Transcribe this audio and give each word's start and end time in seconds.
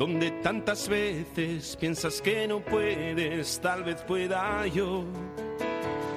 donde 0.00 0.30
tantas 0.42 0.88
veces 0.88 1.76
piensas 1.78 2.22
que 2.22 2.48
no 2.48 2.60
puedes, 2.60 3.60
tal 3.60 3.84
vez 3.84 3.96
pueda 4.08 4.66
yo. 4.66 5.04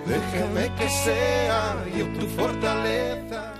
Déjame 0.07 0.71
que 0.79 0.89
sea 0.89 1.83
yo 1.97 2.05
tu 2.17 2.25
fortaleza. 2.27 3.55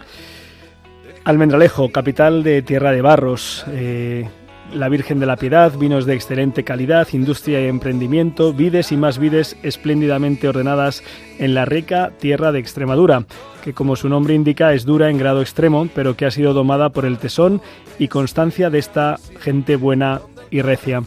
Almendralejo, 1.25 1.91
capital 1.91 2.41
de 2.41 2.61
Tierra 2.61 2.93
de 2.93 3.01
Barros. 3.01 3.65
Eh, 3.71 4.25
la 4.73 4.89
Virgen 4.89 5.19
de 5.19 5.25
la 5.25 5.37
Piedad, 5.37 5.71
vinos 5.77 6.05
de 6.05 6.15
excelente 6.15 6.63
calidad, 6.63 7.07
industria 7.13 7.61
y 7.61 7.67
emprendimiento, 7.67 8.53
vides 8.53 8.91
y 8.91 8.97
más 8.97 9.19
vides 9.19 9.57
espléndidamente 9.63 10.47
ordenadas 10.47 11.03
en 11.39 11.53
la 11.53 11.65
rica 11.65 12.11
tierra 12.19 12.52
de 12.52 12.59
Extremadura, 12.59 13.25
que 13.63 13.73
como 13.73 13.95
su 13.95 14.09
nombre 14.09 14.33
indica 14.33 14.73
es 14.73 14.85
dura 14.85 15.09
en 15.09 15.17
grado 15.17 15.41
extremo, 15.41 15.88
pero 15.93 16.15
que 16.15 16.25
ha 16.25 16.31
sido 16.31 16.53
domada 16.53 16.89
por 16.89 17.05
el 17.05 17.17
tesón 17.17 17.61
y 17.99 18.07
constancia 18.07 18.69
de 18.69 18.80
esta 18.80 19.17
gente 19.39 19.75
buena 19.75 20.21
y 20.52 20.61
recia. 20.61 21.03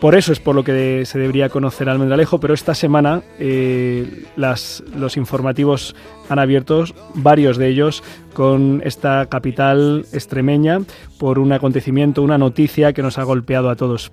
Por 0.00 0.14
eso 0.14 0.32
es 0.32 0.40
por 0.40 0.54
lo 0.54 0.64
que 0.64 1.04
se 1.04 1.18
debería 1.18 1.50
conocer 1.50 1.90
Almendralejo, 1.90 2.40
pero 2.40 2.54
esta 2.54 2.74
semana 2.74 3.22
eh, 3.38 4.24
los 4.36 5.16
informativos 5.18 5.94
han 6.30 6.38
abierto, 6.38 6.84
varios 7.14 7.58
de 7.58 7.68
ellos, 7.68 8.02
con 8.32 8.80
esta 8.82 9.26
capital 9.26 10.06
extremeña 10.12 10.80
por 11.18 11.38
un 11.38 11.52
acontecimiento, 11.52 12.22
una 12.22 12.38
noticia 12.38 12.94
que 12.94 13.02
nos 13.02 13.18
ha 13.18 13.24
golpeado 13.24 13.68
a 13.68 13.76
todos. 13.76 14.10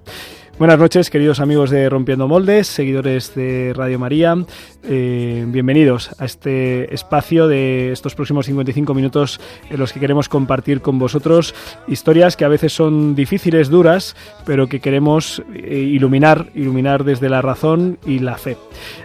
Buenas 0.59 0.80
noches, 0.80 1.11
queridos 1.11 1.39
amigos 1.39 1.69
de 1.69 1.88
Rompiendo 1.88 2.27
Moldes, 2.27 2.66
seguidores 2.66 3.36
de 3.36 3.73
Radio 3.75 4.00
María. 4.00 4.36
Eh, 4.83 5.45
bienvenidos 5.49 6.09
a 6.17 6.25
este 6.25 6.91
espacio 6.95 7.47
de 7.47 7.91
estos 7.91 8.16
próximos 8.16 8.47
55 8.47 8.95
minutos 8.95 9.39
en 9.69 9.77
los 9.77 9.94
que 9.94 9.99
queremos 9.99 10.30
compartir 10.30 10.81
con 10.81 10.97
vosotros 10.97 11.53
historias 11.88 12.36
que 12.36 12.44
a 12.44 12.47
veces 12.47 12.73
son 12.73 13.14
difíciles, 13.14 13.69
duras, 13.69 14.16
pero 14.47 14.66
que 14.66 14.80
queremos 14.80 15.44
eh, 15.53 15.77
iluminar, 15.77 16.49
iluminar 16.55 17.03
desde 17.03 17.30
la 17.30 17.44
razón 17.44 17.99
y 18.03 18.17
la 18.17 18.39
fe. 18.39 18.58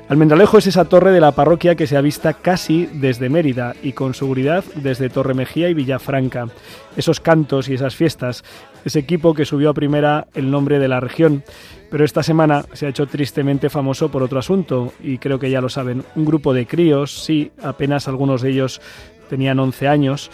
Almendralejo 0.08 0.56
es 0.56 0.68
esa 0.68 0.86
torre 0.86 1.12
de 1.12 1.20
la 1.20 1.32
parroquia 1.32 1.74
que 1.74 1.86
se 1.86 1.98
ha 1.98 2.00
vista 2.00 2.32
casi 2.32 2.86
desde 2.86 3.28
Mérida 3.28 3.74
y 3.82 3.92
con 3.92 4.14
seguridad 4.14 4.64
desde 4.76 5.10
Torre 5.10 5.34
Mejía 5.34 5.68
y 5.68 5.74
Villafranca. 5.74 6.46
Esos 6.96 7.20
cantos 7.20 7.68
y 7.68 7.74
esas 7.74 7.94
fiestas 7.94 8.42
ese 8.84 8.98
equipo 8.98 9.34
que 9.34 9.44
subió 9.44 9.70
a 9.70 9.74
primera 9.74 10.26
el 10.34 10.50
nombre 10.50 10.78
de 10.78 10.88
la 10.88 11.00
región. 11.00 11.44
Pero 11.90 12.04
esta 12.04 12.22
semana 12.22 12.64
se 12.72 12.86
ha 12.86 12.88
hecho 12.88 13.06
tristemente 13.06 13.68
famoso 13.68 14.10
por 14.10 14.22
otro 14.22 14.38
asunto, 14.38 14.92
y 15.02 15.18
creo 15.18 15.38
que 15.38 15.50
ya 15.50 15.60
lo 15.60 15.68
saben. 15.68 16.04
Un 16.16 16.24
grupo 16.24 16.54
de 16.54 16.66
críos, 16.66 17.24
sí, 17.24 17.52
apenas 17.62 18.08
algunos 18.08 18.42
de 18.42 18.50
ellos 18.50 18.80
tenían 19.28 19.58
11 19.58 19.88
años, 19.88 20.30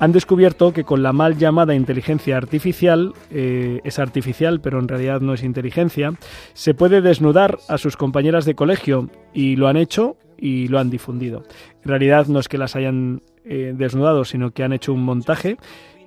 han 0.00 0.12
descubierto 0.12 0.72
que 0.72 0.82
con 0.82 1.02
la 1.02 1.12
mal 1.12 1.36
llamada 1.36 1.74
inteligencia 1.74 2.38
artificial, 2.38 3.12
eh, 3.30 3.80
es 3.84 3.98
artificial 3.98 4.60
pero 4.60 4.80
en 4.80 4.88
realidad 4.88 5.20
no 5.20 5.34
es 5.34 5.44
inteligencia, 5.44 6.14
se 6.54 6.72
puede 6.72 7.02
desnudar 7.02 7.58
a 7.68 7.76
sus 7.76 7.98
compañeras 7.98 8.46
de 8.46 8.54
colegio 8.54 9.10
y 9.34 9.56
lo 9.56 9.68
han 9.68 9.76
hecho 9.76 10.16
y 10.38 10.68
lo 10.68 10.78
han 10.78 10.88
difundido. 10.88 11.44
En 11.84 11.90
realidad 11.90 12.26
no 12.28 12.40
es 12.40 12.48
que 12.48 12.56
las 12.56 12.76
hayan 12.76 13.20
eh, 13.44 13.74
desnudado, 13.76 14.24
sino 14.24 14.52
que 14.52 14.64
han 14.64 14.72
hecho 14.72 14.94
un 14.94 15.04
montaje 15.04 15.58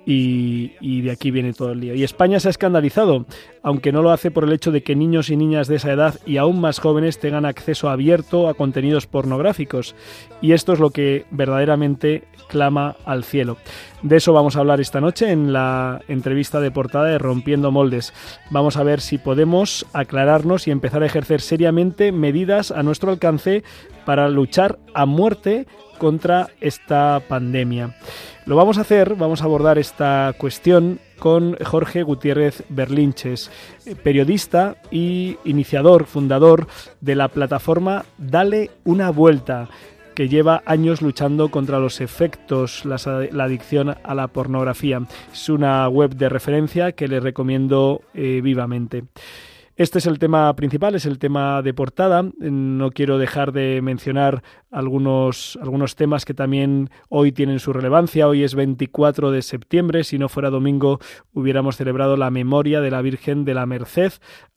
y, 0.06 1.00
de 1.02 1.10
aquí 1.10 1.30
viene 1.30 1.52
todo 1.52 1.72
el 1.72 1.80
lío. 1.80 1.94
Y 1.94 2.04
España 2.04 2.40
se 2.40 2.48
ha 2.48 2.50
escandalizado, 2.50 3.26
aunque 3.62 3.92
no 3.92 4.02
lo 4.02 4.10
hace 4.10 4.30
por 4.30 4.44
el 4.44 4.52
hecho 4.52 4.72
de 4.72 4.82
que 4.82 4.96
niños 4.96 5.30
y 5.30 5.36
niñas 5.36 5.68
de 5.68 5.76
esa 5.76 5.92
edad 5.92 6.20
y 6.26 6.36
aún 6.36 6.60
más 6.60 6.78
jóvenes 6.78 7.18
tengan 7.18 7.46
acceso 7.46 7.88
abierto 7.88 8.48
a 8.48 8.54
contenidos 8.54 9.06
pornográficos. 9.06 9.94
Y 10.40 10.52
esto 10.52 10.72
es 10.72 10.80
lo 10.80 10.90
que 10.90 11.24
verdaderamente 11.30 12.24
clama 12.48 12.96
al 13.04 13.24
cielo. 13.24 13.56
De 14.02 14.16
eso 14.16 14.32
vamos 14.32 14.56
a 14.56 14.60
hablar 14.60 14.80
esta 14.80 15.00
noche 15.00 15.30
en 15.30 15.52
la 15.52 16.00
entrevista 16.08 16.60
de 16.60 16.70
portada 16.70 17.06
de 17.06 17.18
Rompiendo 17.18 17.70
Moldes. 17.70 18.12
Vamos 18.50 18.76
a 18.76 18.82
ver 18.82 19.00
si 19.00 19.18
podemos 19.18 19.86
aclararnos 19.92 20.66
y 20.66 20.70
empezar 20.70 21.02
a 21.02 21.06
ejercer 21.06 21.40
seriamente 21.40 22.12
medidas 22.12 22.70
a 22.70 22.82
nuestro 22.82 23.10
alcance 23.10 23.64
para 24.04 24.28
luchar 24.28 24.78
a 24.94 25.06
muerte 25.06 25.66
contra 25.98 26.48
esta 26.60 27.22
pandemia. 27.28 27.96
Lo 28.46 28.56
vamos 28.56 28.76
a 28.76 28.82
hacer, 28.82 29.14
vamos 29.14 29.40
a 29.40 29.44
abordar 29.44 29.78
esta 29.78 30.34
cuestión 30.36 31.00
con 31.18 31.56
Jorge 31.64 32.02
Gutiérrez 32.02 32.62
Berlinches, 32.68 33.50
periodista 34.02 34.76
y 34.90 35.38
iniciador, 35.44 36.04
fundador 36.04 36.66
de 37.00 37.14
la 37.14 37.28
plataforma 37.28 38.04
Dale 38.18 38.70
una 38.84 39.10
vuelta 39.10 39.68
que 40.14 40.28
lleva 40.28 40.62
años 40.66 41.02
luchando 41.02 41.50
contra 41.50 41.78
los 41.78 42.00
efectos, 42.00 42.84
la, 42.84 42.96
adicción 43.44 43.96
a 44.02 44.14
la 44.14 44.28
pornografía. 44.28 45.02
Es 45.32 45.48
una 45.48 45.88
web 45.88 46.14
de 46.14 46.28
referencia 46.28 46.92
que 46.92 47.08
le 47.08 47.20
recomiendo 47.20 48.02
eh, 48.14 48.40
vivamente. 48.42 49.04
Este 49.76 49.98
es 49.98 50.06
el 50.06 50.20
tema 50.20 50.54
principal, 50.54 50.94
es 50.94 51.04
el 51.04 51.18
tema 51.18 51.60
de 51.60 51.74
portada. 51.74 52.22
No 52.38 52.90
quiero 52.92 53.18
dejar 53.18 53.50
de 53.50 53.80
mencionar 53.82 54.44
algunos, 54.70 55.58
algunos 55.60 55.96
temas 55.96 56.24
que 56.24 56.32
también 56.32 56.90
hoy 57.08 57.32
tienen 57.32 57.58
su 57.58 57.72
relevancia. 57.72 58.28
Hoy 58.28 58.44
es 58.44 58.54
24 58.54 59.32
de 59.32 59.42
septiembre. 59.42 60.04
Si 60.04 60.16
no 60.16 60.28
fuera 60.28 60.50
domingo, 60.50 61.00
hubiéramos 61.32 61.76
celebrado 61.76 62.16
la 62.16 62.30
memoria 62.30 62.80
de 62.80 62.92
la 62.92 63.02
Virgen 63.02 63.44
de 63.44 63.54
la 63.54 63.66
Merced. 63.66 64.12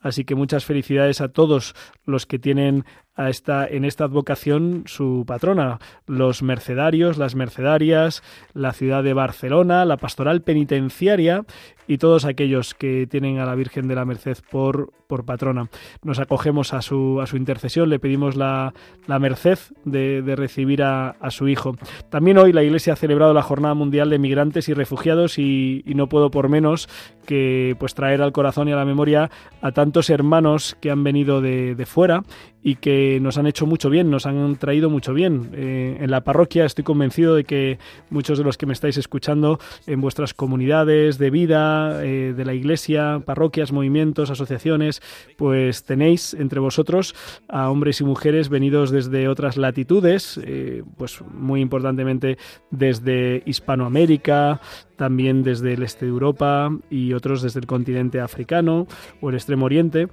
Así 0.07 0.23
que 0.23 0.35
muchas 0.35 0.65
felicidades 0.65 1.21
a 1.21 1.29
todos 1.29 1.75
los 2.05 2.25
que 2.25 2.39
tienen 2.39 2.85
a 3.17 3.29
esta, 3.29 3.67
en 3.67 3.83
esta 3.83 4.05
advocación 4.05 4.83
su 4.85 5.25
patrona, 5.27 5.79
los 6.05 6.43
mercedarios, 6.43 7.17
las 7.17 7.35
mercedarias, 7.35 8.21
la 8.53 8.73
ciudad 8.73 9.03
de 9.03 9.13
Barcelona, 9.13 9.85
la 9.85 9.97
pastoral 9.97 10.43
penitenciaria 10.43 11.43
y 11.87 11.97
todos 11.97 12.25
aquellos 12.25 12.75
que 12.75 13.07
tienen 13.07 13.39
a 13.39 13.45
la 13.45 13.55
Virgen 13.55 13.87
de 13.87 13.95
la 13.95 14.05
Merced 14.05 14.37
por, 14.51 14.91
por 15.07 15.25
patrona. 15.25 15.69
Nos 16.03 16.19
acogemos 16.19 16.73
a 16.73 16.81
su, 16.81 17.19
a 17.21 17.25
su 17.25 17.37
intercesión, 17.37 17.89
le 17.89 17.97
pedimos 17.97 18.35
la, 18.35 18.73
la 19.07 19.19
merced 19.19 19.57
de, 19.83 20.21
de 20.21 20.35
recibir 20.35 20.83
a, 20.83 21.09
a, 21.09 21.31
su 21.31 21.47
Hijo. 21.47 21.75
También 22.09 22.37
hoy 22.37 22.53
la 22.53 22.63
Iglesia 22.63 22.93
ha 22.93 22.97
celebrado 22.97 23.33
la 23.33 23.41
Jornada 23.41 23.73
Mundial 23.73 24.09
de 24.09 24.19
Migrantes 24.19 24.69
y 24.69 24.73
Refugiados 24.73 25.39
y, 25.39 25.81
y 25.85 25.95
no 25.95 26.07
puedo 26.07 26.29
por 26.29 26.49
menos 26.49 26.87
que 27.27 27.75
pues 27.77 27.93
traer 27.93 28.23
al 28.23 28.31
corazón 28.31 28.67
y 28.67 28.71
a 28.71 28.75
la 28.75 28.85
memoria 28.85 29.29
a 29.61 29.71
tantos 29.71 30.09
hermanos 30.09 30.75
que 30.81 30.89
han 30.89 31.03
venido 31.03 31.41
de, 31.41 31.75
de 31.75 31.85
fuera 31.85 32.23
y 32.67 32.75
que 32.75 33.19
nos 33.21 33.37
han 33.37 33.47
hecho 33.47 33.65
mucho 33.65 33.89
bien, 33.89 34.11
nos 34.11 34.25
han 34.25 34.57
traído 34.57 34.89
mucho 34.89 35.13
bien. 35.13 35.51
Eh, 35.53 35.99
en 36.01 36.11
la 36.11 36.25
parroquia 36.25 36.65
estoy 36.65 36.83
convencido 36.83 37.33
de 37.33 37.45
que 37.45 37.79
muchos 38.09 38.37
de 38.37 38.43
los 38.43 38.57
que 38.57 38.65
me 38.65 38.73
estáis 38.73 38.97
escuchando 38.97 39.57
en 39.85 40.01
vuestras 40.01 40.33
comunidades 40.33 41.17
de 41.17 41.29
vida, 41.29 42.03
eh, 42.03 42.33
de 42.35 42.43
la 42.43 42.53
iglesia, 42.53 43.21
parroquias, 43.25 43.71
movimientos, 43.71 44.31
asociaciones, 44.31 45.01
pues 45.37 45.85
tenéis 45.85 46.33
entre 46.33 46.59
vosotros 46.59 47.15
a 47.47 47.69
hombres 47.69 48.01
y 48.01 48.03
mujeres 48.03 48.49
venidos 48.49 48.91
desde 48.91 49.29
otras 49.29 49.55
latitudes, 49.55 50.37
eh, 50.43 50.83
pues 50.97 51.21
muy 51.21 51.61
importantemente 51.61 52.37
desde 52.69 53.43
Hispanoamérica, 53.45 54.59
también 54.97 55.43
desde 55.43 55.73
el 55.73 55.83
este 55.83 56.05
de 56.05 56.11
Europa 56.11 56.69
y 56.89 57.13
otros 57.13 57.43
desde 57.43 57.61
el 57.61 57.65
continente 57.65 58.19
africano 58.19 58.87
o 59.21 59.29
el 59.29 59.35
extremo 59.35 59.67
oriente 59.67 60.09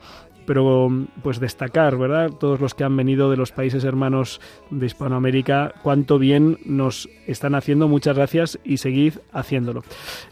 pero 0.47 0.89
pues 1.23 1.41
destacar, 1.41 1.97
¿verdad? 1.97 2.31
Todos 2.31 2.61
los 2.61 2.75
que 2.75 2.85
han 2.85 2.97
venido 2.97 3.31
de 3.31 3.37
los 3.37 3.53
países 3.53 3.85
hermanos 3.85 4.41
de 4.71 4.87
Hispanoamérica, 4.87 5.73
cuánto 5.83 6.19
bien 6.19 6.59
nos 6.65 7.09
están 7.27 7.55
haciendo, 7.55 7.89
muchas 7.89 8.17
gracias 8.17 8.59
y 8.65 8.79
seguid 8.79 9.15
haciéndolo. 9.33 9.83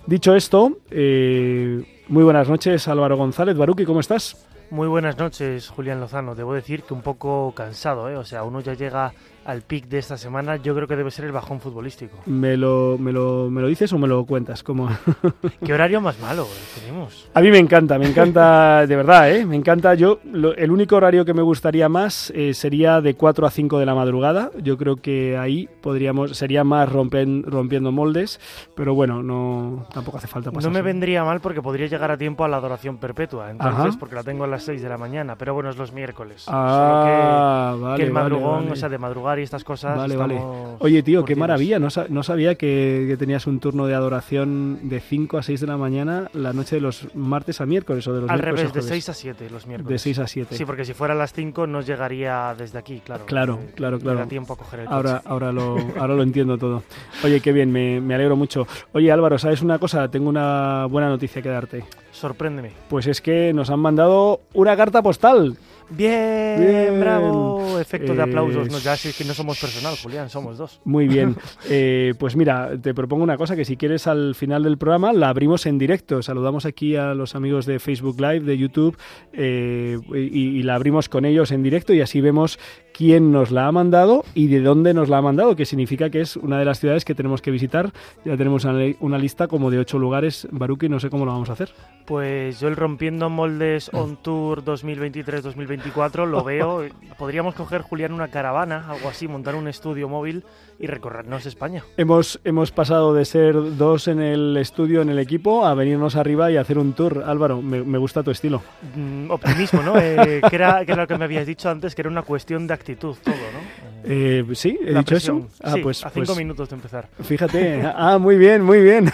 Dicho 0.06 0.34
esto, 0.34 0.78
eh, 0.90 2.02
muy 2.08 2.24
buenas 2.24 2.48
noches 2.48 2.88
Álvaro 2.88 3.16
González, 3.16 3.56
Baruki, 3.56 3.84
¿cómo 3.84 4.00
estás? 4.00 4.48
Muy 4.72 4.88
buenas 4.88 5.18
noches, 5.18 5.68
Julián 5.68 6.00
Lozano. 6.00 6.34
Debo 6.34 6.54
decir 6.54 6.82
que 6.82 6.94
un 6.94 7.02
poco 7.02 7.52
cansado, 7.54 8.08
¿eh? 8.08 8.16
O 8.16 8.24
sea, 8.24 8.42
uno 8.42 8.60
ya 8.60 8.72
llega 8.72 9.12
al 9.44 9.62
pic 9.62 9.86
de 9.88 9.98
esta 9.98 10.16
semana, 10.16 10.56
yo 10.56 10.74
creo 10.74 10.86
que 10.86 10.96
debe 10.96 11.10
ser 11.10 11.24
el 11.24 11.32
bajón 11.32 11.60
futbolístico. 11.60 12.18
¿Me 12.26 12.56
lo, 12.56 12.96
me 12.98 13.12
lo, 13.12 13.50
me 13.50 13.60
lo 13.60 13.68
dices 13.68 13.92
o 13.92 13.98
me 13.98 14.08
lo 14.08 14.24
cuentas? 14.24 14.62
¿Cómo? 14.62 14.88
¿Qué 15.64 15.72
horario 15.72 16.00
más 16.00 16.18
malo 16.20 16.46
tenemos? 16.74 17.28
A 17.34 17.40
mí 17.40 17.50
me 17.50 17.58
encanta, 17.58 17.98
me 17.98 18.06
encanta, 18.06 18.86
de 18.86 18.96
verdad, 18.96 19.30
¿eh? 19.30 19.44
Me 19.44 19.56
encanta. 19.56 19.94
Yo, 19.94 20.20
el 20.56 20.70
único 20.70 20.96
horario 20.96 21.24
que 21.24 21.34
me 21.34 21.42
gustaría 21.42 21.88
más 21.88 22.30
eh, 22.34 22.54
sería 22.54 23.00
de 23.00 23.14
4 23.14 23.46
a 23.46 23.50
5 23.50 23.78
de 23.78 23.86
la 23.86 23.94
madrugada. 23.94 24.50
Yo 24.62 24.76
creo 24.76 24.96
que 24.96 25.36
ahí 25.36 25.68
podríamos, 25.80 26.36
sería 26.36 26.64
más 26.64 26.90
rompen, 26.90 27.42
rompiendo 27.44 27.92
moldes, 27.92 28.40
pero 28.74 28.94
bueno, 28.94 29.22
no 29.22 29.86
tampoco 29.92 30.18
hace 30.18 30.26
falta 30.26 30.50
pasar. 30.50 30.70
No 30.70 30.74
me 30.74 30.82
vendría 30.82 31.24
mal 31.24 31.40
porque 31.40 31.62
podría 31.62 31.86
llegar 31.86 32.10
a 32.10 32.16
tiempo 32.16 32.44
a 32.44 32.48
la 32.48 32.58
adoración 32.58 32.98
perpetua, 32.98 33.50
entonces, 33.50 33.96
porque 33.96 34.14
la 34.14 34.22
tengo 34.22 34.44
a 34.44 34.46
las 34.46 34.62
6 34.64 34.82
de 34.82 34.88
la 34.88 34.98
mañana, 34.98 35.36
pero 35.36 35.54
bueno, 35.54 35.70
es 35.70 35.76
los 35.76 35.92
miércoles. 35.92 36.44
Ah, 36.48 37.74
que, 37.76 37.82
vale, 37.82 37.96
que 37.96 38.02
el 38.04 38.12
madrugón, 38.12 38.60
vale, 38.60 38.72
o 38.72 38.76
sea, 38.76 38.88
de 38.88 38.98
y 39.38 39.42
estas 39.42 39.64
cosas. 39.64 39.96
Vale, 39.96 40.16
vale. 40.16 40.40
Oye, 40.78 41.02
tío, 41.02 41.24
qué 41.24 41.36
maravilla. 41.36 41.78
No, 41.78 41.88
no 42.08 42.22
sabía 42.22 42.54
que, 42.54 43.06
que, 43.08 43.16
tenías 43.16 43.46
un 43.46 43.60
turno 43.60 43.86
de 43.86 43.94
adoración 43.94 44.88
de 44.88 45.00
5 45.00 45.38
a 45.38 45.42
6 45.42 45.60
de 45.60 45.66
la 45.66 45.76
mañana 45.76 46.30
la 46.32 46.52
noche 46.52 46.76
de 46.76 46.80
los 46.80 47.14
martes 47.14 47.60
a 47.60 47.66
miércoles 47.66 48.06
o 48.06 48.14
de 48.14 48.22
los 48.22 48.30
Al 48.30 48.38
miércoles 48.38 48.72
revés, 48.72 48.84
de 48.84 48.90
6 48.90 49.08
a 49.08 49.14
7 49.14 49.50
los 49.50 49.66
miércoles. 49.66 49.90
De 49.90 49.98
6 49.98 50.18
a 50.18 50.26
7. 50.26 50.56
Sí, 50.56 50.64
porque 50.64 50.84
si 50.84 50.94
fuera 50.94 51.14
a 51.14 51.16
las 51.16 51.32
5 51.32 51.66
no 51.66 51.80
llegaría 51.80 52.54
desde 52.56 52.78
aquí, 52.78 53.00
claro. 53.04 53.26
Claro, 53.26 53.58
eh, 53.62 53.72
claro, 53.74 53.98
claro. 53.98 54.18
Me 54.18 54.24
da 54.24 54.28
tiempo 54.28 54.54
a 54.54 54.56
coger 54.56 54.80
el 54.80 54.88
ahora, 54.88 55.18
coche. 55.18 55.28
ahora, 55.28 55.52
lo, 55.52 55.76
ahora 55.98 56.14
lo 56.14 56.22
entiendo 56.22 56.58
todo. 56.58 56.82
Oye, 57.24 57.40
qué 57.40 57.52
bien, 57.52 57.70
me, 57.70 58.00
me 58.00 58.14
alegro 58.14 58.36
mucho. 58.36 58.66
Oye, 58.92 59.10
Álvaro, 59.10 59.38
¿sabes 59.38 59.62
una 59.62 59.78
cosa? 59.78 60.10
Tengo 60.10 60.28
una 60.28 60.86
buena 60.86 61.08
noticia 61.08 61.42
que 61.42 61.48
darte. 61.48 61.84
Sorpréndeme. 62.12 62.70
Pues 62.88 63.06
es 63.06 63.20
que 63.20 63.52
nos 63.52 63.70
han 63.70 63.80
mandado 63.80 64.40
una 64.54 64.76
carta 64.76 65.02
postal. 65.02 65.56
Bien, 65.90 66.56
Bien. 66.60 67.00
bravo. 67.00 67.78
Efecto 67.78 68.12
de 68.14 68.20
Eh, 68.20 68.22
aplausos. 68.22 68.70
No, 68.70 68.78
ya 68.78 68.96
si 68.96 69.08
es 69.08 69.16
que 69.18 69.24
no 69.24 69.34
somos 69.34 69.60
personal, 69.60 69.94
Julián, 70.02 70.30
somos 70.30 70.56
dos. 70.56 70.80
Muy 70.84 71.06
bien. 71.08 71.36
Eh, 71.68 72.14
pues 72.18 72.36
mira, 72.36 72.70
te 72.80 72.92
propongo 72.94 73.22
una 73.24 73.36
cosa, 73.36 73.56
que 73.56 73.64
si 73.64 73.76
quieres 73.76 74.06
al 74.06 74.34
final 74.34 74.62
del 74.64 74.78
programa 74.78 75.12
la 75.12 75.28
abrimos 75.28 75.64
en 75.66 75.78
directo. 75.78 76.22
Saludamos 76.22 76.66
aquí 76.66 76.96
a 76.96 77.14
los 77.14 77.34
amigos 77.34 77.66
de 77.66 77.78
Facebook 77.78 78.20
Live, 78.20 78.40
de 78.40 78.58
YouTube, 78.58 78.96
eh, 79.32 79.98
y, 80.14 80.58
y 80.58 80.62
la 80.62 80.74
abrimos 80.74 81.08
con 81.08 81.24
ellos 81.24 81.50
en 81.50 81.62
directo 81.62 81.92
y 81.94 82.00
así 82.00 82.20
vemos 82.20 82.58
quién 82.92 83.32
nos 83.32 83.50
la 83.50 83.66
ha 83.66 83.72
mandado 83.72 84.24
y 84.34 84.48
de 84.48 84.60
dónde 84.60 84.92
nos 84.92 85.08
la 85.08 85.18
ha 85.18 85.22
mandado, 85.22 85.56
que 85.56 85.64
significa 85.66 86.10
que 86.10 86.20
es 86.20 86.36
una 86.36 86.58
de 86.58 86.64
las 86.64 86.78
ciudades 86.80 87.04
que 87.04 87.14
tenemos 87.14 87.40
que 87.42 87.50
visitar. 87.50 87.92
Ya 88.24 88.36
tenemos 88.36 88.64
una, 88.64 88.84
una 89.00 89.18
lista 89.18 89.46
como 89.48 89.70
de 89.70 89.78
ocho 89.78 89.98
lugares, 89.98 90.46
Baruki, 90.50 90.88
no 90.88 91.00
sé 91.00 91.10
cómo 91.10 91.24
lo 91.24 91.32
vamos 91.32 91.48
a 91.50 91.54
hacer. 91.54 91.70
Pues 92.06 92.58
yo 92.60 92.68
el 92.68 92.76
Rompiendo 92.76 93.30
Moldes 93.30 93.90
On 93.94 94.16
Tour 94.22 94.64
2023-2024 94.64 96.26
lo 96.26 96.42
veo. 96.44 96.84
Podríamos 97.18 97.54
coger, 97.54 97.82
Julián, 97.82 98.12
una 98.12 98.28
caravana, 98.28 98.84
algo 98.88 99.08
así, 99.08 99.28
montar 99.28 99.54
un 99.54 99.68
estudio 99.68 100.08
móvil 100.08 100.44
y 100.78 100.86
recorrernos 100.88 101.46
España. 101.46 101.84
Hemos, 101.96 102.40
hemos 102.44 102.72
pasado 102.72 103.14
de 103.14 103.24
ser 103.24 103.54
dos 103.76 104.08
en 104.08 104.20
el 104.20 104.56
estudio, 104.56 105.02
en 105.02 105.10
el 105.10 105.18
equipo, 105.20 105.64
a 105.64 105.74
venirnos 105.74 106.16
arriba 106.16 106.50
y 106.50 106.56
hacer 106.56 106.76
un 106.78 106.92
tour. 106.92 107.22
Álvaro, 107.24 107.62
me, 107.62 107.82
me 107.84 107.98
gusta 107.98 108.22
tu 108.22 108.30
estilo. 108.32 108.62
Mm, 108.96 109.30
optimismo, 109.30 109.82
¿no? 109.82 109.98
Eh, 109.98 110.40
que, 110.50 110.56
era, 110.56 110.84
que 110.84 110.92
era 110.92 111.02
lo 111.02 111.08
que 111.08 111.16
me 111.18 111.24
habías 111.24 111.46
dicho 111.46 111.70
antes, 111.70 111.94
que 111.94 112.02
era 112.02 112.10
una 112.10 112.22
cuestión 112.22 112.66
de 112.66 112.74
actitud 112.74 113.14
todo, 113.22 113.34
¿no? 113.34 113.92
Eh, 114.04 114.44
sí, 114.54 114.76
he 114.84 114.90
La 114.90 114.98
dicho 115.00 115.10
presión. 115.10 115.38
eso. 115.38 115.48
Ah, 115.62 115.72
Sí, 115.74 115.80
pues, 115.80 116.04
a 116.04 116.10
cinco 116.10 116.26
pues, 116.26 116.38
minutos 116.38 116.68
de 116.68 116.74
empezar. 116.74 117.08
Fíjate, 117.22 117.82
ah, 117.94 118.18
muy 118.18 118.36
bien, 118.36 118.62
muy 118.62 118.80
bien. 118.80 119.08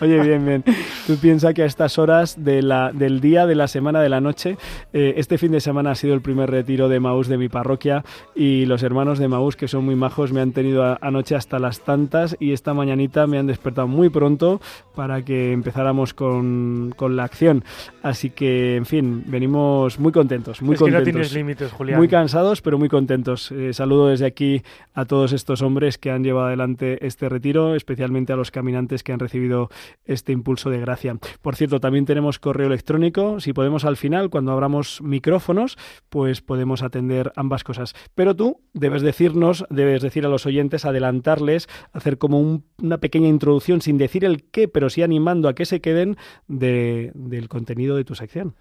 Oye, 0.00 0.20
bien, 0.20 0.44
bien. 0.44 0.64
Tú 1.06 1.16
piensas 1.16 1.43
que 1.52 1.62
a 1.62 1.66
estas 1.66 1.98
horas 1.98 2.42
de 2.42 2.62
la, 2.62 2.92
del 2.92 3.20
día, 3.20 3.46
de 3.46 3.54
la 3.54 3.68
semana, 3.68 4.00
de 4.00 4.08
la 4.08 4.20
noche, 4.20 4.56
eh, 4.92 5.14
este 5.16 5.36
fin 5.36 5.52
de 5.52 5.60
semana 5.60 5.90
ha 5.90 5.94
sido 5.94 6.14
el 6.14 6.22
primer 6.22 6.50
retiro 6.50 6.88
de 6.88 7.00
Maús 7.00 7.28
de 7.28 7.36
mi 7.36 7.48
parroquia 7.48 8.04
y 8.34 8.64
los 8.66 8.82
hermanos 8.82 9.18
de 9.18 9.28
Maús, 9.28 9.56
que 9.56 9.68
son 9.68 9.84
muy 9.84 9.96
majos, 9.96 10.32
me 10.32 10.40
han 10.40 10.52
tenido 10.52 10.84
a- 10.84 10.98
anoche 11.02 11.34
hasta 11.34 11.58
las 11.58 11.80
tantas 11.80 12.36
y 12.40 12.52
esta 12.52 12.72
mañanita 12.72 13.26
me 13.26 13.38
han 13.38 13.46
despertado 13.46 13.88
muy 13.88 14.08
pronto 14.08 14.60
para 14.94 15.22
que 15.22 15.52
empezáramos 15.52 16.14
con, 16.14 16.92
con 16.96 17.16
la 17.16 17.24
acción. 17.24 17.64
Así 18.02 18.30
que, 18.30 18.76
en 18.76 18.86
fin, 18.86 19.24
venimos 19.26 19.98
muy 19.98 20.12
contentos, 20.12 20.62
muy 20.62 20.74
es 20.74 20.78
que 20.82 20.90
no 20.90 20.96
contentos. 20.98 21.12
tienes 21.12 21.34
límites, 21.34 21.72
Julián. 21.72 21.98
Muy 21.98 22.08
cansados, 22.08 22.62
pero 22.62 22.78
muy 22.78 22.88
contentos. 22.88 23.50
Eh, 23.50 23.72
saludo 23.72 24.08
desde 24.08 24.26
aquí 24.26 24.62
a 24.94 25.04
todos 25.04 25.32
estos 25.32 25.60
hombres 25.62 25.98
que 25.98 26.10
han 26.10 26.22
llevado 26.22 26.46
adelante 26.46 27.04
este 27.06 27.28
retiro, 27.28 27.74
especialmente 27.74 28.32
a 28.32 28.36
los 28.36 28.50
caminantes 28.50 29.02
que 29.02 29.12
han 29.12 29.18
recibido 29.18 29.68
este 30.04 30.32
impulso 30.32 30.70
de 30.70 30.78
gracia. 30.80 31.16
Por 31.42 31.56
cierto, 31.56 31.80
también 31.80 32.04
tenemos 32.04 32.38
correo 32.38 32.66
electrónico. 32.66 33.40
Si 33.40 33.52
podemos 33.52 33.84
al 33.84 33.96
final, 33.96 34.30
cuando 34.30 34.52
abramos 34.52 35.00
micrófonos, 35.02 35.76
pues 36.08 36.40
podemos 36.40 36.82
atender 36.82 37.32
ambas 37.36 37.64
cosas. 37.64 37.94
Pero 38.14 38.34
tú 38.34 38.60
debes 38.72 39.02
decirnos, 39.02 39.64
debes 39.70 40.02
decir 40.02 40.24
a 40.26 40.28
los 40.28 40.46
oyentes, 40.46 40.84
adelantarles, 40.84 41.68
hacer 41.92 42.18
como 42.18 42.40
un- 42.40 42.64
una 42.82 42.98
pequeña 42.98 43.28
introducción 43.28 43.80
sin 43.80 43.98
decir 43.98 44.24
el 44.24 44.44
qué, 44.50 44.68
pero 44.68 44.90
sí 44.90 45.02
animando 45.02 45.48
a 45.48 45.54
que 45.54 45.66
se 45.66 45.80
queden 45.80 46.16
de- 46.48 47.12
del 47.14 47.48
contenido 47.48 47.96
de 47.96 48.04
tu 48.04 48.14
sección. 48.14 48.54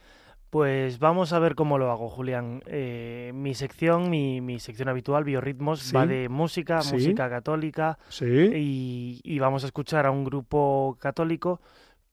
Pues 0.50 1.00
vamos 1.00 1.34
a 1.34 1.40
ver 1.40 1.56
cómo 1.56 1.80
lo 1.80 1.90
hago, 1.90 2.10
Julián. 2.10 2.62
Eh, 2.68 3.31
mi 3.34 3.56
sección, 3.56 4.12
mi, 4.12 4.40
mi 4.40 4.60
sección 4.60 4.88
habitual, 4.88 5.24
Biorritmos, 5.24 5.80
Sí. 5.80 5.96
va 5.96 6.06
de 6.06 6.30
música, 6.30 6.81
Sí. 6.81 6.94
música 6.94 7.28
católica, 7.28 7.98
Sí. 8.10 8.25
y, 8.28 9.20
y 9.24 9.40
vamos 9.40 9.64
a 9.64 9.66
escuchar 9.66 10.06
a 10.06 10.12
un 10.12 10.24
grupo 10.24 10.96
católico 11.00 11.60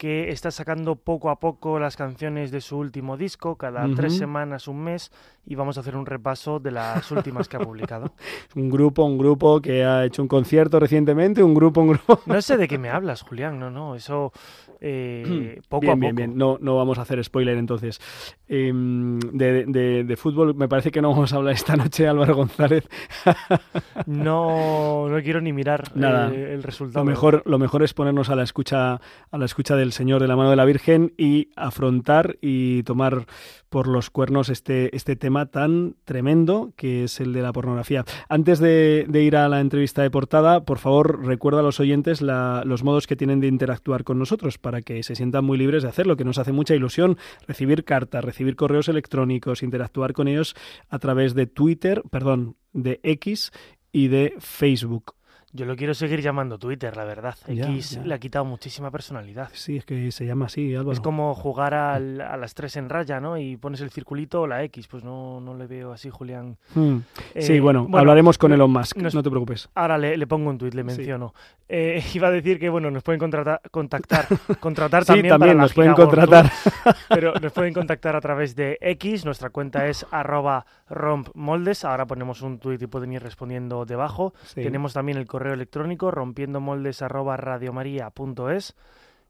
que 0.00 0.31
está 0.31 0.50
sacando 0.50 0.97
poco 0.97 1.29
a 1.29 1.41
poco 1.41 1.79
las 1.79 1.99
canciones 1.99 2.50
de 2.50 2.62
su 2.62 2.79
último 2.79 3.19
disco, 3.19 3.56
cada 3.56 3.87
tres 3.94 4.17
semanas, 4.17 4.67
un 4.67 4.82
mes, 4.82 5.12
y 5.47 5.55
vamos 5.55 5.77
a 5.77 5.81
hacer 5.81 5.97
un 5.97 6.07
repaso 6.07 6.59
de 6.61 6.71
las 6.71 7.11
últimas 7.13 7.49
que 7.49 7.57
ha 7.57 7.61
publicado. 7.61 8.13
Un 8.55 8.71
grupo, 8.71 9.05
un 9.05 9.19
grupo 9.19 9.61
que 9.61 9.85
ha 9.85 10.05
hecho 10.05 10.23
un 10.23 10.29
concierto 10.29 10.79
recientemente, 10.81 11.43
un 11.43 11.55
grupo, 11.55 11.81
un 11.81 11.89
grupo. 11.89 12.21
No 12.27 12.41
sé 12.43 12.57
de 12.57 12.69
qué 12.69 12.79
me 12.79 12.91
hablas, 12.91 13.23
Julián, 13.23 13.59
no, 13.59 13.71
no, 13.71 13.95
eso 13.95 14.33
eh, 14.81 15.61
poco 15.69 15.81
bien, 15.83 15.91
a 15.93 15.95
poco. 15.95 16.01
bien, 16.01 16.17
bien. 16.17 16.39
No, 16.39 16.59
no 16.61 16.77
vamos 16.77 16.99
a 16.99 17.03
hacer 17.03 17.23
spoiler 17.25 17.57
entonces. 17.59 18.01
Em, 18.49 19.19
de, 19.21 19.65
de- 19.67 20.05
de 20.05 20.17
fútbol, 20.17 20.55
me 20.55 20.69
parece 20.69 20.91
que 20.91 21.01
no 21.03 21.11
vamos 21.11 21.33
a 21.33 21.37
hablar 21.37 21.55
esta 21.55 21.77
noche, 21.77 22.07
Álvaro 22.09 22.35
González. 22.35 22.89
No, 24.07 25.09
no 25.09 25.23
quiero 25.23 25.41
ni 25.41 25.53
mirar 25.53 25.85
Nada. 25.95 26.33
eh, 26.33 26.55
el 26.55 26.63
resultado. 26.63 27.05
Lo 27.05 27.11
mejor, 27.11 27.43
lo 27.47 27.59
mejor 27.59 27.83
es 27.83 27.95
ponernos 27.95 28.31
a 28.31 28.37
la 28.37 28.43
escucha, 28.43 28.95
a 28.95 29.39
la 29.39 29.45
escucha 29.45 29.77
del 29.77 29.93
Señor 29.93 30.21
de 30.21 30.29
la 30.29 30.37
mano 30.37 30.51
de 30.51 30.57
la 30.57 30.65
Virgen 30.65 31.13
y 31.17 31.51
afrontar 31.57 32.37
y 32.41 32.83
tomar 32.85 33.27
por 33.69 33.87
los 33.87 34.11
cuernos 34.11 34.49
este, 34.49 34.95
este 34.97 35.17
tema 35.17 35.30
tan 35.47 35.97
tremendo 36.05 36.73
que 36.77 37.05
es 37.05 37.21
el 37.21 37.32
de 37.32 37.43
la 37.43 37.53
pornografía. 37.53 38.05
Antes 38.29 38.59
de, 38.59 39.06
ir 39.12 39.37
a 39.37 39.49
la 39.49 39.61
entrevista 39.61 40.03
de 40.03 40.11
portada, 40.11 40.65
por 40.65 40.79
favor, 40.79 41.25
recuerda 41.25 41.61
a 41.61 41.62
los 41.62 41.81
oyentes 41.81 42.21
los 42.21 42.85
modos 42.85 43.06
que 43.06 43.17
tienen 43.17 43.41
de 43.41 43.47
interactuar 43.47 44.05
con 44.05 44.19
nosotros 44.19 44.59
para 44.59 44.82
que 44.82 45.03
se 45.03 45.15
sientan 45.15 45.44
muy 45.44 45.59
libres 45.59 45.83
de 45.83 45.88
hacerlo, 45.88 46.16
que 46.16 46.25
nos 46.25 46.38
hace 46.38 46.52
mucha 46.52 46.75
ilusión 46.75 47.16
recibir 47.47 47.85
cartas, 47.85 48.25
recibir 48.25 48.57
correos 48.57 48.88
electrónicos, 48.88 49.62
interactuar 49.62 50.12
con 50.12 50.28
ellos 50.28 50.55
a 50.88 50.99
través 50.99 51.35
de 51.35 51.47
Twitter, 51.47 52.02
perdón, 52.11 52.57
de 52.73 53.00
X 53.02 53.52
y 53.93 54.09
de 54.09 54.35
Facebook. 54.38 55.14
Yo 55.52 55.66
lo 55.66 55.75
quiero 55.75 55.95
seguir 55.95 56.21
llamando 56.21 56.59
Twitter, 56.59 56.97
la 56.97 57.04
verdad. 57.04 57.35
X 57.49 57.90
ya. 57.90 58.02
le 58.04 58.14
ha 58.14 58.19
quitado 58.19 58.45
muchísima 58.45 58.90
personalidad. 58.92 59.49
Sí, 59.52 59.78
es 59.78 59.85
que 59.85 60.12
se 60.12 60.25
llama 60.25 60.47
así, 60.47 60.73
Álvaro. 60.76 60.92
Es 60.92 61.00
como 61.00 61.35
jugar 61.35 61.75
al- 61.75 62.21
a 62.21 62.37
las 62.37 62.54
tres 62.54 62.76
en 62.76 62.88
raya, 62.88 63.19
¿no? 63.21 63.37
Y 63.37 63.57
pones 63.57 63.80
el 63.80 63.90
circulito 63.90 64.42
o 64.42 64.47
la 64.47 64.62
X. 64.62 64.87
Pues 64.87 65.02
no, 65.02 65.40
no 65.40 65.54
le 65.57 65.66
veo 65.66 65.90
así, 65.92 66.09
Julián. 66.09 66.57
Hmm. 66.75 66.99
sí, 67.37 67.54
Eh, 67.54 67.61
bueno, 67.61 67.88
hablaremos 67.95 68.38
con 68.38 68.52
Elon 68.52 68.71
Musk, 68.71 68.97
nos- 68.99 69.12
no 69.14 69.25
te 69.25 69.30
preocupes. 69.30 69.69
Ahora 69.75 69.99
le, 69.99 70.16
le 70.16 70.26
pongo 70.28 70.50
un 70.50 70.59
tuit, 70.59 70.73
le 70.73 70.83
Sí. 70.83 70.87
menciono. 70.87 71.35
Eh, 71.69 72.00
iba 72.14 72.28
a 72.28 72.30
decir 72.30 72.61
que, 72.61 72.69
bueno, 72.69 72.88
nos 72.92 73.02
pueden 73.02 73.19
contratar, 73.19 73.61
contactar, 73.73 74.26
contratar 74.61 75.02
Sí, 75.02 75.09
también, 75.09 75.28
también 75.30 75.38
para 75.40 75.54
la 75.54 75.62
nos 75.62 75.73
pueden 75.75 75.95
contratar. 75.95 76.50
Pero 77.09 77.35
nos 77.35 77.52
pueden 77.52 77.75
contactar 77.75 78.14
a 78.14 78.21
través 78.21 78.54
de 78.54 78.78
X, 78.80 79.25
nuestra 79.25 79.50
cuenta 79.50 79.88
es 79.88 80.07
arroba 80.12 80.64
rompmoldes, 80.88 81.85
ahora 81.85 82.07
ponemos 82.07 82.40
un 82.42 82.59
tuit 82.59 82.80
y 82.83 82.87
pueden 82.87 83.12
ir 83.12 83.23
respondiendo 83.23 83.85
debajo. 83.85 84.33
Sí. 84.45 84.62
Tenemos 84.62 84.92
también 84.92 85.19
el 85.19 85.26
correo 85.26 85.39
electrónico 85.49 86.11
rompiendomoldes 86.11 87.02
arroba 87.02 87.37
radiomaria.es. 87.37 88.76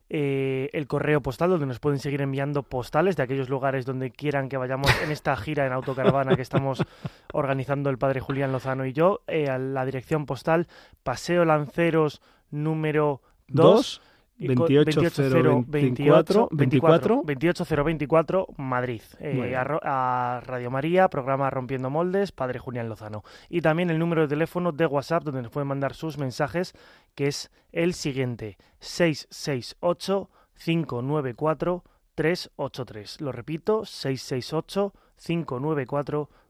eh, 0.09 0.71
el 0.73 0.87
correo 0.89 1.21
postal 1.21 1.51
donde 1.51 1.67
nos 1.67 1.79
pueden 1.79 2.01
seguir 2.01 2.21
enviando 2.21 2.65
postales 2.65 3.17
de 3.17 3.23
aquellos 3.23 3.49
lugares 3.49 3.87
donde 3.87 4.11
quieran 4.11 4.49
que 4.49 4.57
vayamos 4.57 4.91
en 5.03 5.13
esta 5.13 5.37
gira 5.37 5.67
en 5.67 5.73
autocaravana 5.73 6.35
que 6.35 6.43
estamos 6.43 6.83
organizando 7.33 7.91
el 7.91 7.99
padre 7.99 8.21
Julián 8.21 8.51
Lozano 8.51 8.85
y 8.87 8.93
yo. 8.93 9.21
Eh, 9.29 9.49
a 9.49 9.59
la 9.59 9.85
dirección 9.85 10.27
postal 10.27 10.67
Paseo 11.05 11.45
Lanceros 11.45 12.21
número 12.51 13.23
2 13.49 13.65
Dos, 13.65 14.03
28024, 14.41 16.49
24, 16.51 17.23
28024 17.25 18.47
Madrid. 18.57 19.03
Eh, 19.21 19.55
a, 19.55 19.79
a 19.83 20.41
Radio 20.41 20.71
María, 20.71 21.09
programa 21.09 21.51
Rompiendo 21.51 21.91
Moldes, 21.91 22.33
Padre 22.33 22.59
Julián 22.59 22.89
Lozano. 22.89 23.23
Y 23.49 23.61
también 23.61 23.91
el 23.91 23.99
número 23.99 24.23
de 24.23 24.29
teléfono 24.29 24.73
de 24.73 24.87
WhatsApp 24.87 25.25
donde 25.25 25.43
nos 25.43 25.53
pueden 25.53 25.69
mandar 25.69 25.95
sus 25.95 26.19
mensajes, 26.19 26.75
que 27.15 27.29
es 27.29 27.51
el 27.73 27.95
siguiente: 27.95 28.57
668 28.81 30.31
594 30.65 31.85
383. 32.15 33.21
Lo 33.21 33.33
repito, 33.33 33.85
668 33.85 34.93
594 35.17 36.29
383. 36.29 36.41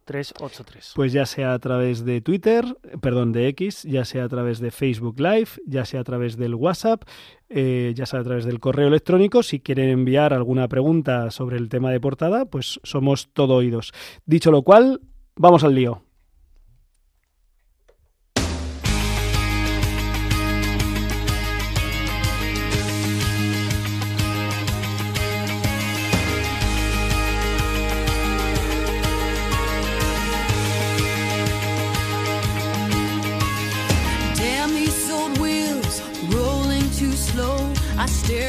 Pues 0.97 1.13
ya 1.13 1.27
sea 1.27 1.55
a 1.55 1.59
través 1.59 2.05
de 2.05 2.21
Twitter, 2.21 2.65
perdón, 3.01 3.33
de 3.33 3.49
X, 3.49 3.85
ya 3.85 4.05
sea 4.05 4.25
a 4.25 4.29
través 4.29 4.59
de 4.61 4.71
Facebook 4.71 5.21
Live, 5.21 5.51
ya 5.67 5.85
sea 5.85 6.01
a 6.01 6.05
través 6.05 6.37
del 6.37 6.55
WhatsApp, 6.55 7.03
eh, 7.49 7.93
ya 7.95 8.07
sea 8.07 8.21
a 8.21 8.25
través 8.25 8.45
del 8.45 8.61
correo 8.61 8.89
electrónico. 8.89 9.43
Si 9.43 9.61
quieren 9.61 9.89
enviar 9.89 10.35
alguna 10.35 10.69
pregunta 10.69 11.31
sobre 11.31 11.59
el 11.59 11.69
tema 11.69 11.91
de 11.91 12.01
portada, 12.01 12.47
pues 12.47 12.81
somos 12.83 13.33
todo 13.33 13.55
oídos. 13.55 13.93
Dicho 14.27 14.51
lo 14.51 14.63
cual, 14.63 15.01
vamos 15.37 15.65
al 15.65 15.75
lío. 15.75 16.03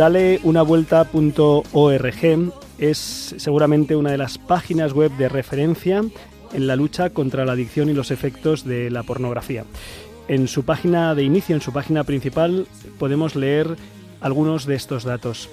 Dale 0.00 0.40
una 0.44 0.62
vuelta.org 0.62 2.14
es 2.78 3.34
seguramente 3.36 3.96
una 3.96 4.10
de 4.10 4.16
las 4.16 4.38
páginas 4.38 4.94
web 4.94 5.14
de 5.18 5.28
referencia 5.28 6.02
en 6.54 6.66
la 6.66 6.74
lucha 6.74 7.10
contra 7.10 7.44
la 7.44 7.52
adicción 7.52 7.90
y 7.90 7.92
los 7.92 8.10
efectos 8.10 8.64
de 8.64 8.88
la 8.88 9.02
pornografía. 9.02 9.66
En 10.26 10.48
su 10.48 10.64
página 10.64 11.14
de 11.14 11.24
inicio, 11.24 11.54
en 11.54 11.60
su 11.60 11.74
página 11.74 12.04
principal, 12.04 12.66
podemos 12.98 13.36
leer 13.36 13.76
algunos 14.22 14.64
de 14.64 14.76
estos 14.76 15.04
datos. 15.04 15.50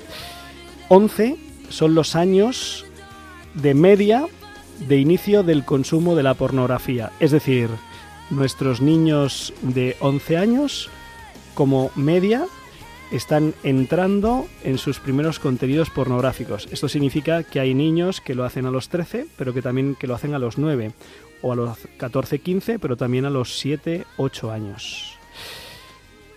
11 0.88 1.36
son 1.68 1.94
los 1.94 2.16
años 2.16 2.86
de 3.54 3.74
media 3.74 4.28
de 4.88 4.98
inicio 4.98 5.44
del 5.44 5.66
consumo 5.66 6.16
de 6.16 6.24
la 6.24 6.36
pornografía. 6.36 7.12
Es 7.20 7.32
decir, 7.32 7.68
nuestros 8.30 8.80
niños 8.80 9.54
de 9.62 9.98
11 10.00 10.38
años 10.38 10.90
como 11.54 11.92
media 11.98 12.48
están 13.12 13.54
entrando 13.64 14.48
en 14.64 14.78
sus 14.78 15.00
primeros 15.00 15.40
contenidos 15.40 15.90
pornográficos. 15.90 16.68
Esto 16.72 16.90
significa 16.90 17.44
que 17.44 17.60
hay 17.60 17.74
niños 17.74 18.22
que 18.22 18.36
lo 18.36 18.44
hacen 18.44 18.66
a 18.66 18.72
los 18.72 18.90
13, 18.90 19.28
pero 19.38 19.54
que 19.54 19.62
también 19.62 19.96
que 19.96 20.08
lo 20.08 20.16
hacen 20.16 20.34
a 20.34 20.40
los 20.40 20.58
9, 20.58 20.92
o 21.42 21.54
a 21.54 21.56
los 21.56 21.78
14, 21.98 22.40
15, 22.40 22.80
pero 22.80 22.98
también 22.98 23.26
a 23.26 23.30
los 23.30 23.58
7, 23.60 24.06
8 24.18 24.52
años. 24.52 25.18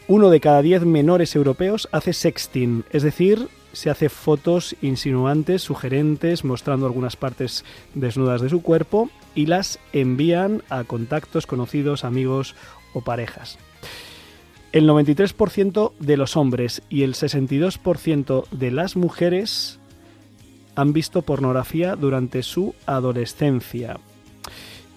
Uno 0.09 0.31
de 0.31 0.41
cada 0.41 0.63
10 0.63 0.85
menores 0.87 1.37
europeos 1.37 1.89
hace 1.93 2.13
sexting, 2.13 2.85
es 2.91 3.03
decir, 3.03 3.49
se 3.73 3.91
hace 3.91 4.09
fotos 4.09 4.75
insinuantes, 4.83 5.63
sugerentes, 5.63 6.45
mostrando 6.45 6.87
algunas 6.87 7.17
partes 7.17 7.65
desnudas 7.95 8.41
de 8.41 8.49
su 8.49 8.63
cuerpo 8.63 9.11
y 9.35 9.47
las 9.47 9.79
envían 9.93 10.63
a 10.69 10.85
contactos, 10.85 11.47
conocidos, 11.47 12.05
amigos 12.05 12.57
o 12.93 13.03
parejas. 13.03 13.59
El 14.73 14.89
93% 14.89 15.93
de 15.99 16.17
los 16.17 16.37
hombres 16.37 16.83
y 16.89 17.03
el 17.03 17.15
62% 17.15 18.49
de 18.51 18.71
las 18.71 18.97
mujeres 18.97 19.81
han 20.77 20.93
visto 20.93 21.23
pornografía 21.23 21.97
durante 21.97 22.43
su 22.45 22.75
adolescencia. 22.87 23.99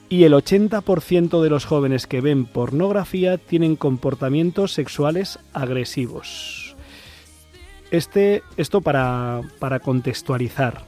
Y 0.09 0.25
el 0.25 0.33
80% 0.33 1.41
de 1.41 1.49
los 1.49 1.65
jóvenes 1.65 2.05
que 2.05 2.21
ven 2.21 2.45
pornografía 2.45 3.39
tienen 3.39 3.75
comportamientos 3.75 4.73
sexuales 4.73 5.39
agresivos. 5.53 6.75
Este, 7.89 8.43
esto 8.57 8.81
para, 8.81 9.41
contextualizar. 9.83 10.85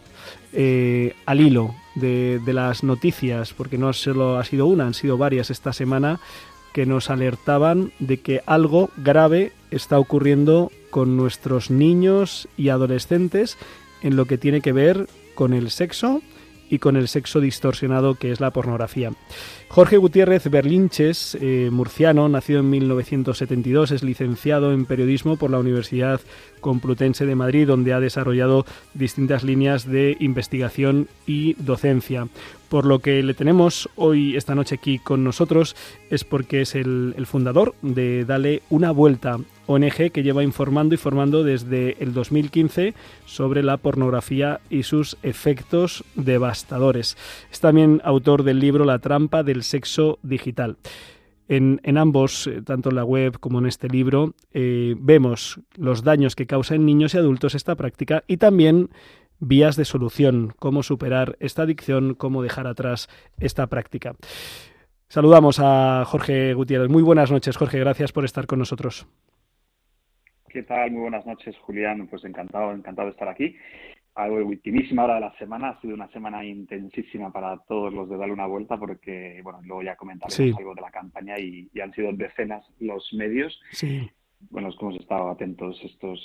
Eh, 0.54 1.16
al 1.26 1.42
hilo 1.42 1.76
de, 1.96 2.40
las 2.46 2.84
noticias, 2.84 3.54
porque 3.54 3.78
no 3.78 3.94
solo 3.94 4.38
ha 4.38 4.44
sido 4.44 4.68
una, 4.68 4.86
han 4.86 4.94
sido 4.94 5.18
varias 5.18 5.50
esta 5.50 5.74
semana, 5.74 6.20
que 6.76 6.86
nos 6.86 7.10
alertaban 7.10 7.94
de 8.00 8.20
que 8.20 8.42
algo 8.46 8.90
grave 8.98 9.54
está 9.72 9.98
ocurriendo 9.98 10.74
con 10.90 11.16
nuestros 11.16 11.72
niños 11.72 12.50
y 12.58 12.68
adolescentes 12.68 13.58
en 14.02 14.18
lo 14.18 14.26
que 14.26 14.38
tiene 14.38 14.60
que 14.60 14.74
ver 14.74 15.08
con 15.36 15.54
el 15.54 15.72
sexo 15.72 16.22
y 16.70 16.80
con 16.80 16.98
el 16.98 17.08
sexo 17.08 17.40
distorsionado 17.40 18.16
que 18.16 18.30
es 18.30 18.42
la 18.42 18.52
pornografía. 18.52 19.14
Jorge 19.68 19.98
Gutiérrez 19.98 20.50
Berlinches, 20.50 21.38
eh, 21.42 21.70
murciano, 21.72 22.30
nacido 22.30 22.62
en 22.62 22.70
1972, 22.70 23.92
es 23.92 24.04
licenciado 24.04 24.72
en 24.72 24.86
periodismo 24.86 25.36
por 25.36 25.52
la 25.52 25.60
Universidad 25.60 26.22
Complutense 26.62 27.26
de 27.26 27.36
Madrid, 27.36 27.68
donde 27.68 27.94
ha 27.94 28.00
desarrollado 28.00 28.66
distintas 28.94 29.44
líneas 29.44 29.86
de 29.86 30.16
investigación 30.20 31.08
y 31.28 31.54
docencia. 31.56 32.28
Por 32.70 32.86
lo 32.86 33.00
que 33.00 33.22
le 33.22 33.34
tenemos 33.34 33.90
hoy, 33.96 34.36
esta 34.36 34.56
noche 34.56 34.76
aquí 34.76 34.98
con 34.98 35.24
nosotros, 35.24 35.76
es 36.10 36.24
porque 36.24 36.62
es 36.62 36.74
el, 36.74 37.14
el 37.18 37.28
fundador 37.28 37.76
de 37.82 38.26
Dale 38.26 38.64
una 38.70 38.92
vuelta, 38.92 39.38
ONG 39.68 40.12
que 40.12 40.24
lleva 40.24 40.44
informando 40.44 40.96
y 40.96 40.98
formando 40.98 41.44
desde 41.44 41.96
el 42.04 42.14
2015 42.14 42.94
sobre 43.26 43.64
la 43.64 43.78
pornografía 43.78 44.60
y 44.70 44.84
sus 44.84 45.18
efectos 45.24 46.04
devastadores. 46.16 47.18
Es 47.52 47.60
también 47.60 48.02
autor 48.04 48.44
del 48.44 48.60
libro 48.60 48.86
La 48.86 49.00
trampa 49.00 49.44
del 49.56 49.64
sexo 49.64 50.20
digital. 50.22 50.78
En, 51.48 51.98
ambos, 51.98 52.48
eh, 52.48 52.62
tanto 52.64 52.90
en 52.90 52.96
la 52.96 53.06
web 53.06 53.40
como 53.40 53.60
en 53.60 53.68
este 53.68 53.88
libro, 53.88 54.34
eh, 54.52 54.96
vemos 54.98 55.62
los 55.78 56.04
daños 56.04 56.36
que 56.36 56.48
causa 56.48 56.76
en 56.76 56.86
niños 56.86 57.14
y 57.14 57.20
adultos 57.20 57.56
esta 57.56 57.76
práctica 57.76 58.24
y 58.28 58.38
también 58.38 58.90
vías 59.40 59.76
de 59.76 59.86
solución, 59.86 60.54
cómo 60.60 60.82
superar 60.82 61.38
esta 61.40 61.62
adicción, 61.62 62.16
cómo 62.16 62.42
dejar 62.42 62.68
atrás 62.68 63.08
esta 63.40 63.68
práctica. 63.68 64.16
Saludamos 65.08 65.60
a 65.62 66.04
Jorge 66.06 66.54
Gutiérrez. 66.56 66.90
Muy 66.90 67.04
buenas 67.04 67.32
noches, 67.32 67.56
Jorge. 67.56 67.80
Gracias 67.80 68.12
por 68.12 68.26
estar 68.26 68.48
con 68.48 68.60
nosotros. 68.60 69.08
¿Qué 70.50 70.64
tal? 70.64 70.92
Muy 70.92 71.02
buenas 71.02 71.26
noches, 71.28 71.56
Julián. 71.60 72.08
Pues 72.08 72.24
encantado, 72.26 72.74
encantado 72.74 73.08
de 73.08 73.12
estar 73.12 73.28
aquí 73.28 73.56
a 74.16 74.28
la 74.28 74.34
ultimísima 74.44 75.04
hora 75.04 75.16
de 75.16 75.22
la 75.22 75.38
semana. 75.38 75.70
Ha 75.70 75.82
sido 75.82 75.94
una 75.94 76.10
semana 76.10 76.44
intensísima 76.44 77.32
para 77.32 77.58
todos 77.68 77.94
los 77.94 78.10
de 78.10 78.18
darle 78.18 78.34
una 78.34 78.48
vuelta 78.48 78.78
porque, 78.78 79.42
bueno, 79.44 79.62
luego 79.64 79.84
ya 79.84 79.96
comentaremos 79.96 80.58
algo 80.58 80.76
de 80.76 80.82
la 80.82 80.92
campaña 80.92 81.38
y, 81.40 81.70
y, 81.74 81.80
han 81.82 81.94
sido 81.94 82.12
decenas 82.14 82.66
los 82.80 83.14
medios. 83.14 83.60
Sí 83.72 84.10
bueno, 84.50 84.70
es 84.70 84.76
que 84.76 84.86
hemos 84.86 85.00
estado 85.00 85.30
atentos 85.30 85.80
estos 85.84 86.20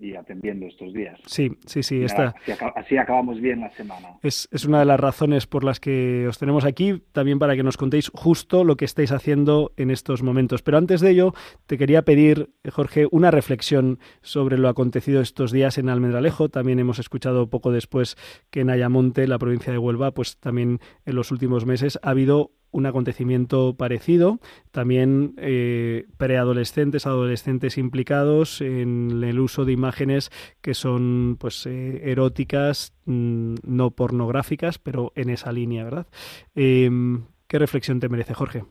y 0.00 0.14
atendiendo 0.14 0.66
estos 0.66 0.92
días. 0.92 1.18
Sí, 1.26 1.50
sí, 1.66 1.82
sí. 1.82 2.04
así, 2.04 2.96
acabamos 2.96 3.40
bien 3.40 3.60
la 3.60 3.70
semana. 3.70 4.08
Es, 4.22 4.48
es, 4.50 4.64
una 4.64 4.80
de 4.80 4.84
las 4.86 4.98
razones 4.98 5.46
por 5.46 5.64
las 5.64 5.80
que 5.80 6.26
os 6.28 6.38
tenemos 6.38 6.64
aquí, 6.64 7.02
también 7.12 7.38
para 7.38 7.56
que 7.56 7.62
nos 7.62 7.76
contéis 7.76 8.10
justo 8.14 8.64
lo 8.64 8.76
que 8.76 8.84
estáis 8.84 9.12
haciendo 9.12 9.72
en 9.76 9.90
estos 9.90 10.22
momentos. 10.22 10.62
Pero 10.62 10.78
antes 10.78 11.00
de 11.00 11.10
ello, 11.10 11.34
te 11.66 11.78
quería 11.78 12.02
pedir, 12.02 12.50
Jorge, 12.70 13.06
una 13.10 13.30
reflexión 13.30 13.98
sobre 14.22 14.58
lo 14.58 14.68
acontecido 14.68 15.20
estos 15.20 15.52
días 15.52 15.78
en 15.78 15.88
Almendralejo. 15.88 16.48
También 16.48 16.78
hemos 16.78 16.98
escuchado 16.98 17.48
poco 17.50 17.72
después 17.72 18.16
que 18.50 18.60
en 18.60 18.70
Ayamonte, 18.70 19.26
la 19.26 19.38
provincia 19.38 19.72
de 19.72 19.78
Huelva, 19.78 20.12
pues 20.12 20.38
también 20.38 20.80
en 21.04 21.14
los 21.14 21.30
últimos 21.30 21.66
meses 21.66 21.98
ha 22.02 22.10
habido 22.10 22.52
un 22.72 22.86
acontecimiento 22.86 23.76
parecido, 23.76 24.38
también 24.70 25.34
eh, 25.38 26.06
preadolescentes, 26.18 27.06
adolescentes 27.06 27.78
implicados 27.78 28.60
en 28.60 29.22
el 29.24 29.40
uso 29.40 29.64
de 29.64 29.72
imágenes 29.72 30.30
que 30.60 30.74
son 30.74 31.36
pues 31.38 31.66
eh, 31.66 32.10
eróticas, 32.10 32.96
mm, 33.06 33.54
no 33.64 33.90
pornográficas, 33.90 34.78
pero 34.78 35.12
en 35.16 35.30
esa 35.30 35.52
línea, 35.52 35.84
¿verdad? 35.84 36.06
Em, 36.54 37.24
¿Qué 37.48 37.58
reflexión 37.58 37.98
te 37.98 38.08
merece, 38.08 38.34
Jorge? 38.34 38.62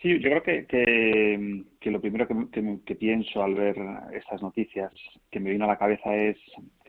Sí, 0.00 0.18
yo 0.18 0.30
creo 0.30 0.42
que, 0.42 0.66
que, 1.78 1.90
lo 1.90 2.00
primero 2.00 2.26
que, 2.26 2.78
que, 2.84 2.94
pienso 2.96 3.42
al 3.42 3.54
ver 3.54 3.76
estas 4.12 4.42
noticias 4.42 4.92
que 5.30 5.38
me 5.38 5.50
vino 5.50 5.64
a 5.64 5.68
la 5.68 5.78
cabeza 5.78 6.16
es, 6.16 6.36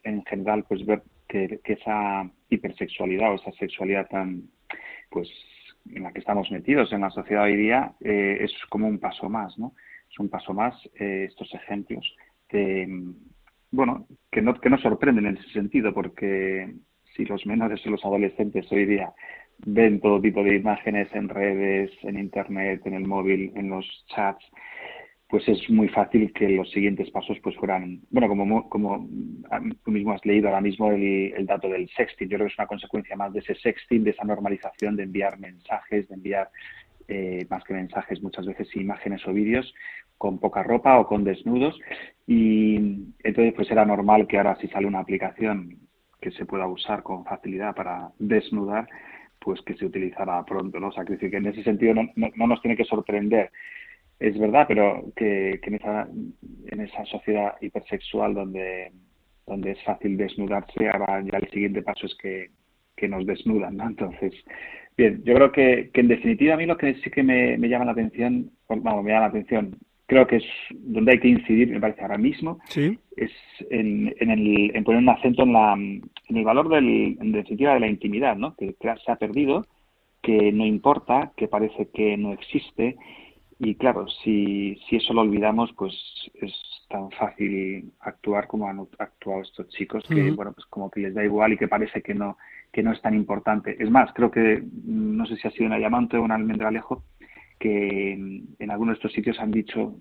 en 0.04 0.24
general, 0.26 0.66
pues 0.68 0.84
ver 0.86 1.04
que, 1.28 1.60
esa 1.66 2.30
hipersexualidad 2.50 3.32
o 3.32 3.36
esa 3.36 3.52
sexualidad 3.54 4.08
tan, 4.10 4.50
pues, 5.14 5.30
en 5.94 6.04
la 6.04 6.12
que 6.12 6.20
estamos 6.20 6.50
metidos 6.52 6.92
en 6.92 7.02
la 7.02 7.12
sociedad 7.12 7.44
hoy 7.44 7.56
día 7.56 7.94
eh, 8.02 8.40
es 8.42 8.52
como 8.70 8.88
un 8.88 9.00
paso 9.00 9.30
más, 9.30 9.58
¿no? 9.60 9.74
Es 10.10 10.20
un 10.20 10.30
paso 10.30 10.54
más 10.54 10.76
eh, 11.00 11.28
estos 11.30 11.54
ejemplos 11.54 12.16
que, 12.50 12.88
bueno, 13.72 14.08
que 14.32 14.42
no, 14.42 14.60
que 14.60 14.70
no 14.70 14.78
sorprenden 14.80 15.28
en 15.28 15.38
ese 15.38 15.50
sentido, 15.50 15.94
porque 15.94 16.74
si 17.16 17.26
los 17.26 17.46
menores 17.46 17.86
o 17.86 17.92
los 17.92 18.04
adolescentes 18.04 18.72
hoy 18.72 18.86
día 18.86 19.14
ven 19.66 20.02
todo 20.02 20.20
tipo 20.20 20.44
de 20.44 20.56
imágenes 20.56 21.08
en 21.14 21.30
redes, 21.30 21.92
en 22.02 22.18
internet, 22.18 22.82
en 22.86 22.96
el 22.96 23.06
móvil, 23.06 23.52
en 23.56 23.70
los 23.70 23.86
chats, 24.08 24.44
pues 25.34 25.50
es 25.50 25.68
muy 25.68 25.88
fácil 25.88 26.32
que 26.32 26.48
los 26.48 26.70
siguientes 26.70 27.10
pasos 27.10 27.40
pues 27.42 27.56
fueran, 27.56 28.02
bueno, 28.12 28.28
como, 28.28 28.70
como 28.70 29.10
tú 29.84 29.90
mismo 29.90 30.12
has 30.14 30.24
leído 30.28 30.48
ahora 30.48 30.62
mismo 30.62 30.92
el, 30.92 31.48
dato 31.48 31.70
del 31.70 31.90
sexting, 31.90 32.30
yo 32.30 32.38
creo 32.38 32.46
que 32.46 32.54
es 32.54 32.60
una 32.60 32.68
consecuencia 32.68 33.16
más 33.16 33.34
de 33.34 33.40
ese 33.40 33.56
sexting, 33.56 34.04
de 34.04 34.12
esa 34.12 34.26
normalización 34.26 34.96
de 34.96 35.02
enviar 35.02 35.40
mensajes, 35.40 36.08
de 36.08 36.14
enviar 36.14 36.52
eh, 37.08 37.48
más 37.50 37.64
que 37.64 37.74
mensajes 37.74 38.22
muchas 38.22 38.46
veces 38.46 38.76
imágenes 38.76 39.26
o 39.26 39.34
vídeos 39.34 39.74
con 40.20 40.38
poca 40.38 40.62
ropa 40.62 41.00
o 41.00 41.08
con 41.08 41.24
desnudos 41.24 41.80
y 42.28 42.76
entonces 43.24 43.56
pues 43.56 43.72
era 43.72 43.86
normal 43.86 44.28
que 44.28 44.38
ahora 44.38 44.56
si 44.58 44.68
sale 44.68 44.86
una 44.86 45.00
aplicación 45.00 45.80
que 46.22 46.30
se 46.30 46.46
pueda 46.46 46.68
usar 46.68 47.02
con 47.02 47.26
facilidad 47.26 47.74
para 47.74 48.12
desnudar, 48.20 48.88
pues 49.40 49.60
que 49.64 49.74
se 49.74 49.86
utilizará 49.88 50.46
pronto, 50.46 50.80
¿no? 50.80 50.90
O 50.90 50.94
en 50.96 51.46
ese 51.48 51.64
sentido 51.64 51.96
no, 51.96 52.08
no, 52.16 52.48
nos 52.48 52.62
tiene 52.62 52.78
que 52.78 52.86
sorprender. 52.86 53.50
Es 54.20 54.38
verdad, 54.38 54.66
pero 54.68 55.12
que, 55.16 55.60
en, 55.62 55.76
esa, 55.76 56.08
en 56.68 56.80
esa 56.80 57.06
sociedad 57.06 57.56
hipersexual 57.62 58.34
donde, 58.34 58.92
donde 59.46 59.72
es 59.72 59.84
fácil 59.84 60.18
desnudarse, 60.18 60.88
ahora 60.90 61.22
ya 61.22 61.38
el 61.40 61.50
siguiente 61.50 61.82
paso 61.82 62.06
es 62.06 62.16
que, 62.16 62.50
que 62.96 63.08
nos 63.08 63.26
desnudan, 63.26 63.78
¿no? 63.78 63.88
Entonces, 63.88 64.34
bien, 64.98 65.22
yo 65.26 65.34
creo 65.34 65.52
que, 65.52 65.90
que 65.94 66.02
en 66.02 66.08
definitiva 66.08 66.54
a 66.54 66.58
mí 66.58 66.66
lo 66.66 66.78
que 66.78 66.96
sí 66.96 67.10
que 67.10 67.24
me, 67.24 67.58
me 67.58 67.68
llama 67.68 67.86
la 67.86 67.92
atención, 67.92 68.52
vamos, 68.70 69.04
me 69.04 69.12
llama 69.12 69.28
la 69.28 69.30
atención, 69.30 69.78
creo 70.06 70.28
que 70.28 70.38
es 70.38 70.46
donde 70.72 71.14
hay 71.14 71.20
que 71.20 71.28
incidir, 71.30 71.70
me 71.70 71.80
parece 71.80 72.02
ahora 72.02 72.18
mismo, 72.18 72.60
es 73.18 73.32
en, 73.70 74.14
en, 74.20 74.30
el, 74.30 74.76
en, 74.76 74.84
poner 74.84 75.02
un 75.02 75.10
acento 75.10 75.44
en, 75.44 75.54
la, 75.54 75.74
en 75.74 76.38
el 76.38 76.44
valor 76.44 76.70
del, 76.70 77.18
en 77.20 77.32
definitiva 77.32 77.74
de 77.74 77.80
la 77.80 77.88
intimidad, 77.88 78.36
¿no? 78.36 78.56
que, 78.56 78.76
se 78.80 79.12
ha 79.12 79.16
perdido, 79.16 79.66
que 80.22 80.52
no 80.52 80.66
importa, 80.66 81.32
que 81.36 81.48
parece 81.48 81.90
que 81.94 82.16
no 82.18 82.34
existe. 82.34 82.96
Y 83.60 83.76
claro, 83.76 84.08
si, 84.08 84.80
si 84.88 84.98
eso 84.98 85.14
lo 85.14 85.22
olvidamos, 85.22 85.72
pues 85.74 85.94
es 86.36 86.54
tan 86.90 87.12
fácil 87.12 87.92
actuar 88.00 88.48
como 88.48 88.68
han 88.68 88.80
actuado 88.98 89.42
estos 89.42 89.70
chicos, 89.70 90.04
que 90.08 90.32
bueno, 90.32 90.54
pues 90.54 90.66
como 90.68 90.90
que 90.90 91.02
les 91.02 91.14
da 91.14 91.24
igual 91.24 91.54
y 91.54 91.58
que 91.58 91.68
parece 91.68 92.02
que 92.02 92.14
no, 92.14 92.38
que 92.72 92.84
no 92.84 92.92
es 92.92 93.02
tan 93.02 93.14
importante. 93.14 93.76
Es 93.80 93.90
más, 93.90 94.12
creo 94.14 94.32
que, 94.32 94.64
no 94.86 95.26
sé 95.26 95.36
si 95.38 95.48
ha 95.48 95.52
sido 95.52 95.68
una 95.68 95.80
llamante 95.80 96.18
o 96.18 96.24
un 96.24 96.32
almendralejo, 96.32 97.04
que 97.60 98.14
en 98.14 98.72
algunos 98.72 98.96
de 98.96 98.98
estos 98.98 99.14
sitios 99.14 99.40
han 99.40 99.52
dicho, 99.52 99.96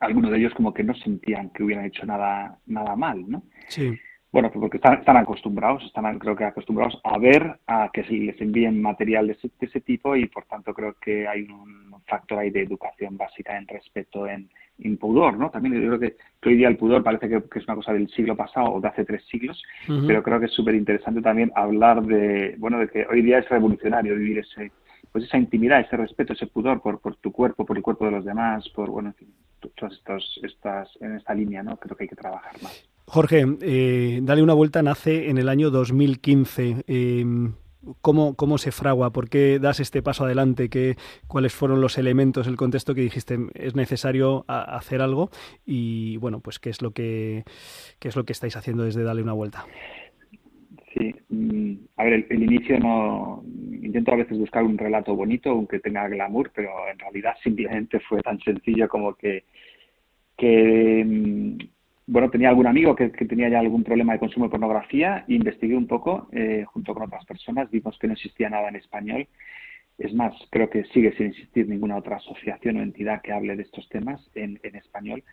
algunos 0.00 0.30
de 0.30 0.38
ellos 0.38 0.54
como 0.54 0.72
que 0.72 0.84
no 0.84 0.94
sentían 0.94 1.50
que 1.50 1.64
hubieran 1.64 1.86
hecho 1.86 2.06
nada, 2.06 2.58
nada 2.66 2.94
mal, 2.96 3.28
¿no? 3.28 3.42
Sí. 3.68 3.98
Bueno, 4.30 4.50
porque 4.50 4.76
están, 4.76 4.98
están 4.98 5.16
acostumbrados, 5.16 5.82
están 5.84 6.18
creo 6.18 6.36
que 6.36 6.44
acostumbrados 6.44 7.00
a 7.02 7.18
ver 7.18 7.58
a 7.66 7.88
que 7.90 8.04
se 8.04 8.12
les 8.12 8.38
envíen 8.42 8.82
material 8.82 9.26
de 9.26 9.38
ese, 9.60 9.80
tipo 9.80 10.16
y 10.16 10.26
por 10.26 10.44
tanto 10.44 10.74
creo 10.74 10.94
que 11.00 11.26
hay 11.26 11.42
un 11.44 11.94
factor 12.06 12.38
ahí 12.38 12.50
de 12.50 12.62
educación 12.62 13.16
básica 13.16 13.56
en 13.56 13.66
respeto, 13.66 14.26
en, 14.26 14.48
pudor, 15.00 15.36
¿no? 15.36 15.50
También 15.50 15.74
yo 15.74 15.88
creo 15.88 15.98
que, 15.98 16.16
hoy 16.46 16.56
día 16.56 16.68
el 16.68 16.76
pudor 16.76 17.02
parece 17.02 17.28
que, 17.28 17.36
es 17.36 17.64
una 17.64 17.74
cosa 17.74 17.92
del 17.94 18.08
siglo 18.10 18.36
pasado 18.36 18.70
o 18.70 18.80
de 18.80 18.88
hace 18.88 19.04
tres 19.04 19.24
siglos, 19.26 19.62
pero 20.06 20.22
creo 20.22 20.38
que 20.38 20.46
es 20.46 20.52
súper 20.52 20.74
interesante 20.74 21.20
también 21.20 21.50
hablar 21.56 22.02
de, 22.02 22.54
bueno, 22.58 22.78
de 22.78 22.88
que 22.88 23.06
hoy 23.06 23.22
día 23.22 23.38
es 23.38 23.48
revolucionario 23.48 24.14
vivir 24.14 24.38
ese, 24.38 24.70
pues 25.10 25.24
esa 25.24 25.38
intimidad, 25.38 25.80
ese 25.80 25.96
respeto, 25.96 26.34
ese 26.34 26.46
pudor 26.46 26.80
por, 26.80 27.00
por 27.00 27.16
tu 27.16 27.32
cuerpo, 27.32 27.66
por 27.66 27.76
el 27.76 27.82
cuerpo 27.82 28.04
de 28.04 28.12
los 28.12 28.24
demás, 28.24 28.68
por, 28.68 28.90
bueno, 28.90 29.08
en 29.08 29.14
fin, 29.14 29.34
todas 29.74 29.94
estas, 29.94 30.40
estas, 30.42 30.88
en 31.00 31.16
esta 31.16 31.34
línea, 31.34 31.62
¿no? 31.62 31.76
Creo 31.76 31.96
que 31.96 32.04
hay 32.04 32.08
que 32.08 32.16
trabajar 32.16 32.52
más. 32.62 32.87
Jorge, 33.10 33.42
eh, 33.62 34.20
Dale 34.22 34.42
una 34.42 34.52
vuelta 34.52 34.82
nace 34.82 35.30
en 35.30 35.38
el 35.38 35.48
año 35.48 35.70
2015. 35.70 36.84
Eh, 36.86 37.20
em, 37.20 37.54
¿Cómo, 38.02 38.34
¿Cómo 38.36 38.58
se 38.58 38.70
fragua? 38.70 39.12
¿Por 39.12 39.30
qué 39.30 39.58
das 39.58 39.80
este 39.80 40.02
paso 40.02 40.24
adelante? 40.24 40.68
¿Qué, 40.68 40.96
¿Cuáles 41.26 41.54
fueron 41.54 41.80
los 41.80 41.96
elementos, 41.96 42.46
el 42.46 42.56
contexto 42.56 42.94
que 42.94 43.00
dijiste 43.00 43.38
es 43.54 43.74
necesario 43.74 44.44
hacer 44.46 45.00
algo? 45.00 45.30
Y 45.64 46.18
bueno, 46.18 46.40
pues 46.40 46.58
qué 46.58 46.68
es 46.68 46.82
lo 46.82 46.90
que 46.90 47.44
qué 47.98 48.08
es 48.08 48.16
lo 48.16 48.24
que 48.24 48.32
estáis 48.32 48.56
haciendo 48.56 48.84
desde 48.84 49.04
Dale 49.04 49.22
una 49.22 49.32
vuelta. 49.32 49.64
Sí, 50.92 51.14
mm, 51.30 51.74
a 51.96 52.04
ver, 52.04 52.26
el, 52.28 52.42
inicio 52.42 52.78
no. 52.78 53.42
Intento 53.82 54.12
a 54.12 54.16
veces 54.16 54.36
buscar 54.36 54.64
un 54.64 54.76
relato 54.76 55.14
bonito, 55.14 55.50
aunque 55.50 55.80
tenga 55.80 56.08
glamour, 56.08 56.50
pero 56.54 56.70
en 56.92 56.98
realidad 56.98 57.36
simplemente 57.42 58.00
fue 58.00 58.20
tan 58.20 58.38
sencillo 58.40 58.86
como 58.86 59.14
que, 59.14 59.44
que 60.36 61.04
mm, 61.06 61.77
bueno, 62.08 62.30
tenía 62.30 62.48
algún 62.48 62.66
amigo 62.66 62.96
que, 62.96 63.10
tenía 63.10 63.50
ya 63.50 63.60
algún 63.60 63.84
problema 63.84 64.14
de 64.14 64.18
consumo 64.18 64.46
de 64.46 64.50
pornografía, 64.50 65.24
investigué 65.28 65.76
un 65.76 65.86
poco 65.86 66.28
eh, 66.32 66.64
junto 66.66 66.94
con 66.94 67.02
otras 67.04 67.24
personas, 67.26 67.70
vimos 67.70 67.98
que 67.98 68.06
no 68.06 68.14
existía 68.14 68.48
nada 68.48 68.68
en 68.68 68.76
español. 68.76 69.28
Es 69.98 70.14
más, 70.14 70.32
creo 70.50 70.70
que 70.70 70.84
sigue 70.84 71.12
sin 71.16 71.26
existir 71.26 71.68
ninguna 71.68 71.96
otra 71.96 72.16
asociación 72.16 72.76
o 72.76 72.82
entidad 72.82 73.20
que 73.20 73.32
hable 73.32 73.56
de 73.56 73.64
estos 73.64 73.88
temas 73.88 74.20
en, 74.36 74.58
español. 74.62 75.24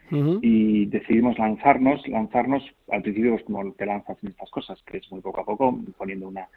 Y 0.42 0.88
decidimos 0.88 1.38
lanzarnos, 1.38 2.06
lanzarnos 2.08 2.64
al 2.90 3.04
principio 3.04 3.34
pues 3.34 3.44
como 3.44 3.72
te 3.74 3.86
lanzas 3.86 4.18
en 4.24 4.30
estas 4.30 4.50
cosas, 4.50 4.82
que 4.84 4.98
es 4.98 5.12
muy 5.12 5.22
poco 5.22 5.42
a 5.42 5.46
poco, 5.46 5.80
poniendo 5.98 6.28
una 6.28 6.50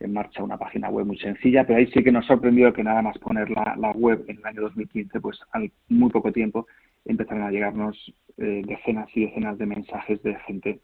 en 0.00 0.12
marcha 0.14 0.42
una 0.42 0.56
página 0.56 0.88
web 0.88 1.06
muy 1.06 1.18
sencilla, 1.18 1.64
pero 1.66 1.78
ahí 1.78 1.86
sí 1.88 2.02
que 2.02 2.10
nos 2.10 2.26
sorprendió 2.26 2.72
que 2.72 2.82
nada 2.82 3.02
más 3.02 3.18
poner 3.18 3.50
la, 3.50 3.92
web 3.94 4.24
en 4.28 4.38
el 4.38 4.46
año 4.46 4.62
2015, 4.62 5.20
pues 5.20 5.38
al 5.52 5.70
muy 5.88 6.10
poco 6.10 6.32
tiempo 6.32 6.66
empezaron 7.04 7.42
a 7.42 7.50
llegarnos 7.50 7.96
eh, 8.38 8.62
decenas 8.66 9.08
y 9.14 9.26
decenas 9.26 9.58
de 9.58 9.66
mensajes 9.66 10.22
de 10.22 10.34
gente 10.46 10.80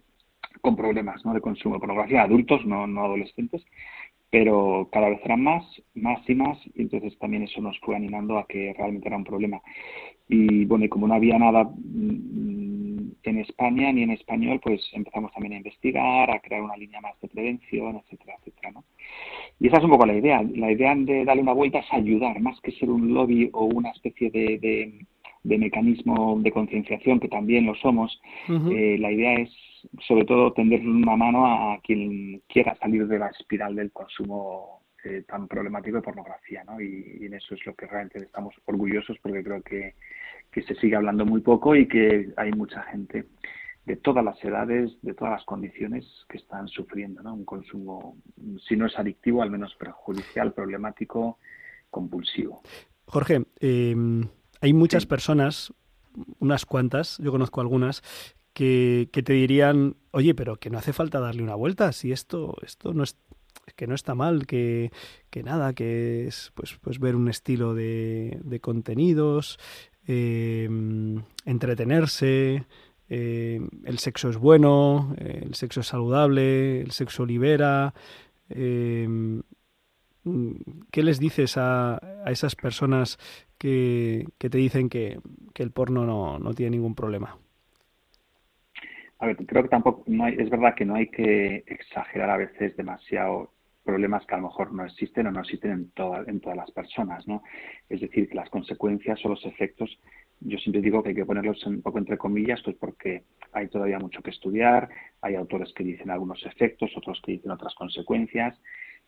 con 0.61 0.77
problemas 0.77 1.25
¿no? 1.25 1.35
de 1.35 1.41
consumo 1.41 1.77
de 1.77 1.81
pornografía, 1.81 2.23
adultos, 2.23 2.65
no, 2.65 2.87
no 2.87 3.05
adolescentes, 3.05 3.65
pero 4.31 4.89
cada 4.91 5.09
vez 5.09 5.21
eran 5.25 5.43
más, 5.43 5.65
más 5.95 6.19
y 6.29 6.35
más, 6.35 6.59
y 6.75 6.83
entonces 6.83 7.17
también 7.19 7.45
eso 7.45 7.61
nos 7.61 7.79
fue 7.81 7.97
animando 7.97 8.39
a 8.39 8.47
que 8.47 8.75
realmente 8.77 9.09
era 9.09 9.17
un 9.17 9.25
problema. 9.25 9.61
Y 10.29 10.65
bueno, 10.65 10.85
y 10.85 10.89
como 10.89 11.07
no 11.07 11.15
había 11.15 11.39
nada 11.39 11.65
mm, 11.65 13.13
en 13.23 13.39
España 13.39 13.93
ni 13.93 14.03
en 14.03 14.11
español, 14.11 14.61
pues 14.63 14.83
empezamos 14.93 15.33
también 15.33 15.55
a 15.55 15.57
investigar, 15.59 16.31
a 16.31 16.41
crear 16.41 16.63
una 16.63 16.77
línea 16.77 17.01
más 17.01 17.21
de 17.21 17.29
prevención, 17.29 17.97
etcétera, 17.97 18.35
etcétera, 18.39 18.73
¿no? 18.73 18.85
Y 19.59 19.69
esa 19.69 19.79
es 19.79 19.85
un 19.85 19.91
poco 19.91 20.07
la 20.07 20.15
idea. 20.15 20.43
La 20.43 20.71
idea 20.71 20.95
de 20.95 21.25
darle 21.25 21.43
una 21.43 21.53
vuelta 21.53 21.79
es 21.79 21.93
ayudar, 21.93 22.41
más 22.41 22.61
que 22.61 22.73
ser 22.73 22.91
un 22.91 23.15
lobby 23.15 23.49
o 23.53 23.65
una 23.65 23.91
especie 23.91 24.31
de, 24.31 24.59
de, 24.59 25.07
mecanismo 25.47 26.39
de 26.41 26.51
concienciación, 26.51 27.21
que 27.21 27.29
también 27.29 27.67
lo 27.67 27.75
somos. 27.77 28.21
eh, 28.49 28.97
la 28.99 29.11
idea 29.11 29.41
es 29.41 29.51
sobre 30.07 30.25
todo 30.25 30.53
tender 30.53 30.81
una 30.81 31.17
mano 31.17 31.47
a 31.47 31.81
quien 31.83 32.43
quiera 32.49 32.77
salir 32.77 33.07
de 33.07 33.19
la 33.19 33.29
espiral 33.29 33.75
del 33.75 33.93
consumo 33.93 34.83
eh, 35.05 35.23
tan 35.27 35.47
problemático 35.47 35.97
de 35.97 36.03
pornografía, 36.03 36.65
¿no? 36.65 36.81
Y, 36.81 37.25
en 37.25 37.35
eso 37.35 37.55
es 37.55 37.65
lo 37.65 37.75
que 37.75 37.87
realmente 37.87 38.19
estamos 38.19 38.55
orgullosos 38.65 39.17
porque 39.23 39.45
creo 39.45 39.63
que, 39.63 39.95
que 40.51 40.63
se 40.63 40.75
sigue 40.75 40.97
hablando 40.97 41.25
muy 41.25 41.41
poco 41.43 41.77
y 41.77 41.87
que 41.87 42.33
hay 42.37 42.51
mucha 42.53 42.83
gente 42.85 43.27
de 43.85 43.97
todas 43.97 44.25
las 44.25 44.43
edades, 44.43 44.91
de 45.03 45.15
todas 45.15 45.35
las 45.35 45.45
condiciones 45.45 46.05
que 46.29 46.39
están 46.39 46.67
sufriendo 46.67 47.23
¿no? 47.23 47.35
un 47.35 47.45
consumo, 47.45 48.17
si 48.67 48.75
no 48.75 48.87
es 48.87 48.99
adictivo, 48.99 49.43
al 49.43 49.51
menos 49.51 49.77
perjudicial, 49.77 50.53
problemático, 50.53 51.39
compulsivo. 51.89 52.63
Jorge, 53.07 53.45
eh, 53.61 53.95
hay 54.61 54.73
muchas 54.73 55.07
personas, 55.07 55.73
unas 56.39 56.67
cuantas, 56.67 57.19
yo 57.19 57.31
conozco 57.31 57.61
algunas, 57.61 58.03
que, 58.53 59.09
te 59.13 59.33
dirían, 59.35 59.97
oye, 60.13 60.35
pero 60.35 60.57
que 60.57 60.71
no 60.71 60.79
hace 60.79 60.93
falta 60.93 61.21
darle 61.21 61.43
una 61.43 61.55
vuelta, 61.55 61.93
si 61.93 62.13
esto, 62.13 62.57
esto 62.63 62.95
no 62.95 63.05
es 63.05 63.17
que 63.75 63.87
no 63.87 63.95
está 63.95 64.15
mal, 64.15 64.47
que, 64.47 64.93
que 65.29 65.43
nada, 65.43 65.75
que 65.75 66.27
es 66.29 66.53
pues, 66.55 66.79
pues 66.81 66.99
ver 67.01 67.17
un 67.17 67.29
estilo 67.29 67.75
de, 67.75 68.39
de 68.45 68.61
contenidos, 68.61 69.59
eh, 70.07 70.69
entretenerse, 71.45 72.65
eh, 73.09 73.61
el 73.85 73.99
sexo 73.99 74.31
es 74.31 74.37
bueno, 74.37 75.15
el 75.19 75.55
sexo 75.55 75.81
es 75.81 75.89
saludable, 75.89 76.81
el 76.81 76.93
sexo 76.93 77.27
libera. 77.27 77.93
Eh, 78.49 79.43
¿qué 80.91 81.03
les 81.03 81.19
dices 81.19 81.57
a, 81.57 82.01
a 82.27 82.33
esas 82.33 82.57
personas 82.57 83.19
que, 83.57 84.27
que 84.39 84.51
te 84.51 84.59
dicen 84.59 84.89
que, 84.89 85.21
que 85.55 85.63
el 85.63 85.71
porno 85.71 86.05
no, 86.05 86.39
no 86.39 86.53
tiene 86.55 86.73
ningún 86.73 86.95
problema? 86.95 87.39
A 89.21 89.27
ver, 89.27 89.37
creo 89.47 89.63
que 89.63 89.69
tampoco, 89.69 90.05
es 90.07 90.51
verdad 90.51 90.75
que 90.75 90.85
no 90.85 90.97
hay 90.97 91.07
que 91.07 91.65
exagerar 91.67 92.29
a 92.29 92.37
veces 92.37 92.77
demasiado 92.77 93.53
problemas 93.85 94.27
que 94.27 94.35
a 94.35 94.39
lo 94.39 94.49
mejor 94.49 94.73
no 94.73 94.85
existen 94.85 95.29
o 95.29 95.31
no 95.31 95.41
existen 95.41 95.71
en, 95.71 95.91
toda, 95.93 96.25
en 96.27 96.41
todas 96.41 96.57
las 96.57 96.71
personas, 96.73 97.27
¿no? 97.29 97.45
Es 97.89 98.01
decir, 98.01 98.29
que 98.29 98.35
las 98.35 98.51
consecuencias 98.51 99.25
o 99.25 99.29
los 99.29 99.47
efectos, 99.47 99.97
yo 100.41 100.59
siempre 100.59 100.83
digo 100.83 101.03
que 101.03 101.11
hay 101.11 101.15
que 101.15 101.25
ponerlos 101.25 101.65
un 101.65 101.81
poco 101.81 101.99
entre 101.99 102.19
comillas, 102.19 102.61
pues 102.65 102.77
porque 102.77 103.23
hay 103.53 103.69
todavía 103.69 104.01
mucho 104.01 104.21
que 104.21 104.31
estudiar, 104.31 104.89
hay 105.23 105.37
autores 105.37 105.73
que 105.73 105.85
dicen 105.85 106.11
algunos 106.11 106.45
efectos, 106.45 106.91
otros 106.97 107.23
que 107.25 107.33
dicen 107.33 107.53
otras 107.53 107.75
consecuencias, 107.77 108.61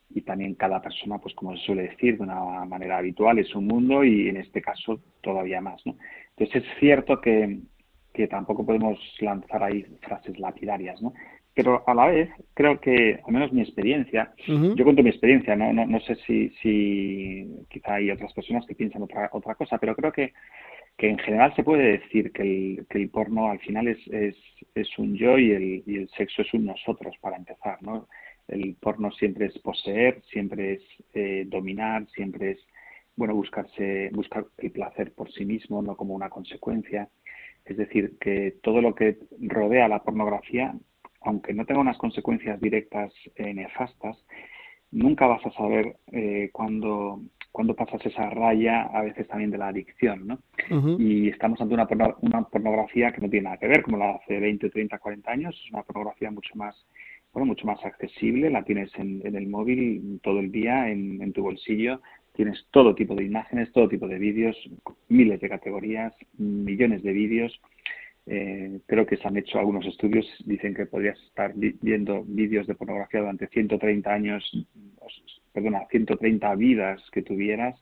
y 0.09 0.21
también 0.21 0.55
cada 0.55 0.81
persona, 0.81 1.19
pues 1.19 1.35
como 1.35 1.55
se 1.55 1.63
suele 1.63 1.83
decir 1.83 2.17
de 2.17 2.23
una 2.23 2.65
manera 2.65 2.97
habitual, 2.97 3.39
es 3.39 3.53
un 3.55 3.67
mundo 3.67 4.03
y 4.03 4.29
en 4.29 4.37
este 4.37 4.61
caso 4.61 5.01
todavía 5.21 5.61
más, 5.61 5.85
¿no? 5.85 5.95
Entonces 6.35 6.63
es 6.63 6.79
cierto 6.79 7.21
que, 7.21 7.59
que 8.13 8.27
tampoco 8.27 8.65
podemos 8.65 8.97
lanzar 9.19 9.63
ahí 9.63 9.85
frases 10.01 10.39
lapidarias, 10.39 11.01
¿no? 11.01 11.13
pero 11.59 11.83
a 11.85 11.93
la 11.93 12.05
vez 12.07 12.29
creo 12.53 12.79
que, 12.79 13.19
al 13.25 13.33
menos 13.33 13.51
mi 13.51 13.61
experiencia, 13.61 14.31
yo 14.47 14.83
cuento 14.83 15.03
mi 15.03 15.09
experiencia, 15.09 15.57
no, 15.57 15.73
no, 15.73 15.85
no 15.85 15.99
sé 15.99 16.15
si, 16.25 16.49
si 16.61 17.65
quizá 17.69 17.95
hay 17.95 18.11
otras 18.11 18.31
personas 18.31 18.65
que 18.65 18.75
piensan 18.75 19.01
otra, 19.01 19.29
otra 19.33 19.55
cosa, 19.55 19.77
pero 19.77 19.93
creo 19.93 20.13
que, 20.13 20.31
que 20.97 21.09
en 21.09 21.17
general 21.17 21.53
se 21.57 21.63
puede 21.63 21.99
decir 21.99 22.31
que 22.31 22.43
el, 22.43 22.87
que 22.89 22.97
el 22.99 23.09
porno 23.09 23.49
al 23.49 23.59
final 23.59 23.89
es, 23.89 23.99
es, 24.07 24.37
es 24.73 24.97
un 24.97 25.15
yo 25.15 25.37
y 25.37 25.51
el, 25.51 25.83
y 25.85 25.97
el 25.97 26.09
sexo 26.11 26.43
es 26.43 26.53
un 26.53 26.65
nosotros, 26.65 27.13
para 27.19 27.35
empezar, 27.35 27.81
¿no? 27.81 28.07
El 28.49 28.75
porno 28.75 29.11
siempre 29.11 29.47
es 29.47 29.59
poseer, 29.59 30.21
siempre 30.31 30.73
es 30.73 30.81
eh, 31.13 31.45
dominar, 31.47 32.07
siempre 32.09 32.51
es, 32.51 32.59
bueno, 33.15 33.35
buscarse, 33.35 34.09
buscar 34.13 34.45
el 34.57 34.71
placer 34.71 35.13
por 35.13 35.31
sí 35.31 35.45
mismo, 35.45 35.81
no 35.81 35.95
como 35.95 36.13
una 36.13 36.29
consecuencia. 36.29 37.09
Es 37.65 37.77
decir, 37.77 38.17
que 38.19 38.57
todo 38.63 38.81
lo 38.81 38.95
que 38.95 39.19
rodea 39.39 39.87
la 39.87 40.03
pornografía 40.03 40.73
aunque 41.21 41.53
no 41.53 41.65
tenga 41.65 41.81
unas 41.81 41.97
consecuencias 41.97 42.59
directas 42.59 43.13
eh, 43.35 43.53
nefastas, 43.53 44.17
nunca 44.91 45.27
vas 45.27 45.45
a 45.45 45.51
saber 45.51 45.97
eh, 46.11 46.49
cuándo, 46.51 47.21
cuando 47.51 47.75
pasas 47.75 48.05
esa 48.05 48.29
raya, 48.29 48.83
a 48.83 49.01
veces 49.03 49.27
también 49.27 49.51
de 49.51 49.57
la 49.57 49.67
adicción, 49.67 50.27
¿no? 50.27 50.39
Y 50.97 51.29
estamos 51.29 51.59
ante 51.61 51.73
una, 51.73 51.87
una 52.21 52.43
pornografía 52.43 53.11
que 53.11 53.21
no 53.21 53.29
tiene 53.29 53.45
nada 53.45 53.57
que 53.57 53.67
ver 53.67 53.83
como 53.83 53.97
la 53.97 54.11
hace 54.11 54.39
20, 54.39 54.69
30, 54.69 54.97
40 54.97 55.31
años, 55.31 55.61
es 55.63 55.71
una 55.71 55.83
pornografía 55.83 56.31
mucho 56.31 56.55
más 56.55 56.75
bueno, 57.33 57.45
mucho 57.45 57.67
más 57.67 57.83
accesible, 57.85 58.49
la 58.49 58.63
tienes 58.63 58.91
en, 58.95 59.21
el 59.35 59.47
móvil 59.47 60.19
todo 60.23 60.39
el 60.39 60.51
día, 60.51 60.89
en, 60.89 61.31
tu 61.33 61.43
bolsillo, 61.43 62.01
tienes 62.33 62.65
todo 62.71 62.95
tipo 62.95 63.15
de 63.15 63.25
imágenes, 63.25 63.71
todo 63.71 63.87
tipo 63.87 64.07
de 64.07 64.17
vídeos, 64.17 64.57
miles 65.09 65.39
de 65.39 65.49
categorías, 65.49 66.13
millones 66.37 67.03
de 67.03 67.13
vídeos, 67.13 67.61
eh, 68.25 68.79
creo 68.85 69.05
que 69.05 69.17
se 69.17 69.27
han 69.27 69.37
hecho 69.37 69.59
algunos 69.59 69.85
estudios, 69.85 70.25
dicen 70.45 70.73
que 70.73 70.85
podrías 70.85 71.19
estar 71.21 71.53
viendo 71.55 72.23
vídeos 72.25 72.67
de 72.67 72.75
pornografía 72.75 73.21
durante 73.21 73.47
130 73.47 74.11
años, 74.11 74.67
perdona, 75.53 75.85
130 75.89 76.55
vidas 76.55 77.01
que 77.11 77.21
tuvieras 77.21 77.79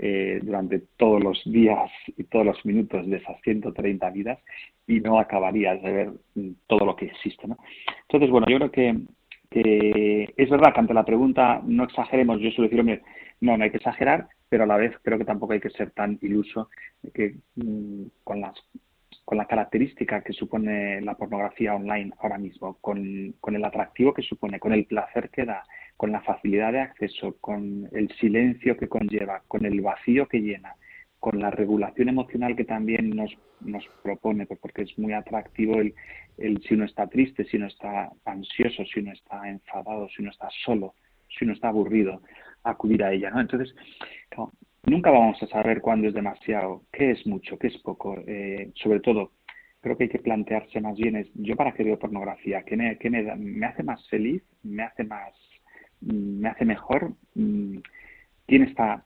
eh, 0.00 0.38
durante 0.42 0.78
todos 0.96 1.22
los 1.22 1.42
días 1.44 1.90
y 2.16 2.22
todos 2.24 2.46
los 2.46 2.64
minutos 2.64 3.04
de 3.08 3.16
esas 3.16 3.40
130 3.42 4.10
vidas 4.10 4.38
y 4.86 5.00
no 5.00 5.18
acabarías 5.18 5.82
de 5.82 5.92
ver 5.92 6.10
todo 6.68 6.86
lo 6.86 6.94
que 6.94 7.06
existe. 7.06 7.48
¿no? 7.48 7.58
Entonces, 8.02 8.30
bueno, 8.30 8.46
yo 8.48 8.58
creo 8.58 8.70
que, 8.70 8.96
es 10.36 10.50
verdad 10.50 10.72
que 10.72 10.80
ante 10.80 10.94
la 10.94 11.04
pregunta 11.04 11.60
no 11.64 11.84
exageremos, 11.84 12.40
yo 12.40 12.50
suelo 12.50 12.70
decir, 12.70 13.02
no, 13.40 13.56
no 13.56 13.64
hay 13.64 13.70
que 13.70 13.78
exagerar, 13.78 14.28
pero 14.48 14.64
a 14.64 14.66
la 14.66 14.76
vez 14.76 14.94
creo 15.02 15.18
que 15.18 15.24
tampoco 15.24 15.52
hay 15.52 15.60
que 15.60 15.70
ser 15.70 15.90
tan 15.90 16.18
iluso 16.22 16.70
que 17.12 17.36
mm, 17.56 18.04
con 18.22 18.40
las 18.40 18.54
con 19.24 19.36
la 19.36 19.44
característica 19.44 20.22
que 20.22 20.32
supone 20.32 21.02
la 21.02 21.14
pornografía 21.14 21.74
online 21.74 22.14
ahora 22.18 22.38
mismo, 22.38 22.78
con, 22.80 23.34
con, 23.40 23.54
el 23.54 23.62
atractivo 23.62 24.14
que 24.14 24.22
supone, 24.22 24.58
con 24.58 24.72
el 24.72 24.86
placer 24.86 25.28
que 25.28 25.44
da, 25.44 25.64
con 25.98 26.12
la 26.12 26.22
facilidad 26.22 26.72
de 26.72 26.80
acceso, 26.80 27.36
con 27.40 27.90
el 27.92 28.08
silencio 28.16 28.78
que 28.78 28.88
conlleva, 28.88 29.42
con 29.46 29.66
el 29.66 29.82
vacío 29.82 30.26
que 30.26 30.40
llena, 30.40 30.74
con 31.20 31.38
la 31.38 31.50
regulación 31.50 32.08
emocional 32.08 32.56
que 32.56 32.64
también 32.64 33.10
nos, 33.10 33.30
nos 33.60 33.84
propone, 34.02 34.46
pues 34.46 34.58
porque 34.60 34.82
es 34.82 34.98
muy 34.98 35.12
atractivo 35.12 35.78
el, 35.78 35.94
el 36.38 36.62
si 36.62 36.72
uno 36.72 36.86
está 36.86 37.06
triste, 37.08 37.44
si 37.44 37.58
uno 37.58 37.66
está 37.66 38.10
ansioso, 38.24 38.84
si 38.86 39.00
uno 39.00 39.12
está 39.12 39.46
enfadado, 39.50 40.08
si 40.08 40.22
uno 40.22 40.30
está 40.30 40.48
solo, 40.64 40.94
si 41.36 41.44
uno 41.44 41.52
está 41.52 41.68
aburrido, 41.68 42.22
acudir 42.62 43.04
a 43.04 43.12
ella, 43.12 43.30
¿no? 43.30 43.40
Entonces, 43.40 43.74
Nunca 44.88 45.10
vamos 45.10 45.42
a 45.42 45.46
saber 45.48 45.82
cuándo 45.82 46.08
es 46.08 46.14
demasiado, 46.14 46.82
qué 46.90 47.10
es 47.10 47.26
mucho, 47.26 47.58
qué 47.58 47.66
es 47.66 47.76
poco. 47.82 48.16
Eh, 48.26 48.70
sobre 48.76 49.00
todo, 49.00 49.32
creo 49.80 49.98
que 49.98 50.04
hay 50.04 50.08
que 50.08 50.18
plantearse 50.18 50.80
más 50.80 50.96
bien, 50.96 51.16
es, 51.16 51.28
yo 51.34 51.56
para 51.56 51.72
qué 51.72 51.84
veo 51.84 51.98
pornografía, 51.98 52.62
¿qué 52.62 52.74
me, 52.74 52.96
qué 52.96 53.10
me, 53.10 53.22
me 53.36 53.66
hace 53.66 53.82
más 53.82 54.08
feliz? 54.08 54.42
¿Me 54.62 54.84
hace 54.84 55.04
más, 55.04 55.34
me 56.00 56.48
hace 56.48 56.64
mejor? 56.64 57.12
Mm, 57.34 57.78
¿Quién 58.46 58.62
está 58.62 59.04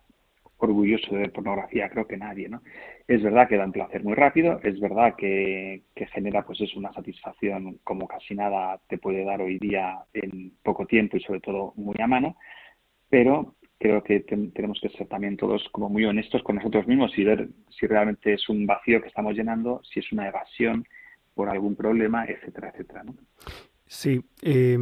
orgulloso 0.58 1.14
de 1.16 1.28
pornografía? 1.28 1.88
Creo 1.90 2.06
que 2.06 2.16
nadie, 2.16 2.48
¿no? 2.48 2.62
Es 3.08 3.22
verdad 3.22 3.48
que 3.48 3.56
da 3.56 3.64
un 3.64 3.72
placer 3.72 4.04
muy 4.04 4.14
rápido, 4.14 4.60
es 4.62 4.78
verdad 4.80 5.14
que, 5.16 5.82
que 5.94 6.06
genera 6.06 6.44
pues 6.44 6.60
es 6.60 6.74
una 6.76 6.92
satisfacción 6.92 7.78
como 7.82 8.06
casi 8.06 8.34
nada 8.34 8.80
te 8.88 8.98
puede 8.98 9.24
dar 9.24 9.40
hoy 9.42 9.58
día 9.58 9.98
en 10.14 10.52
poco 10.62 10.86
tiempo 10.86 11.16
y 11.16 11.20
sobre 11.20 11.40
todo 11.40 11.72
muy 11.76 11.96
a 12.00 12.06
mano, 12.06 12.36
pero 13.10 13.56
creo 13.82 14.04
que 14.04 14.20
tenemos 14.20 14.78
que 14.80 14.90
ser 14.90 15.08
también 15.08 15.36
todos 15.36 15.68
como 15.72 15.88
muy 15.88 16.04
honestos 16.04 16.42
con 16.44 16.54
nosotros 16.56 16.86
mismos 16.86 17.18
y 17.18 17.24
ver 17.24 17.48
si 17.68 17.88
realmente 17.88 18.34
es 18.34 18.48
un 18.48 18.64
vacío 18.64 19.02
que 19.02 19.08
estamos 19.08 19.34
llenando, 19.34 19.82
si 19.82 19.98
es 19.98 20.12
una 20.12 20.28
evasión 20.28 20.86
por 21.34 21.48
algún 21.48 21.74
problema, 21.74 22.24
etcétera, 22.24 22.68
etcétera. 22.68 23.04
Sí. 23.86 24.22
Eh, 24.42 24.78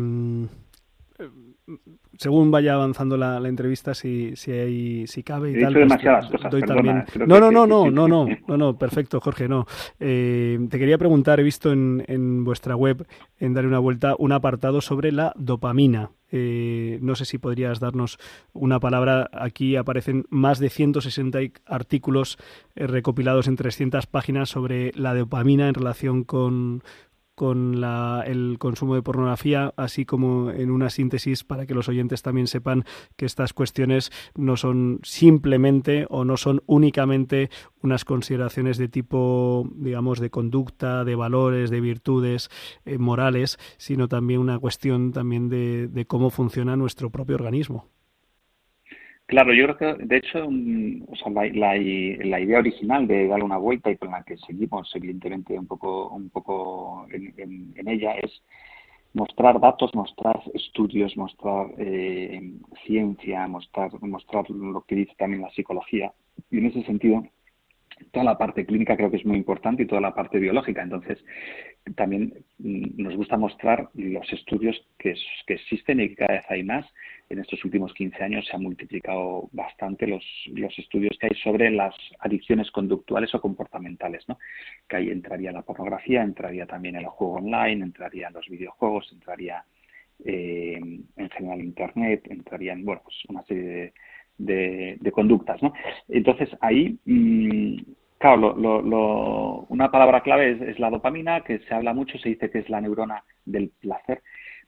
según 2.19 2.51
vaya 2.51 2.75
avanzando 2.75 3.17
la, 3.17 3.37
entrevista, 3.49 3.95
si, 3.95 4.35
si, 4.37 4.53
hay, 4.53 5.07
si 5.07 5.23
cabe 5.23 5.53
y 5.53 5.61
tal. 5.61 5.73
Pues, 5.73 5.89
demasiadas 5.89 6.31
cosas, 6.31 6.51
doy 6.51 6.63
también... 6.63 7.05
No, 7.27 7.41
no, 7.41 7.51
no, 7.51 7.67
no, 7.67 7.91
no, 7.91 8.09
no, 8.09 8.27
no, 8.47 8.57
no, 8.57 8.79
perfecto, 8.79 9.21
Jorge, 9.21 9.49
no. 9.49 9.67
Eh, 9.99 10.59
te 10.69 10.79
quería 10.79 10.99
preguntar, 10.99 11.41
he 11.41 11.43
visto 11.43 11.73
en, 11.73 12.05
en 12.09 12.45
vuestra 12.45 12.77
web, 12.77 13.07
en 13.39 13.55
Darle 13.55 13.69
una 13.69 13.79
Vuelta, 13.79 14.15
un 14.19 14.33
apartado 14.33 14.81
sobre 14.81 15.13
la 15.13 15.33
dopamina. 15.37 16.11
Eh, 16.33 16.99
no 17.03 17.17
sé 17.17 17.25
si 17.25 17.39
podrías 17.39 17.81
darnos 17.81 18.19
una 18.53 18.79
palabra. 18.79 19.29
Aquí 19.33 19.77
aparecen 19.77 20.27
más 20.31 20.59
de 20.59 20.71
160 20.71 21.39
artículos 21.67 22.39
eh, 22.77 22.87
recopilados 22.87 23.49
en 23.49 23.57
300 23.57 24.07
páginas 24.07 24.49
sobre 24.49 24.93
la 24.95 25.15
dopamina 25.15 25.69
en 25.69 25.75
relación 25.75 26.25
con, 26.25 26.83
con 27.41 27.81
la, 27.81 28.23
el 28.27 28.59
consumo 28.59 28.95
de 28.95 29.01
pornografía, 29.01 29.73
así 29.79 30.05
como 30.05 30.51
en 30.51 30.71
una 30.71 30.91
síntesis 30.91 31.43
para 31.43 31.65
que 31.65 31.73
los 31.73 31.89
oyentes 31.89 32.21
también 32.21 32.47
sepan 32.47 32.85
que 33.17 33.25
estas 33.25 33.55
cuestiones 33.55 34.13
no 34.35 34.59
son 34.59 35.01
simplemente 35.05 36.05
o 36.11 36.27
no 36.27 36.37
son 36.37 36.63
únicamente 36.67 37.49
unas 37.81 38.05
consideraciones 38.05 38.77
de 38.77 38.89
tipo, 38.89 39.67
digamos, 39.75 40.21
de 40.21 40.29
conducta, 40.29 41.03
de 41.03 41.15
valores, 41.15 41.71
de 41.71 41.81
virtudes 41.81 42.51
eh, 42.85 42.99
morales, 42.99 43.57
sino 43.79 44.07
también 44.07 44.41
una 44.41 44.59
cuestión 44.59 45.13
también 45.13 45.49
de, 45.49 45.89
de 45.89 46.05
cómo 46.05 46.29
funciona 46.29 46.77
nuestro 46.77 47.09
propio 47.09 47.37
organismo. 47.37 47.89
Claro, 49.31 49.55
yo 49.55 49.65
creo 49.65 49.97
que, 49.97 50.05
de 50.07 50.17
hecho, 50.17 50.45
o 50.45 51.15
sea, 51.15 51.31
la, 51.31 51.77
la, 51.77 52.41
idea 52.41 52.59
original 52.59 53.07
de 53.07 53.29
darle 53.29 53.45
una 53.45 53.59
vuelta 53.59 53.89
y 53.89 53.97
con 53.97 54.11
la 54.11 54.25
que 54.25 54.37
seguimos, 54.39 54.91
evidentemente, 54.97 55.57
un 55.57 55.69
poco, 55.69 56.09
un 56.09 56.31
poco 56.31 57.07
en, 57.13 57.73
ella 57.87 58.15
es 58.15 58.43
mostrar 59.15 59.61
datos, 59.61 59.95
mostrar 59.95 60.43
estudios, 60.53 61.17
mostrar 61.17 61.69
eh, 61.79 62.55
ciencia, 62.85 63.47
mostrar, 63.47 63.93
mostrar 64.03 64.51
lo 64.51 64.83
que 64.83 64.97
dice 64.97 65.13
también 65.17 65.43
la 65.43 65.51
psicología. 65.51 66.13
Y 66.51 66.59
en 66.59 66.67
ese 66.67 66.83
sentido, 66.83 67.23
toda 68.11 68.25
la 68.25 68.37
parte 68.37 68.67
clínica 68.67 68.97
creo 68.97 69.13
que 69.13 69.19
es 69.19 69.27
muy 69.27 69.37
importante 69.37 69.85
y 69.85 69.87
toda 69.87 70.01
la 70.01 70.13
parte 70.13 70.41
biológica. 70.41 70.83
Entonces, 70.83 71.25
también 71.95 72.35
mm, 72.59 73.01
nos 73.01 73.15
gusta 73.15 73.37
mostrar 73.37 73.91
los 73.95 74.33
estudios 74.33 74.85
que, 74.99 75.15
que 75.47 75.55
existen 75.55 76.01
y 76.01 76.09
que 76.09 76.17
cada 76.17 76.35
vez 76.35 76.45
hay 76.49 76.65
más 76.65 76.85
en 77.31 77.39
estos 77.39 77.65
últimos 77.65 77.95
15 77.95 78.23
años 78.23 78.45
se 78.45 78.57
han 78.57 78.63
multiplicado 78.63 79.49
bastante 79.53 80.07
los, 80.07 80.25
los 80.53 80.77
estudios 80.79 81.17
que 81.19 81.29
hay 81.29 81.37
sobre 81.41 81.71
las 81.71 81.95
adicciones 82.19 82.71
conductuales 82.73 83.33
o 83.35 83.41
comportamentales, 83.41 84.29
¿no? 84.29 84.37
Que 84.89 84.97
ahí 84.97 85.11
entraría 85.11 85.53
la 85.53 85.63
pornografía, 85.63 86.23
entraría 86.23 86.67
también 86.67 86.97
el 86.97 87.07
juego 87.07 87.35
online, 87.35 87.85
entrarían 87.85 88.33
los 88.33 88.49
videojuegos, 88.49 89.09
entraría 89.13 89.65
eh, 90.25 90.81
en 91.17 91.31
general 91.31 91.61
Internet, 91.61 92.27
entrarían, 92.29 92.85
bueno, 92.85 93.01
pues 93.05 93.17
una 93.29 93.45
serie 93.45 93.93
de, 94.37 94.99
de, 95.01 95.13
conductas, 95.13 95.63
¿no? 95.63 95.73
Entonces 96.09 96.49
ahí, 96.61 96.99
mm, 97.05 97.77
claro, 98.19 98.57
lo, 98.57 98.83
lo, 98.83 99.67
una 99.69 99.89
palabra 99.93 100.23
clave 100.23 100.59
es 100.69 100.81
la 100.81 100.91
dopamina, 100.91 101.45
que 101.45 101.61
se 101.61 101.75
habla 101.75 101.95
mucho, 101.95 102.19
se 102.19 102.31
dice 102.31 102.51
que 102.51 102.59
es 102.59 102.69
la 102.69 102.81
neurona 102.81 103.23
del 103.45 103.71
placer, 103.81 104.21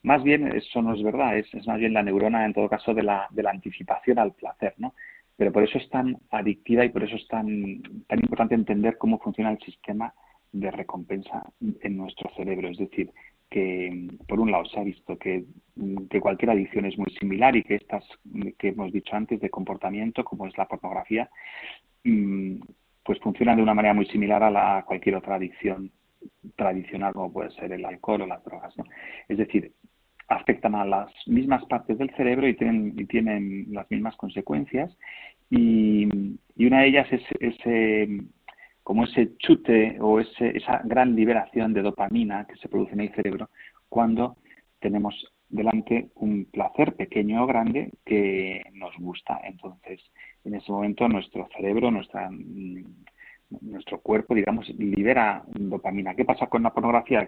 más 0.02 0.22
bien 0.22 0.48
eso 0.48 0.82
no 0.82 0.94
es 0.94 1.02
verdad, 1.02 1.38
es, 1.38 1.46
más 1.66 1.78
bien 1.78 1.92
la 1.92 2.02
neurona 2.02 2.44
en 2.44 2.52
todo 2.52 2.68
caso 2.68 2.94
de 2.94 3.02
la, 3.02 3.28
de 3.30 3.42
la 3.42 3.50
anticipación 3.50 4.18
al 4.18 4.32
placer, 4.32 4.74
¿no? 4.78 4.94
Pero 5.36 5.52
por 5.52 5.62
eso 5.62 5.78
es 5.78 5.88
tan 5.88 6.18
adictiva 6.30 6.84
y 6.84 6.90
por 6.90 7.04
eso 7.04 7.16
es 7.16 7.26
tan, 7.28 7.82
tan 8.06 8.18
importante 8.20 8.54
entender 8.54 8.98
cómo 8.98 9.18
funciona 9.18 9.50
el 9.50 9.58
sistema 9.58 10.12
de 10.52 10.70
recompensa 10.70 11.42
en 11.60 11.96
nuestro 11.96 12.30
cerebro. 12.36 12.68
Es 12.68 12.78
decir, 12.78 13.10
que 13.48 14.08
por 14.28 14.40
un 14.40 14.50
lado 14.50 14.64
se 14.66 14.78
ha 14.78 14.84
visto 14.84 15.16
que, 15.18 15.44
que, 16.10 16.20
cualquier 16.20 16.50
adicción 16.50 16.84
es 16.86 16.98
muy 16.98 17.10
similar 17.18 17.56
y 17.56 17.62
que 17.62 17.76
estas 17.76 18.04
que 18.58 18.68
hemos 18.68 18.92
dicho 18.92 19.14
antes 19.14 19.40
de 19.40 19.50
comportamiento, 19.50 20.24
como 20.24 20.46
es 20.46 20.56
la 20.56 20.66
pornografía, 20.66 21.30
mm, 22.04 22.60
pues 23.04 23.18
funcionan 23.20 23.56
de 23.56 23.62
una 23.62 23.74
manera 23.74 23.94
muy 23.94 24.06
similar 24.06 24.42
a 24.42 24.50
la, 24.50 24.84
cualquier 24.86 25.16
otra 25.16 25.36
adicción 25.36 25.90
tradicional 26.56 27.12
como 27.12 27.32
puede 27.32 27.50
ser 27.50 27.72
el 27.72 27.84
alcohol 27.84 28.22
o 28.22 28.26
las 28.26 28.44
drogas. 28.44 28.76
¿no? 28.78 28.84
Es 29.28 29.38
decir, 29.38 29.72
afectan 30.32 30.74
a 30.74 30.84
las 30.84 31.10
mismas 31.26 31.64
partes 31.66 31.98
del 31.98 32.10
cerebro 32.16 32.48
y 32.48 32.54
tienen, 32.54 32.94
y 32.96 33.04
tienen 33.06 33.66
las 33.70 33.90
mismas 33.90 34.16
consecuencias 34.16 34.96
y, 35.50 36.08
una 36.56 36.80
de 36.80 36.88
ellas 36.88 37.12
es 37.12 37.22
ese 37.40 38.08
como 38.82 39.04
ese 39.04 39.36
chute 39.36 39.96
o 40.00 40.20
ese, 40.20 40.56
esa 40.56 40.80
gran 40.84 41.14
liberación 41.14 41.72
de 41.72 41.82
dopamina 41.82 42.46
que 42.46 42.56
se 42.56 42.68
produce 42.68 42.94
en 42.94 43.00
el 43.00 43.14
cerebro 43.14 43.48
cuando 43.88 44.36
tenemos 44.80 45.14
delante 45.48 46.08
un 46.16 46.46
placer 46.46 46.94
pequeño 46.94 47.44
o 47.44 47.46
grande 47.46 47.92
que 48.04 48.62
nos 48.72 48.96
gusta. 48.98 49.40
Entonces, 49.44 50.00
en 50.44 50.54
ese 50.54 50.72
momento 50.72 51.08
nuestro 51.08 51.48
cerebro, 51.54 51.90
nuestro 51.90 54.00
cuerpo, 54.00 54.34
digamos, 54.34 54.68
libera 54.70 55.42
dopamina. 55.46 56.14
¿Qué 56.14 56.24
pasa 56.24 56.46
con 56.46 56.62
la 56.62 56.72
pornografía? 56.72 57.26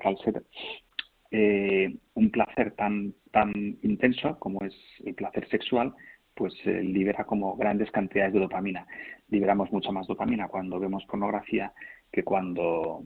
Eh, 1.36 1.92
un 2.14 2.30
placer 2.30 2.70
tan, 2.76 3.12
tan 3.32 3.52
intenso 3.82 4.38
como 4.38 4.64
es 4.64 4.72
el 5.04 5.16
placer 5.16 5.48
sexual, 5.48 5.92
pues 6.32 6.54
eh, 6.64 6.80
libera 6.80 7.24
como 7.24 7.56
grandes 7.56 7.90
cantidades 7.90 8.34
de 8.34 8.38
dopamina. 8.38 8.86
Liberamos 9.30 9.72
mucha 9.72 9.90
más 9.90 10.06
dopamina 10.06 10.46
cuando 10.46 10.78
vemos 10.78 11.04
pornografía 11.06 11.72
que 12.12 12.22
cuando 12.22 13.02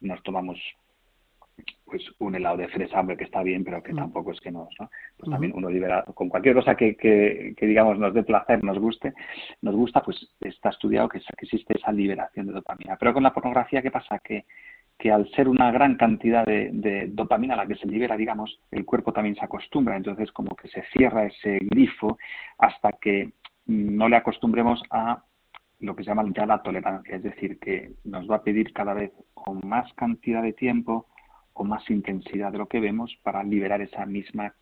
nos 0.00 0.22
tomamos 0.22 0.60
pues 1.84 2.02
un 2.20 2.36
helado 2.36 2.58
de 2.58 2.68
fresa, 2.68 3.04
que 3.18 3.24
está 3.24 3.42
bien, 3.42 3.64
pero 3.64 3.82
que 3.82 3.94
mm. 3.94 3.96
tampoco 3.96 4.30
es 4.30 4.40
que 4.40 4.52
nos, 4.52 4.68
¿no? 4.78 4.88
Pues 5.18 5.28
también 5.28 5.52
uno 5.52 5.68
libera, 5.68 6.04
con 6.04 6.28
cualquier 6.28 6.54
cosa 6.54 6.76
que, 6.76 6.94
que, 6.96 7.66
digamos 7.66 7.98
nos 7.98 8.14
dé 8.14 8.22
placer, 8.22 8.62
nos 8.62 8.78
guste, 8.78 9.12
nos 9.60 9.74
gusta, 9.74 10.00
pues 10.02 10.16
está 10.40 10.68
estudiado 10.68 11.08
que, 11.08 11.18
que 11.18 11.46
existe 11.46 11.76
esa 11.76 11.90
liberación 11.90 12.46
de 12.46 12.52
dopamina. 12.52 12.96
Pero 12.96 13.12
con 13.12 13.24
la 13.24 13.34
pornografía, 13.34 13.82
¿qué 13.82 13.90
pasa? 13.90 14.20
Que 14.20 14.44
que 15.00 15.10
al 15.10 15.28
ser 15.30 15.48
una 15.48 15.72
gran 15.72 15.96
cantidad 15.96 16.44
de, 16.44 17.08
dopamina 17.10 17.56
la 17.56 17.66
que 17.66 17.74
se 17.74 17.86
libera, 17.86 18.16
digamos, 18.16 18.60
el 18.70 18.84
cuerpo 18.84 19.12
también 19.12 19.34
se 19.34 19.44
acostumbra, 19.44 19.96
entonces 19.96 20.30
como 20.30 20.54
que 20.54 20.68
se 20.68 20.82
cierra 20.92 21.24
ese 21.24 21.58
grifo 21.62 22.18
hasta 22.58 22.92
que 22.92 23.32
no 23.66 24.08
le 24.08 24.16
acostumbremos 24.16 24.82
a 24.90 25.24
lo 25.80 25.96
que 25.96 26.04
se 26.04 26.10
llama 26.10 26.30
ya 26.36 26.44
la 26.44 26.62
tolerancia, 26.62 27.16
es 27.16 27.22
decir, 27.22 27.58
que 27.58 27.92
nos 28.04 28.30
va 28.30 28.36
a 28.36 28.42
pedir 28.42 28.74
cada 28.74 28.92
vez 28.92 29.10
con 29.32 29.60
más 29.64 29.90
cantidad 29.94 30.42
de 30.42 30.52
tiempo 30.52 31.06
o 31.54 31.64
más 31.64 31.88
intensidad 31.88 32.52
de 32.52 32.58
lo 32.58 32.68
que 32.68 32.80
vemos 32.80 33.16
para 33.22 33.42
liberar 33.42 33.80
esa 33.80 34.04
misma 34.04 34.54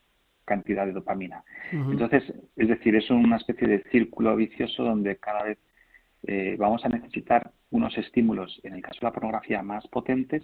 cantidad 0.44 0.86
de 0.86 0.92
dopamina. 0.92 1.42
Entonces, 1.72 2.22
es 2.56 2.68
decir, 2.68 2.94
es 2.94 3.10
una 3.10 3.36
especie 3.36 3.66
de 3.66 3.82
círculo 3.90 4.36
vicioso 4.36 4.84
donde 4.84 5.16
cada 5.16 5.42
vez 5.42 5.58
eh, 6.26 6.56
vamos 6.58 6.84
a 6.84 6.88
necesitar 6.88 7.52
unos 7.70 7.96
estímulos, 7.96 8.60
en 8.64 8.74
el 8.74 8.82
caso 8.82 9.00
de 9.00 9.06
la 9.06 9.12
pornografía, 9.12 9.62
más 9.62 9.86
potentes 9.88 10.42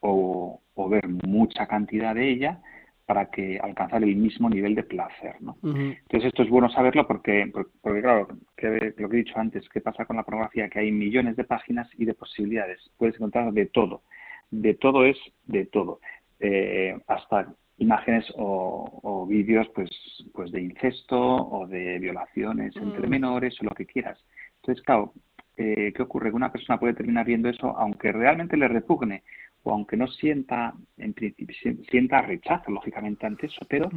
o, 0.00 0.60
ver 0.90 1.08
mucha 1.08 1.66
cantidad 1.66 2.14
de 2.14 2.30
ella 2.30 2.60
para 3.06 3.30
que 3.30 3.58
alcanzar 3.58 4.02
el 4.02 4.16
mismo 4.16 4.48
nivel 4.48 4.74
de 4.74 4.82
placer, 4.82 5.36
¿no? 5.40 5.56
Entonces 5.62 6.28
esto 6.28 6.42
es 6.42 6.48
bueno 6.48 6.70
saberlo 6.70 7.06
porque, 7.06 7.50
porque 7.82 8.00
claro, 8.00 8.28
que, 8.56 8.94
lo 8.96 9.08
que 9.08 9.16
he 9.16 9.24
dicho 9.24 9.38
antes, 9.38 9.68
¿qué 9.68 9.80
pasa 9.80 10.06
con 10.06 10.16
la 10.16 10.22
pornografía? 10.22 10.68
Que 10.68 10.80
hay 10.80 10.92
millones 10.92 11.36
de 11.36 11.44
páginas 11.44 11.88
y 11.98 12.04
de 12.04 12.14
posibilidades. 12.14 12.80
Puedes 12.96 13.16
encontrar 13.16 13.52
de 13.52 13.66
todo. 13.66 14.02
De 14.50 14.74
todo 14.74 15.04
es 15.04 15.18
de 15.46 15.66
todo. 15.66 16.00
Eh, 16.40 16.96
hasta 17.06 17.54
imágenes 17.78 18.24
o, 18.36 19.26
vídeos 19.28 19.66
pues, 19.74 19.90
pues 20.32 20.52
de 20.52 20.62
incesto 20.62 21.18
o 21.18 21.66
de 21.66 21.98
violaciones 21.98 22.76
entre 22.76 23.06
mm. 23.06 23.10
menores 23.10 23.60
o 23.60 23.64
lo 23.64 23.70
que 23.72 23.86
quieras. 23.86 24.18
Entonces, 24.64 24.82
claro, 24.82 25.12
eh, 25.58 25.92
¿qué 25.94 26.02
ocurre? 26.02 26.30
Que 26.30 26.36
una 26.36 26.50
persona 26.50 26.80
puede 26.80 26.94
terminar 26.94 27.26
viendo 27.26 27.50
eso 27.50 27.76
aunque 27.76 28.10
realmente 28.12 28.56
le 28.56 28.66
repugne 28.66 29.22
o 29.62 29.72
aunque 29.72 29.96
no 29.96 30.06
sienta, 30.06 30.72
en 30.96 31.12
principio, 31.12 31.54
sienta 31.90 32.22
rechazo, 32.22 32.70
lógicamente, 32.70 33.26
ante 33.26 33.46
eso, 33.46 33.66
pero 33.68 33.90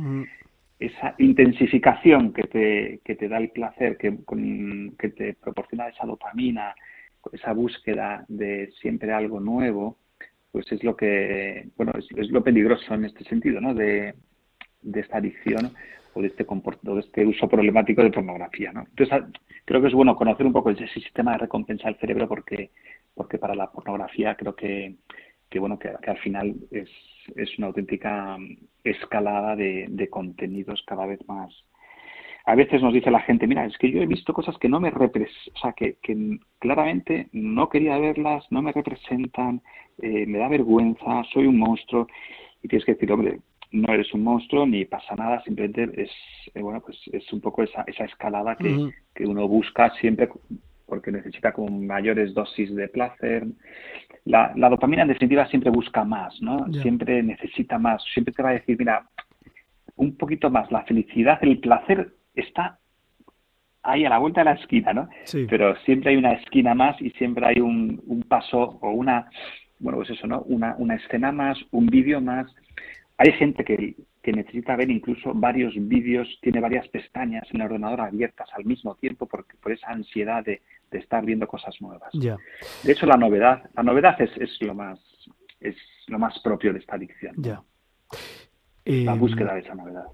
esa 0.80 1.16
intensificación 1.18 2.34
que 2.34 2.44
te, 2.44 3.02
que 3.04 3.16
te 3.16 3.28
da 3.28 3.38
el 3.38 3.50
placer, 3.50 3.98
que, 3.98 4.18
que 5.00 5.10
te 5.10 5.34
proporciona 5.34 5.88
esa 5.88 6.06
dopamina, 6.06 6.76
esa 7.32 7.54
búsqueda 7.54 8.26
de 8.28 8.72
siempre 8.82 9.12
algo 9.12 9.40
nuevo, 9.40 9.98
pues 10.52 10.72
es 10.72 10.84
lo 10.84 10.96
que, 10.96 11.70
bueno, 11.76 11.94
es, 11.98 12.30
lo 12.30 12.44
peligroso 12.44 12.94
en 12.94 13.06
este 13.06 13.24
sentido, 13.26 13.60
¿no? 13.60 13.74
De, 13.74 14.16
de 14.82 15.00
esta 15.00 15.18
adicción 15.18 15.72
de 16.22 16.28
este, 16.28 16.46
o 16.48 16.96
de 16.96 17.02
este 17.02 17.26
uso 17.26 17.48
problemático 17.48 18.04
de 18.04 18.12
pornografía, 18.12 18.72
¿no? 18.72 18.82
Entonces, 18.82 19.24
creo 19.66 19.82
que 19.82 19.88
es 19.88 19.94
bueno 19.94 20.16
conocer 20.16 20.46
un 20.46 20.54
poco 20.54 20.72
ese 20.72 20.88
sistema 20.88 21.34
de 21.34 21.40
recompensa 21.40 21.88
del 21.88 21.98
cerebro 21.98 22.28
porque, 22.28 22.72
porque 23.14 23.38
para 23.38 23.56
la 23.56 23.72
pornografía 23.72 24.36
creo 24.36 24.56
que, 24.56 24.96
que 25.50 25.60
bueno, 25.60 25.78
que, 25.80 25.90
al 25.90 26.18
final 26.20 26.56
es, 26.72 26.90
es 27.36 27.58
una 27.58 27.68
auténtica 27.68 28.38
escalada 28.84 29.56
de, 29.56 29.86
de 29.90 30.10
contenidos 30.10 30.84
cada 30.86 31.06
vez 31.06 31.20
más, 31.28 31.54
a 32.48 32.56
veces 32.56 32.82
nos 32.82 32.94
dice 32.94 33.12
la 33.12 33.20
gente, 33.20 33.46
mira, 33.46 33.66
es 33.66 33.78
que 33.78 33.92
yo 33.92 34.02
he 34.02 34.06
visto 34.06 34.32
cosas 34.32 34.58
que 34.58 34.70
no 34.70 34.80
me 34.80 34.90
representan, 34.90 35.54
o 35.54 35.60
sea, 35.60 35.74
que, 35.74 35.98
que, 36.02 36.40
claramente 36.60 37.28
no 37.34 37.68
quería 37.68 37.98
verlas, 37.98 38.46
no 38.52 38.62
me 38.62 38.72
representan, 38.72 39.62
eh, 40.02 40.26
me 40.26 40.38
da 40.38 40.48
vergüenza, 40.48 41.26
soy 41.34 41.46
un 41.46 41.60
monstruo. 41.60 42.08
Y 42.64 42.70
tienes 42.70 42.86
que 42.86 42.94
decir, 42.94 43.12
hombre, 43.12 43.40
no 43.72 43.94
eres 43.94 44.14
un 44.14 44.24
monstruo 44.24 44.66
ni 44.66 44.86
pasa 44.86 45.16
nada, 45.16 45.42
simplemente 45.44 45.90
es, 46.02 46.12
eh, 46.54 46.62
bueno, 46.62 46.82
pues 46.82 46.98
es 47.12 47.32
un 47.34 47.42
poco 47.42 47.64
esa, 47.64 47.84
esa 47.88 48.06
escalada 48.06 48.56
que, 48.56 48.92
que 49.14 49.26
uno 49.26 49.48
busca 49.48 49.90
siempre 50.00 50.30
porque 50.86 51.12
necesita 51.12 51.52
con 51.52 51.86
mayores 51.86 52.34
dosis 52.34 52.74
de 52.74 52.88
placer. 52.88 53.46
La, 54.26 54.54
la, 54.56 54.70
dopamina 54.70 55.02
en 55.04 55.10
definitiva 55.10 55.46
siempre 55.48 55.70
busca 55.70 56.04
más, 56.04 56.42
¿no? 56.42 56.66
Siempre 56.82 57.22
necesita 57.24 57.78
más, 57.78 58.02
siempre 58.14 58.34
te 58.34 58.42
va 58.42 58.50
a 58.50 58.54
decir, 58.54 58.78
mira, 58.80 59.06
un 59.98 60.16
poquito 60.16 60.50
más, 60.50 60.72
la 60.72 60.84
felicidad, 60.84 61.40
el 61.42 61.60
placer 61.60 62.14
está 62.36 62.80
ahí 63.84 64.06
a 64.06 64.10
la 64.10 64.18
vuelta 64.18 64.42
de 64.42 64.46
la 64.46 64.54
esquina, 64.54 64.94
¿no? 64.94 65.10
Pero 65.50 65.76
siempre 65.86 66.12
hay 66.12 66.18
una 66.18 66.34
esquina 66.34 66.74
más 66.74 67.02
y 67.02 67.10
siempre 67.12 67.46
hay 67.46 67.60
un, 67.60 68.02
un 68.06 68.24
paso 68.24 68.80
o 68.82 68.92
una, 68.92 69.30
bueno, 69.80 69.98
pues 69.98 70.10
eso, 70.12 70.28
¿no? 70.28 70.42
Una, 70.44 70.76
una 70.78 70.96
escena 70.96 71.32
más, 71.32 71.58
un 71.72 71.88
vídeo 71.88 72.22
más, 72.22 72.48
hay 73.18 73.32
gente 73.34 73.64
que, 73.64 73.96
necesita 74.28 74.76
ver 74.76 74.92
incluso 74.92 75.34
varios 75.34 75.74
vídeos, 75.76 76.28
tiene 76.42 76.60
varias 76.60 76.86
pestañas 76.90 77.48
en 77.52 77.62
el 77.62 77.68
ordenador 77.68 78.02
abiertas 78.02 78.50
al 78.54 78.66
mismo 78.66 78.96
tiempo 78.96 79.26
porque, 79.26 79.56
por 79.56 79.72
esa 79.72 79.88
ansiedad 79.88 80.44
de, 80.44 80.62
estar 80.92 81.26
viendo 81.26 81.48
cosas 81.48 81.76
nuevas. 81.80 82.12
De 82.14 82.92
hecho, 82.92 83.06
la 83.06 83.18
novedad, 83.18 83.70
la 83.76 83.84
novedad 83.84 84.20
es, 84.22 84.32
es 84.38 84.58
lo 84.62 84.74
más 84.74 85.00
es 85.60 85.76
lo 86.08 86.20
más 86.20 86.38
propio 86.40 86.74
de 86.74 86.80
esta 86.80 86.96
adicción. 86.96 87.36
Ya. 87.38 87.62
La 88.86 89.14
em, 89.14 89.20
búsqueda 89.20 89.54
de 89.54 89.62
esa 89.62 89.76
novedad. 89.76 90.06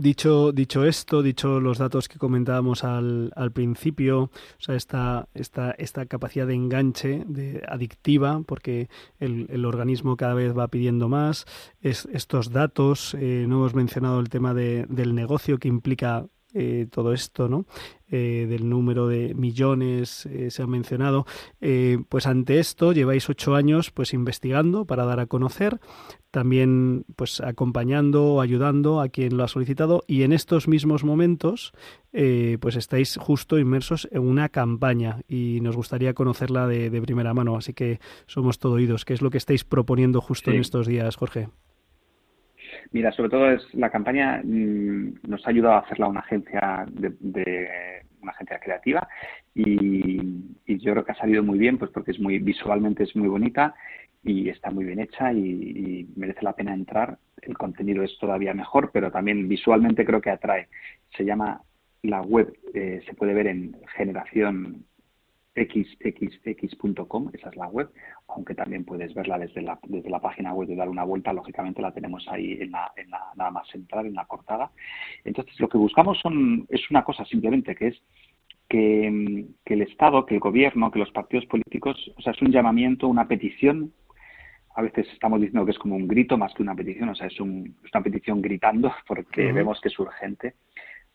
Dicho, 0.00 0.52
dicho 0.52 0.84
esto, 0.84 1.22
dicho 1.22 1.58
los 1.58 1.78
datos 1.78 2.06
que 2.06 2.20
comentábamos 2.20 2.84
al, 2.84 3.32
al 3.34 3.50
principio, 3.50 4.20
o 4.20 4.30
sea, 4.60 4.76
esta, 4.76 5.28
esta, 5.34 5.72
esta 5.72 6.06
capacidad 6.06 6.46
de 6.46 6.54
enganche, 6.54 7.24
de 7.26 7.64
adictiva, 7.66 8.40
porque 8.46 8.88
el, 9.18 9.48
el 9.50 9.64
organismo 9.64 10.16
cada 10.16 10.34
vez 10.34 10.56
va 10.56 10.68
pidiendo 10.68 11.08
más, 11.08 11.46
es, 11.80 12.06
estos 12.12 12.52
datos, 12.52 13.14
eh, 13.14 13.46
no 13.48 13.56
hemos 13.56 13.74
mencionado 13.74 14.20
el 14.20 14.28
tema 14.28 14.54
de, 14.54 14.86
del 14.88 15.16
negocio 15.16 15.58
que 15.58 15.66
implica 15.66 16.28
eh, 16.54 16.86
todo 16.90 17.12
esto, 17.12 17.48
¿no? 17.48 17.66
Eh, 18.10 18.46
del 18.48 18.70
número 18.70 19.06
de 19.06 19.34
millones 19.34 20.24
eh, 20.24 20.50
se 20.50 20.62
ha 20.62 20.66
mencionado. 20.66 21.26
pues 22.08 22.26
ante 22.26 22.58
esto 22.58 22.92
lleváis 22.92 23.28
ocho 23.28 23.54
años 23.54 23.90
pues 23.90 24.14
investigando 24.14 24.86
para 24.86 25.04
dar 25.04 25.20
a 25.20 25.26
conocer, 25.26 25.78
también 26.30 27.04
pues 27.16 27.42
acompañando 27.42 28.24
o 28.24 28.40
ayudando 28.40 29.02
a 29.02 29.10
quien 29.10 29.36
lo 29.36 29.44
ha 29.44 29.48
solicitado 29.48 30.04
y 30.06 30.22
en 30.22 30.32
estos 30.32 30.68
mismos 30.68 31.04
momentos 31.04 31.72
pues 32.60 32.76
estáis 32.76 33.18
justo 33.18 33.58
inmersos 33.58 34.08
en 34.10 34.22
una 34.22 34.48
campaña 34.48 35.20
y 35.28 35.60
nos 35.60 35.76
gustaría 35.76 36.14
conocerla 36.14 36.66
de, 36.66 37.02
primera 37.02 37.34
mano, 37.34 37.56
así 37.56 37.74
que 37.74 38.00
somos 38.26 38.58
todo 38.58 38.74
oídos. 38.74 39.04
¿Qué 39.04 39.12
es 39.12 39.20
lo 39.20 39.30
que 39.30 39.38
estáis 39.38 39.64
proponiendo 39.64 40.22
justo 40.22 40.50
en 40.50 40.60
estos 40.60 40.86
días, 40.86 41.16
Jorge? 41.16 41.48
Mira, 42.92 43.12
sobre 43.12 43.30
todo 43.30 43.50
es 43.50 43.62
la 43.74 43.90
campaña 43.90 44.40
mm, 44.44 45.20
nos 45.26 45.46
ha 45.46 45.50
ayudado 45.50 45.74
a 45.74 45.80
hacerla 45.80 46.08
una 46.08 46.20
agencia 46.20 46.86
de, 46.90 48.02
una 48.22 48.32
agencia 48.32 48.58
creativa 48.58 49.08
y, 49.54 50.56
yo 50.66 50.92
creo 50.92 51.04
que 51.04 51.12
ha 51.12 51.16
salido 51.16 51.42
muy 51.42 51.58
bien, 51.58 51.78
pues 51.78 51.90
porque 51.90 52.12
es 52.12 52.20
muy 52.20 52.38
visualmente 52.38 53.02
es 53.02 53.16
muy 53.16 53.28
bonita 53.28 53.74
y 54.22 54.48
está 54.48 54.70
muy 54.70 54.84
bien 54.84 55.00
hecha 55.00 55.32
y, 55.32 56.08
merece 56.16 56.42
la 56.42 56.54
pena 56.54 56.74
entrar 56.74 57.18
el 57.42 57.56
contenido 57.56 58.02
es 58.02 58.16
todavía 58.18 58.52
mejor, 58.54 58.90
pero 58.92 59.10
también 59.10 59.48
visualmente 59.48 60.04
creo 60.04 60.20
que 60.20 60.30
atrae. 60.30 60.68
Se 61.16 61.24
llama 61.24 61.62
la 62.02 62.20
web, 62.20 62.52
eh, 62.74 63.00
se 63.06 63.14
puede 63.14 63.34
ver 63.34 63.46
en 63.46 63.76
generación 63.96 64.84
xxx.com, 65.66 67.30
esa 67.32 67.48
es 67.48 67.56
la 67.56 67.66
web, 67.68 67.90
aunque 68.28 68.54
también 68.54 68.84
puedes 68.84 69.14
verla 69.14 69.38
desde 69.38 69.62
la, 69.62 69.78
desde 69.88 70.10
la 70.10 70.20
página 70.20 70.52
web 70.52 70.68
de 70.68 70.76
dar 70.76 70.88
una 70.88 71.04
vuelta, 71.04 71.32
lógicamente 71.32 71.82
la 71.82 71.92
tenemos 71.92 72.26
ahí 72.28 72.58
en 72.60 72.70
la, 72.70 72.92
en 72.96 73.10
la, 73.10 73.20
nada 73.36 73.50
más 73.50 73.68
central, 73.68 74.06
en 74.06 74.14
la 74.14 74.24
portada. 74.24 74.70
Entonces, 75.24 75.58
lo 75.60 75.68
que 75.68 75.78
buscamos 75.78 76.18
son, 76.20 76.66
es 76.68 76.90
una 76.90 77.04
cosa 77.04 77.24
simplemente, 77.24 77.74
que 77.74 77.88
es 77.88 78.02
que, 78.68 79.46
que, 79.64 79.74
el 79.74 79.82
Estado, 79.82 80.26
que 80.26 80.34
el 80.34 80.40
gobierno, 80.40 80.90
que 80.90 80.98
los 80.98 81.10
partidos 81.10 81.46
políticos, 81.46 82.12
o 82.16 82.20
sea, 82.20 82.32
es 82.32 82.42
un 82.42 82.52
llamamiento, 82.52 83.08
una 83.08 83.26
petición. 83.26 83.92
A 84.74 84.82
veces 84.82 85.08
estamos 85.12 85.40
diciendo 85.40 85.64
que 85.64 85.72
es 85.72 85.78
como 85.78 85.96
un 85.96 86.06
grito 86.06 86.38
más 86.38 86.54
que 86.54 86.62
una 86.62 86.74
petición, 86.74 87.08
o 87.08 87.14
sea, 87.14 87.26
es, 87.26 87.40
un, 87.40 87.76
es 87.84 87.90
una 87.92 88.04
petición 88.04 88.40
gritando 88.40 88.92
porque 89.06 89.52
vemos 89.52 89.80
que 89.80 89.88
es 89.88 89.98
urgente 89.98 90.54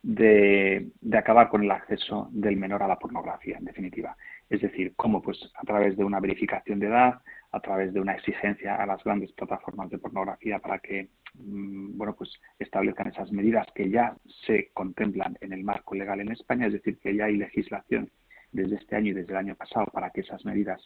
de, 0.02 0.90
de, 1.00 1.18
acabar 1.18 1.50
con 1.50 1.64
el 1.64 1.72
acceso 1.72 2.28
del 2.32 2.58
menor 2.58 2.84
a 2.84 2.88
la 2.88 3.00
pornografía, 3.00 3.58
en 3.58 3.66
definitiva. 3.66 4.16
Es 4.50 4.62
decir, 4.62 4.94
cómo 4.96 5.22
pues 5.22 5.40
a 5.56 5.66
través 5.66 5.98
de 5.98 6.04
una 6.04 6.20
verificación 6.20 6.80
de 6.80 6.88
edad, 6.88 7.22
a 7.52 7.60
través 7.60 7.94
de 7.94 8.00
una 8.00 8.14
exigencia 8.14 8.76
a 8.76 8.86
las 8.86 9.04
grandes 9.04 9.32
plataformas 9.32 9.90
de 9.90 10.00
pornografía 10.00 10.60
para 10.60 10.80
que 10.80 11.10
mm, 11.36 11.98
bueno 11.98 12.16
pues 12.16 12.32
establezcan 12.60 13.08
esas 13.08 13.32
medidas 13.32 13.68
que 13.76 13.90
ya 13.90 14.16
se 14.46 14.72
contemplan 14.74 15.38
en 15.42 15.54
el 15.54 15.64
marco 15.64 15.96
legal 15.96 16.20
en 16.20 16.32
España, 16.32 16.68
es 16.68 16.74
decir, 16.74 16.98
que 17.00 17.16
ya 17.16 17.26
hay 17.26 17.38
legislación 17.38 18.10
desde 18.52 18.76
este 18.76 18.96
año 18.96 19.12
y 19.12 19.14
desde 19.14 19.32
el 19.32 19.38
año 19.38 19.56
pasado 19.56 19.88
para 19.88 20.12
que 20.12 20.22
esas 20.22 20.44
medidas 20.46 20.82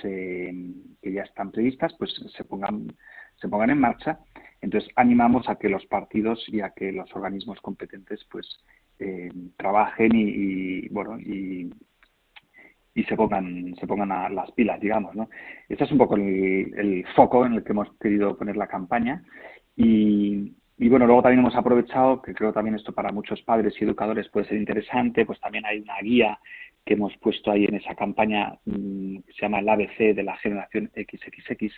se, 0.00 0.54
que 1.02 1.12
ya 1.12 1.22
están 1.22 1.50
previstas 1.50 1.94
pues 1.98 2.14
se 2.36 2.44
pongan 2.44 2.88
se 3.40 3.48
pongan 3.48 3.70
en 3.70 3.80
marcha. 3.80 4.18
Entonces 4.60 4.90
animamos 4.96 5.48
a 5.48 5.56
que 5.56 5.68
los 5.68 5.86
partidos 5.86 6.44
y 6.48 6.60
a 6.60 6.70
que 6.70 6.92
los 6.92 7.14
organismos 7.14 7.60
competentes 7.60 8.24
pues 8.30 8.46
eh, 8.98 9.30
trabajen 9.56 10.14
y, 10.14 10.86
y, 10.86 10.88
bueno 10.88 11.18
y, 11.20 11.72
y 12.98 13.04
se 13.04 13.14
pongan 13.14 13.76
se 13.78 13.86
pongan 13.86 14.10
a 14.10 14.28
las 14.28 14.50
pilas 14.52 14.80
digamos 14.80 15.14
no 15.14 15.28
este 15.68 15.84
es 15.84 15.92
un 15.92 15.98
poco 15.98 16.16
el, 16.16 17.04
foco 17.14 17.46
en 17.46 17.54
el 17.54 17.62
que 17.62 17.72
hemos 17.72 17.88
querido 18.00 18.36
poner 18.36 18.56
la 18.56 18.66
campaña 18.66 19.22
y, 19.76 20.52
y 20.76 20.88
bueno 20.88 21.06
luego 21.06 21.22
también 21.22 21.40
hemos 21.40 21.54
aprovechado 21.54 22.20
que 22.20 22.34
creo 22.34 22.52
también 22.52 22.74
esto 22.74 22.92
para 22.92 23.12
muchos 23.12 23.40
padres 23.42 23.74
y 23.80 23.84
educadores 23.84 24.28
puede 24.30 24.48
ser 24.48 24.58
interesante 24.58 25.24
pues 25.24 25.38
también 25.38 25.64
hay 25.64 25.78
una 25.78 26.00
guía 26.02 26.40
que 26.84 26.94
hemos 26.94 27.16
puesto 27.18 27.52
ahí 27.52 27.66
en 27.66 27.76
esa 27.76 27.94
campaña 27.94 28.58
mmm, 28.64 29.18
que 29.18 29.32
se 29.34 29.42
llama 29.42 29.60
el 29.60 29.68
ABC 29.68 30.16
de 30.16 30.22
la 30.24 30.36
generación 30.38 30.90
XXX 30.96 31.74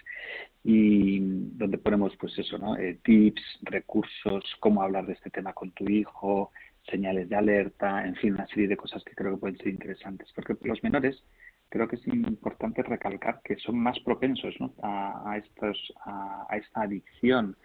y 0.65 1.19
donde 1.59 1.79
ponemos 1.79 2.17
pues 2.17 2.39
eso, 2.39 2.59
¿no? 2.59 2.77
Eh, 2.77 2.99
tips, 3.03 3.43
recursos, 3.63 4.45
cómo 4.61 4.83
hablar 4.83 5.07
de 5.07 5.15
este 5.15 5.31
tema 5.31 5.53
con 5.53 5.73
tu 5.73 5.89
hijo, 5.89 6.53
señales 6.91 7.29
de 7.29 7.37
alerta, 7.37 8.07
en 8.07 8.17
fin, 8.17 8.35
una 8.35 8.47
serie 8.49 8.69
de 8.69 8.77
cosas 8.77 9.03
que 9.05 9.15
creo 9.15 9.35
que 9.35 9.41
pueden 9.41 9.57
ser 9.59 9.69
interesantes. 9.69 10.29
Porque 10.35 10.57
los 10.63 10.83
menores 10.83 11.23
creo 11.69 11.89
que 11.89 11.97
es 11.97 12.07
importante 12.09 12.83
recalcar 12.83 13.41
que 13.43 13.57
son 13.57 13.79
más 13.79 13.99
propensos 14.01 14.55
¿no? 14.61 14.75
a, 14.83 15.37
estos, 15.39 15.93
a 16.05 16.57
esta 16.57 16.83
adicción. 16.83 17.57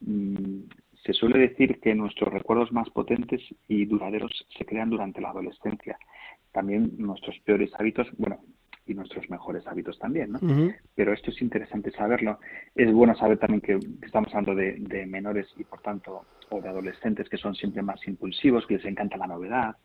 Mm, 0.00 0.64
se 1.04 1.12
suele 1.12 1.38
decir 1.38 1.80
que 1.80 1.94
nuestros 1.94 2.32
recuerdos 2.32 2.72
más 2.72 2.90
potentes 2.90 3.40
y 3.68 3.86
duraderos 3.86 4.46
se 4.56 4.64
crean 4.66 4.90
durante 4.90 5.20
la 5.20 5.30
adolescencia 5.30 5.98
también 6.52 6.92
nuestros 6.98 7.38
peores 7.40 7.70
hábitos, 7.78 8.08
bueno, 8.16 8.40
y 8.88 8.94
nuestros 8.94 9.28
mejores 9.30 9.66
hábitos 9.66 9.98
también, 9.98 10.32
¿no? 10.32 10.38
Uh 10.42 10.48
-huh. 10.48 10.76
Pero 10.94 11.12
esto 11.12 11.30
es 11.30 11.40
interesante 11.42 11.90
saberlo. 11.90 12.38
Es 12.74 12.92
bueno 12.92 13.14
saber 13.16 13.38
también 13.38 13.60
que 13.60 13.78
estamos 14.04 14.28
hablando 14.34 14.54
de, 14.54 14.76
de, 14.78 15.06
menores 15.06 15.46
y, 15.56 15.64
por 15.64 15.80
tanto, 15.80 16.24
o 16.50 16.60
de 16.60 16.68
adolescentes 16.68 17.28
que 17.28 17.36
son 17.36 17.54
siempre 17.54 17.82
más 17.82 18.00
impulsivos, 18.06 18.66
que 18.66 18.76
les 18.76 18.84
encanta 18.84 19.16
la 19.16 19.26
novedad. 19.26 19.76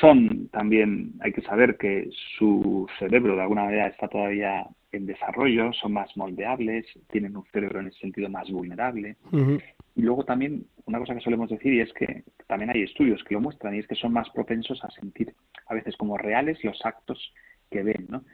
Son 0.00 0.48
también, 0.48 1.12
hay 1.20 1.32
que 1.32 1.42
saber 1.42 1.76
que 1.76 2.08
su 2.38 2.86
cerebro 2.98 3.36
de 3.36 3.42
alguna 3.42 3.64
manera 3.64 3.86
está 3.88 4.08
todavía 4.08 4.66
en 4.92 5.06
desarrollo, 5.06 5.72
son 5.74 5.92
más 5.92 6.16
moldeables, 6.16 6.86
tienen 7.10 7.36
un 7.36 7.44
cerebro 7.52 7.80
en 7.80 7.88
ese 7.88 8.00
sentido 8.00 8.28
más 8.28 8.50
vulnerable. 8.50 9.16
Uh 9.32 9.36
-huh. 9.36 9.62
Y 9.94 10.02
luego 10.02 10.24
también, 10.24 10.66
una 10.86 10.98
cosa 10.98 11.14
que 11.14 11.20
solemos 11.20 11.50
decir 11.50 11.74
y 11.74 11.80
es 11.80 11.92
que 11.92 12.22
también 12.46 12.70
hay 12.70 12.82
estudios 12.82 13.22
que 13.24 13.34
lo 13.34 13.40
muestran 13.40 13.74
y 13.74 13.78
es 13.78 13.86
que 13.86 13.94
son 13.94 14.12
más 14.12 14.28
propensos 14.30 14.82
a 14.84 14.90
sentir 14.90 15.34
a 15.68 15.74
veces 15.74 15.96
como 15.96 16.18
reales 16.18 16.62
los 16.64 16.84
actos 16.84 17.32
que 17.76 17.82
ven, 17.82 18.06
¿no? 18.08 18.24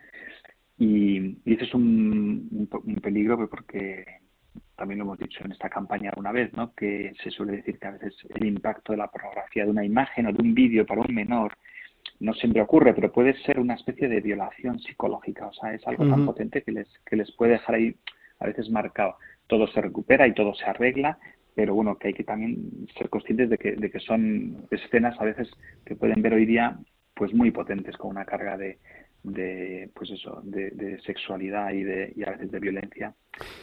Y, 0.79 1.39
y 1.45 1.55
eso 1.55 1.65
es 1.65 1.75
un, 1.75 2.49
un, 2.51 2.69
un, 2.85 2.95
peligro 2.97 3.49
porque 3.49 4.05
también 4.77 4.99
lo 4.99 5.05
hemos 5.05 5.19
dicho 5.19 5.45
en 5.45 5.53
esta 5.53 5.69
campaña 5.69 6.11
alguna 6.11 6.33
vez, 6.33 6.53
¿no? 6.55 6.75
Que 6.75 7.13
se 7.23 7.31
suele 7.31 7.57
decir 7.57 7.79
que 7.79 7.87
a 7.87 7.93
veces 7.93 8.15
el 8.35 8.47
impacto 8.47 8.93
de 8.93 8.99
la 8.99 9.09
pornografía 9.09 9.65
de 9.65 9.71
una 9.71 9.85
imagen 9.85 10.27
o 10.27 10.33
de 10.33 10.43
un 10.43 10.55
vídeo 10.55 10.87
para 10.87 11.03
un 11.03 11.15
menor 11.15 11.57
no 12.21 12.35
siempre 12.35 12.63
ocurre, 12.63 12.95
pero 12.95 13.13
puede 13.13 13.35
ser 13.43 13.59
una 13.59 13.75
especie 13.75 14.09
de 14.09 14.21
violación 14.21 14.79
psicológica, 14.81 15.47
o 15.47 15.53
sea, 15.53 15.75
es 15.75 15.87
algo 15.87 16.05
uh 16.05 16.07
-huh. 16.07 16.11
tan 16.11 16.27
potente 16.27 16.63
que 16.63 16.73
les, 16.73 16.89
que 17.07 17.17
les 17.17 17.31
puede 17.33 17.53
dejar 17.53 17.75
ahí 17.77 17.95
a 18.39 18.47
veces 18.47 18.71
marcado. 18.71 19.17
Todo 19.47 19.67
se 19.69 19.81
recupera 19.81 20.27
y 20.27 20.35
todo 20.35 20.55
se 20.55 20.65
arregla, 20.65 21.19
pero 21.55 21.75
bueno, 21.75 21.97
que 21.97 22.09
hay 22.09 22.15
que 22.15 22.25
también 22.25 22.87
ser 22.97 23.09
conscientes 23.09 23.51
de 23.51 23.59
que, 23.59 23.73
de 23.73 23.91
que 23.91 24.01
son 24.01 24.67
escenas 24.71 25.21
a 25.21 25.25
veces 25.25 25.49
que 25.85 25.97
pueden 25.97 26.23
ver 26.23 26.35
hoy 26.35 26.47
día 26.47 26.79
pues 27.15 27.35
muy 27.35 27.51
potentes 27.51 27.97
con 27.97 28.11
una 28.11 28.25
carga 28.25 28.57
de, 28.57 28.79
de 29.23 29.91
pues 29.95 30.11
eso 30.11 30.41
de, 30.43 30.71
de, 30.71 31.01
sexualidad 31.03 31.73
y 31.73 31.85
de 31.85 32.13
y 32.17 32.25
a 32.25 32.33
veces 32.33 32.51
de 32.51 32.59
violencia 32.59 33.15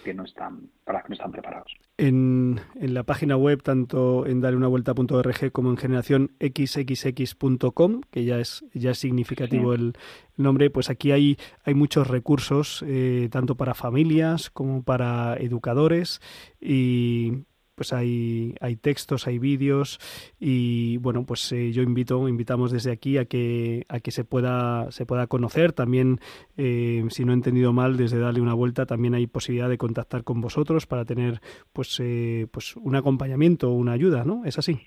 que 0.03 0.13
no 0.13 0.23
están 0.23 0.69
para 0.85 1.01
que 1.01 1.09
no 1.09 1.13
están 1.15 1.31
preparados 1.31 1.75
en, 1.97 2.61
en 2.75 2.93
la 2.93 3.03
página 3.03 3.35
web 3.35 3.61
tanto 3.61 4.25
en 4.25 4.39
dareunavuelta.org 4.39 5.51
como 5.51 5.69
en 5.69 5.77
generación 5.77 6.31
xxx.com 6.39 8.01
que 8.09 8.23
ya 8.23 8.39
es 8.39 8.63
ya 8.73 8.91
es 8.91 8.99
significativo 8.99 9.75
sí. 9.75 9.81
el 9.81 9.93
nombre 10.37 10.69
pues 10.69 10.89
aquí 10.89 11.11
hay 11.11 11.37
hay 11.65 11.73
muchos 11.73 12.07
recursos 12.07 12.83
eh, 12.87 13.27
tanto 13.29 13.55
para 13.55 13.73
familias 13.73 14.49
como 14.49 14.83
para 14.83 15.35
educadores 15.35 16.21
y 16.61 17.43
pues 17.79 17.93
hay, 17.93 18.55
hay 18.59 18.75
textos, 18.75 19.25
hay 19.25 19.39
vídeos 19.39 20.01
y 20.37 20.97
bueno, 20.97 21.25
pues 21.25 21.49
eh, 21.53 21.71
yo 21.71 21.81
invito, 21.81 22.27
invitamos 22.27 22.73
desde 22.73 22.91
aquí 22.91 23.17
a 23.17 23.23
que, 23.23 23.85
a 23.87 24.01
que 24.01 24.11
se 24.11 24.25
pueda, 24.25 24.91
se 24.91 25.05
pueda 25.05 25.27
conocer. 25.27 25.71
También, 25.71 26.19
eh, 26.57 27.05
si 27.09 27.23
no 27.23 27.31
he 27.31 27.35
entendido 27.35 27.71
mal, 27.71 27.95
desde 27.95 28.19
darle 28.19 28.41
una 28.41 28.53
vuelta, 28.53 28.85
también 28.85 29.13
hay 29.13 29.27
posibilidad 29.27 29.69
de 29.69 29.77
contactar 29.77 30.25
con 30.25 30.41
vosotros 30.41 30.87
para 30.87 31.05
tener 31.05 31.39
pues, 31.71 32.01
eh, 32.01 32.47
pues 32.51 32.75
un 32.75 32.97
acompañamiento, 32.97 33.71
una 33.71 33.93
ayuda, 33.93 34.25
¿no? 34.25 34.43
¿Es 34.43 34.57
así? 34.57 34.81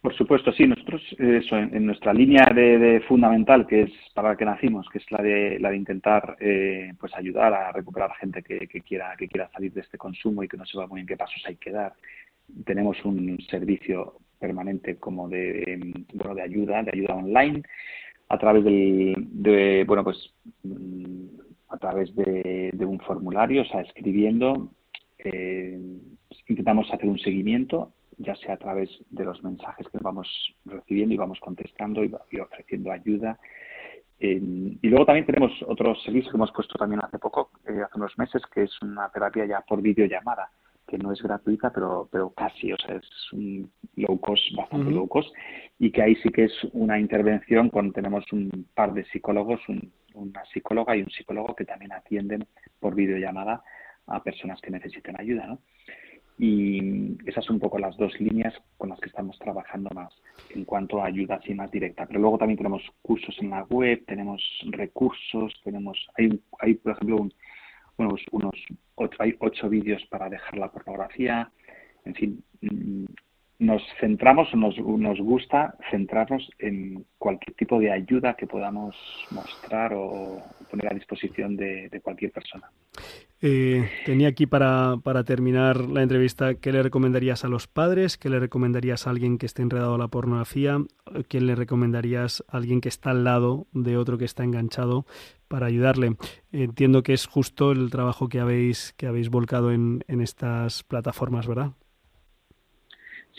Por 0.00 0.14
supuesto, 0.16 0.50
sí. 0.52 0.66
Nosotros, 0.66 1.02
eso, 1.18 1.58
en, 1.58 1.84
nuestra 1.84 2.14
línea 2.14 2.46
de, 2.54 3.02
fundamental, 3.06 3.66
que 3.66 3.82
es 3.82 3.90
para 4.14 4.30
la 4.30 4.36
que 4.36 4.46
nacimos, 4.46 4.88
que 4.88 4.98
es 4.98 5.10
la 5.10 5.22
de, 5.22 5.58
la 5.60 5.70
de 5.70 5.76
intentar 5.76 6.36
eh, 6.40 6.92
pues 6.98 7.14
ayudar 7.14 7.52
a 7.52 7.72
recuperar 7.72 8.14
gente 8.14 8.42
que, 8.42 8.66
que, 8.66 8.80
quiera, 8.80 9.14
que 9.18 9.28
quiera 9.28 9.50
salir 9.50 9.72
de 9.72 9.82
este 9.82 9.98
consumo 9.98 10.42
y 10.42 10.48
que 10.48 10.56
no 10.56 10.64
sepa 10.64 10.86
muy 10.86 11.00
bien 11.00 11.06
qué 11.06 11.16
pasos 11.18 11.42
hay 11.46 11.56
que 11.56 11.70
dar. 11.70 11.92
Tenemos 12.64 13.04
un 13.04 13.38
servicio 13.50 14.16
permanente 14.38 14.96
como 14.96 15.28
de, 15.28 15.92
bueno, 16.14 16.34
de 16.34 16.42
ayuda, 16.42 16.82
de 16.82 16.92
ayuda 16.94 17.14
online, 17.16 17.62
a 18.30 18.38
través 18.38 18.64
del, 18.64 19.14
de, 19.18 19.84
bueno, 19.86 20.02
pues 20.02 20.32
a 21.68 21.76
través 21.76 22.14
de, 22.16 22.70
de 22.72 22.84
un 22.86 23.00
formulario, 23.00 23.62
o 23.62 23.66
sea, 23.66 23.82
escribiendo, 23.82 24.70
eh, 25.18 25.78
intentamos 26.48 26.90
hacer 26.90 27.08
un 27.08 27.18
seguimiento 27.18 27.92
ya 28.20 28.34
sea 28.36 28.54
a 28.54 28.58
través 28.58 28.90
de 29.10 29.24
los 29.24 29.42
mensajes 29.42 29.88
que 29.88 29.98
vamos 30.00 30.28
recibiendo 30.64 31.14
y 31.14 31.18
vamos 31.18 31.40
contestando 31.40 32.04
y, 32.04 32.12
y 32.30 32.38
ofreciendo 32.38 32.92
ayuda. 32.92 33.38
Eh, 34.20 34.38
y 34.82 34.88
luego 34.88 35.06
también 35.06 35.24
tenemos 35.24 35.50
otro 35.66 35.94
servicio 35.96 36.30
que 36.30 36.36
hemos 36.36 36.52
puesto 36.52 36.78
también 36.78 37.00
hace 37.02 37.18
poco, 37.18 37.50
eh, 37.66 37.80
hace 37.82 37.96
unos 37.96 38.16
meses, 38.18 38.42
que 38.52 38.64
es 38.64 38.82
una 38.82 39.08
terapia 39.10 39.46
ya 39.46 39.62
por 39.62 39.80
videollamada, 39.80 40.50
que 40.86 40.98
no 40.98 41.10
es 41.12 41.22
gratuita, 41.22 41.72
pero, 41.72 42.06
pero 42.12 42.28
casi, 42.30 42.72
o 42.72 42.76
sea, 42.76 42.96
es 42.96 43.32
un 43.32 43.70
low 43.96 44.20
cost, 44.20 44.42
bastante 44.54 44.88
uh 44.88 44.90
-huh. 44.90 44.94
low 44.96 45.08
cost, 45.08 45.34
y 45.78 45.90
que 45.90 46.02
ahí 46.02 46.16
sí 46.16 46.28
que 46.28 46.44
es 46.44 46.52
una 46.72 46.98
intervención 46.98 47.70
con, 47.70 47.92
tenemos 47.92 48.30
un 48.32 48.66
par 48.74 48.92
de 48.92 49.04
psicólogos, 49.06 49.60
un, 49.68 49.90
una 50.14 50.44
psicóloga 50.52 50.94
y 50.94 51.02
un 51.02 51.10
psicólogo 51.10 51.54
que 51.54 51.64
también 51.64 51.92
atienden 51.92 52.46
por 52.78 52.94
videollamada 52.94 53.62
a 54.06 54.22
personas 54.22 54.60
que 54.60 54.70
necesiten 54.70 55.18
ayuda, 55.18 55.46
¿no? 55.46 55.58
Y 56.42 57.18
esas 57.26 57.44
son 57.44 57.56
un 57.56 57.60
poco 57.60 57.78
las 57.78 57.94
dos 57.98 58.18
líneas 58.18 58.54
con 58.78 58.88
las 58.88 58.98
que 58.98 59.10
estamos 59.10 59.38
trabajando 59.38 59.90
más 59.94 60.10
en 60.54 60.64
cuanto 60.64 61.02
a 61.02 61.06
ayuda 61.06 61.34
así 61.34 61.52
más 61.52 61.70
directa. 61.70 62.06
Pero 62.06 62.18
luego 62.18 62.38
también 62.38 62.56
tenemos 62.56 62.82
cursos 63.02 63.36
en 63.40 63.50
la 63.50 63.64
web, 63.64 64.02
tenemos 64.06 64.42
recursos, 64.70 65.52
tenemos 65.62 65.98
hay, 66.16 66.40
hay 66.60 66.74
por 66.74 66.92
ejemplo 66.92 67.18
un, 67.18 67.34
unos, 67.98 68.22
unos 68.30 68.54
ocho, 68.94 69.16
hay 69.18 69.36
ocho 69.38 69.68
vídeos 69.68 70.02
para 70.06 70.30
dejar 70.30 70.56
la 70.56 70.72
pornografía, 70.72 71.52
en 72.06 72.14
fin, 72.14 72.44
mm, 72.62 73.04
nos 73.60 73.82
centramos 74.00 74.52
nos, 74.54 74.76
nos 74.78 75.18
gusta 75.18 75.74
centrarnos 75.90 76.50
en 76.58 77.04
cualquier 77.18 77.54
tipo 77.56 77.78
de 77.78 77.92
ayuda 77.92 78.34
que 78.34 78.46
podamos 78.46 78.96
mostrar 79.30 79.92
o 79.94 80.42
poner 80.70 80.90
a 80.90 80.94
disposición 80.94 81.56
de, 81.56 82.00
cualquier 82.02 82.32
persona. 82.32 82.70
Eh, 83.42 83.88
tenía 84.06 84.28
aquí 84.28 84.46
para, 84.46 84.96
para, 85.02 85.24
terminar 85.24 85.88
la 85.88 86.02
entrevista, 86.02 86.54
¿qué 86.54 86.72
le 86.72 86.82
recomendarías 86.82 87.44
a 87.44 87.48
los 87.48 87.66
padres? 87.66 88.16
¿Qué 88.16 88.30
le 88.30 88.40
recomendarías 88.40 89.06
a 89.06 89.10
alguien 89.10 89.36
que 89.36 89.46
esté 89.46 89.62
enredado 89.62 89.94
a 89.94 89.98
la 89.98 90.08
pornografía? 90.08 90.78
¿Qué 91.28 91.40
le 91.40 91.54
recomendarías 91.54 92.42
a 92.48 92.56
alguien 92.56 92.80
que 92.80 92.88
está 92.88 93.10
al 93.10 93.24
lado 93.24 93.66
de 93.72 93.98
otro 93.98 94.16
que 94.16 94.24
está 94.24 94.42
enganchado 94.42 95.04
para 95.48 95.66
ayudarle? 95.66 96.16
Entiendo 96.50 97.02
que 97.02 97.12
es 97.12 97.26
justo 97.26 97.72
el 97.72 97.90
trabajo 97.90 98.28
que 98.28 98.40
habéis, 98.40 98.94
que 98.96 99.06
habéis 99.06 99.28
volcado 99.28 99.70
en, 99.70 100.02
en 100.08 100.22
estas 100.22 100.82
plataformas, 100.82 101.46
¿verdad? 101.46 101.72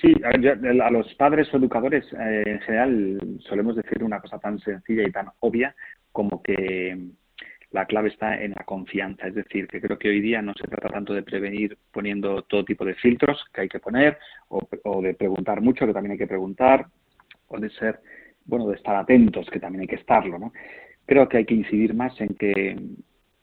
Sí, 0.01 0.15
a, 0.23 0.89
los 0.89 1.13
padres 1.13 1.53
o 1.53 1.57
educadores 1.57 2.03
eh, 2.13 2.43
en 2.47 2.59
general 2.61 3.19
solemos 3.47 3.75
decir 3.75 4.03
una 4.03 4.19
cosa 4.19 4.39
tan 4.39 4.57
sencilla 4.59 5.07
y 5.07 5.11
tan 5.11 5.27
obvia 5.41 5.75
como 6.11 6.41
que 6.41 6.97
la 7.69 7.85
clave 7.85 8.09
está 8.09 8.41
en 8.41 8.51
la 8.51 8.65
confianza. 8.65 9.27
Es 9.27 9.35
decir, 9.35 9.67
que 9.67 9.79
creo 9.79 9.99
que 9.99 10.09
hoy 10.09 10.19
día 10.19 10.41
no 10.41 10.53
se 10.55 10.67
trata 10.67 10.89
tanto 10.89 11.13
de 11.13 11.21
prevenir 11.21 11.77
poniendo 11.91 12.41
todo 12.43 12.65
tipo 12.65 12.83
de 12.83 12.95
filtros 12.95 13.45
que 13.53 13.61
hay 13.61 13.69
que 13.69 13.79
poner 13.79 14.17
o, 14.49 15.01
de 15.03 15.13
preguntar 15.13 15.61
mucho, 15.61 15.85
que 15.85 15.93
también 15.93 16.13
hay 16.13 16.17
que 16.17 16.27
preguntar, 16.27 16.87
o 17.47 17.59
de 17.59 17.69
ser, 17.69 17.99
bueno, 18.45 18.67
de 18.67 18.77
estar 18.77 18.95
atentos, 18.95 19.47
que 19.51 19.59
también 19.59 19.81
hay 19.81 19.87
que 19.87 19.95
estarlo, 19.95 20.39
¿no? 20.39 20.51
Creo 21.05 21.29
que 21.29 21.37
hay 21.37 21.45
que 21.45 21.53
incidir 21.53 21.93
más 21.93 22.19
en 22.19 22.29
que, 22.29 22.75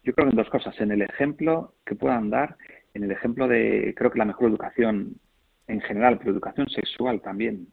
yo 0.02 0.12
creo 0.12 0.26
que 0.26 0.30
en 0.30 0.36
dos 0.36 0.50
cosas, 0.50 0.78
en 0.80 0.90
el 0.90 1.02
ejemplo 1.02 1.74
que 1.86 1.94
puedan 1.94 2.30
dar, 2.30 2.56
en 2.94 3.04
el 3.04 3.12
ejemplo 3.12 3.46
de, 3.46 3.94
creo 3.96 4.10
que 4.10 4.18
la 4.18 4.24
mejor 4.24 4.50
educación 4.50 5.14
en 5.68 5.80
general, 5.80 6.18
pero 6.18 6.32
educación 6.32 6.68
sexual 6.68 7.20
también, 7.20 7.68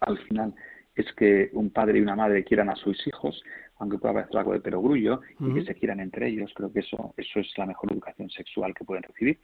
al 0.00 0.18
final, 0.18 0.54
es 0.94 1.10
que 1.14 1.48
un 1.52 1.70
padre 1.70 1.98
y 1.98 2.02
una 2.02 2.16
madre 2.16 2.44
quieran 2.44 2.68
a 2.68 2.76
sus 2.76 3.06
hijos, 3.06 3.42
aunque 3.78 3.98
pueda 3.98 4.14
parecer 4.14 4.36
algo 4.38 4.52
de 4.52 4.60
perogrullo, 4.60 5.20
y 5.40 5.54
que 5.54 5.64
se 5.64 5.74
quieran 5.74 6.00
entre 6.00 6.28
ellos. 6.28 6.52
Creo 6.54 6.72
que 6.72 6.80
eso, 6.80 7.14
eso 7.16 7.40
es 7.40 7.56
la 7.56 7.66
mejor 7.66 7.92
educación 7.92 8.28
sexual 8.30 8.74
que 8.74 8.84
pueden 8.84 9.04
recibir, 9.04 9.38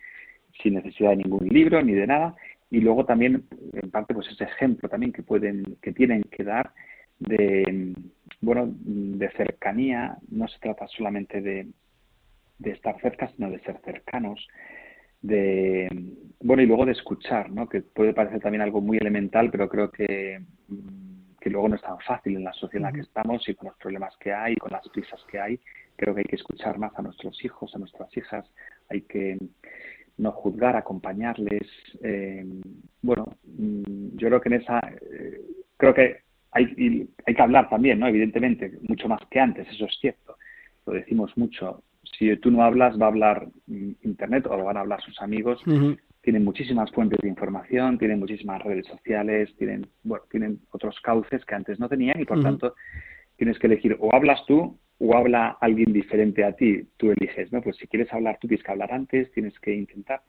sin 0.62 0.74
necesidad 0.74 1.10
de 1.10 1.16
ningún 1.16 1.48
libro 1.48 1.80
ni 1.82 1.92
de 1.94 2.06
nada. 2.06 2.36
Y 2.70 2.80
luego 2.80 3.06
también, 3.06 3.44
en 3.72 3.90
parte, 3.90 4.14
pues 4.14 4.28
ese 4.28 4.44
ejemplo 4.44 4.88
también 4.88 5.12
que 5.12 5.22
pueden, 5.22 5.78
que 5.80 5.92
tienen 5.92 6.22
que 6.24 6.44
dar 6.44 6.72
de, 7.18 7.94
bueno, 8.40 8.68
de 8.70 9.30
cercanía. 9.30 10.18
No 10.28 10.46
se 10.48 10.58
trata 10.58 10.86
solamente 10.88 11.40
de, 11.40 11.68
de 12.58 12.70
estar 12.72 13.00
cerca, 13.00 13.28
sino 13.34 13.50
de 13.50 13.60
ser 13.60 13.80
cercanos, 13.84 14.46
de 15.20 15.88
bueno 16.40 16.62
y 16.62 16.66
luego 16.66 16.86
de 16.86 16.92
escuchar 16.92 17.50
no 17.50 17.68
que 17.68 17.82
puede 17.82 18.14
parecer 18.14 18.40
también 18.40 18.62
algo 18.62 18.80
muy 18.80 18.98
elemental 18.98 19.50
pero 19.50 19.68
creo 19.68 19.90
que 19.90 20.40
que 21.40 21.50
luego 21.50 21.68
no 21.68 21.76
es 21.76 21.82
tan 21.82 21.98
fácil 22.00 22.36
en 22.36 22.44
la 22.44 22.52
sociedad 22.52 22.88
en 22.88 22.92
la 22.92 22.92
que 22.92 23.06
estamos 23.06 23.48
y 23.48 23.54
con 23.54 23.68
los 23.68 23.76
problemas 23.76 24.16
que 24.18 24.32
hay, 24.32 24.56
con 24.56 24.72
las 24.72 24.88
prisas 24.88 25.20
que 25.30 25.38
hay. 25.38 25.60
Creo 25.96 26.14
que 26.14 26.20
hay 26.20 26.26
que 26.26 26.36
escuchar 26.36 26.78
más 26.78 26.92
a 26.96 27.02
nuestros 27.02 27.44
hijos, 27.44 27.74
a 27.74 27.78
nuestras 27.78 28.14
hijas, 28.16 28.44
hay 28.88 29.02
que 29.02 29.38
no 30.16 30.32
juzgar, 30.32 30.76
acompañarles. 30.76 31.68
Eh, 32.02 32.44
bueno, 33.02 33.36
mm, 33.44 34.16
yo 34.16 34.28
creo 34.28 34.40
que 34.40 34.48
en 34.48 34.54
esa, 34.60 34.80
eh, 34.80 35.40
creo 35.76 35.94
que 35.94 36.22
hay, 36.50 37.08
hay 37.26 37.34
que 37.34 37.42
hablar 37.42 37.68
también, 37.68 38.00
¿no? 38.00 38.08
Evidentemente, 38.08 38.72
mucho 38.88 39.08
más 39.08 39.20
que 39.30 39.38
antes, 39.38 39.68
eso 39.68 39.84
es 39.84 39.96
cierto. 40.00 40.36
Lo 40.86 40.94
decimos 40.94 41.36
mucho. 41.36 41.82
Si 42.18 42.36
tú 42.38 42.50
no 42.50 42.62
hablas, 42.62 43.00
va 43.00 43.06
a 43.06 43.08
hablar 43.08 43.48
mm, 43.66 43.92
Internet 44.02 44.46
o 44.46 44.56
lo 44.56 44.64
van 44.64 44.76
a 44.76 44.80
hablar 44.80 45.00
sus 45.02 45.20
amigos 45.20 45.62
tienen 46.28 46.44
muchísimas 46.44 46.90
fuentes 46.90 47.18
de 47.22 47.28
información, 47.28 47.96
tienen 47.96 48.18
muchísimas 48.18 48.62
redes 48.62 48.86
sociales, 48.86 49.48
tienen, 49.56 49.86
bueno, 50.02 50.24
tienen 50.30 50.60
otros 50.72 51.00
cauces 51.00 51.44
que 51.46 51.54
antes 51.54 51.80
no 51.80 51.88
tenían 51.88 52.20
y 52.20 52.26
por 52.26 52.42
tanto 52.42 52.74
tienes 53.36 53.58
que 53.58 53.66
elegir 53.66 53.96
o 53.98 54.14
hablas 54.14 54.44
tú 54.46 54.78
o 54.98 55.16
habla 55.16 55.56
alguien 55.60 55.90
diferente 55.90 56.44
a 56.44 56.52
ti, 56.52 56.86
tú 56.98 57.12
eliges, 57.12 57.50
¿no? 57.50 57.62
Pues 57.62 57.76
si 57.76 57.86
quieres 57.86 58.12
hablar 58.12 58.36
tú 58.40 58.48
tienes 58.48 58.62
que 58.62 58.72
hablar 58.72 58.92
antes, 58.92 59.32
tienes 59.32 59.58
que 59.60 59.74
intentar, 59.74 60.20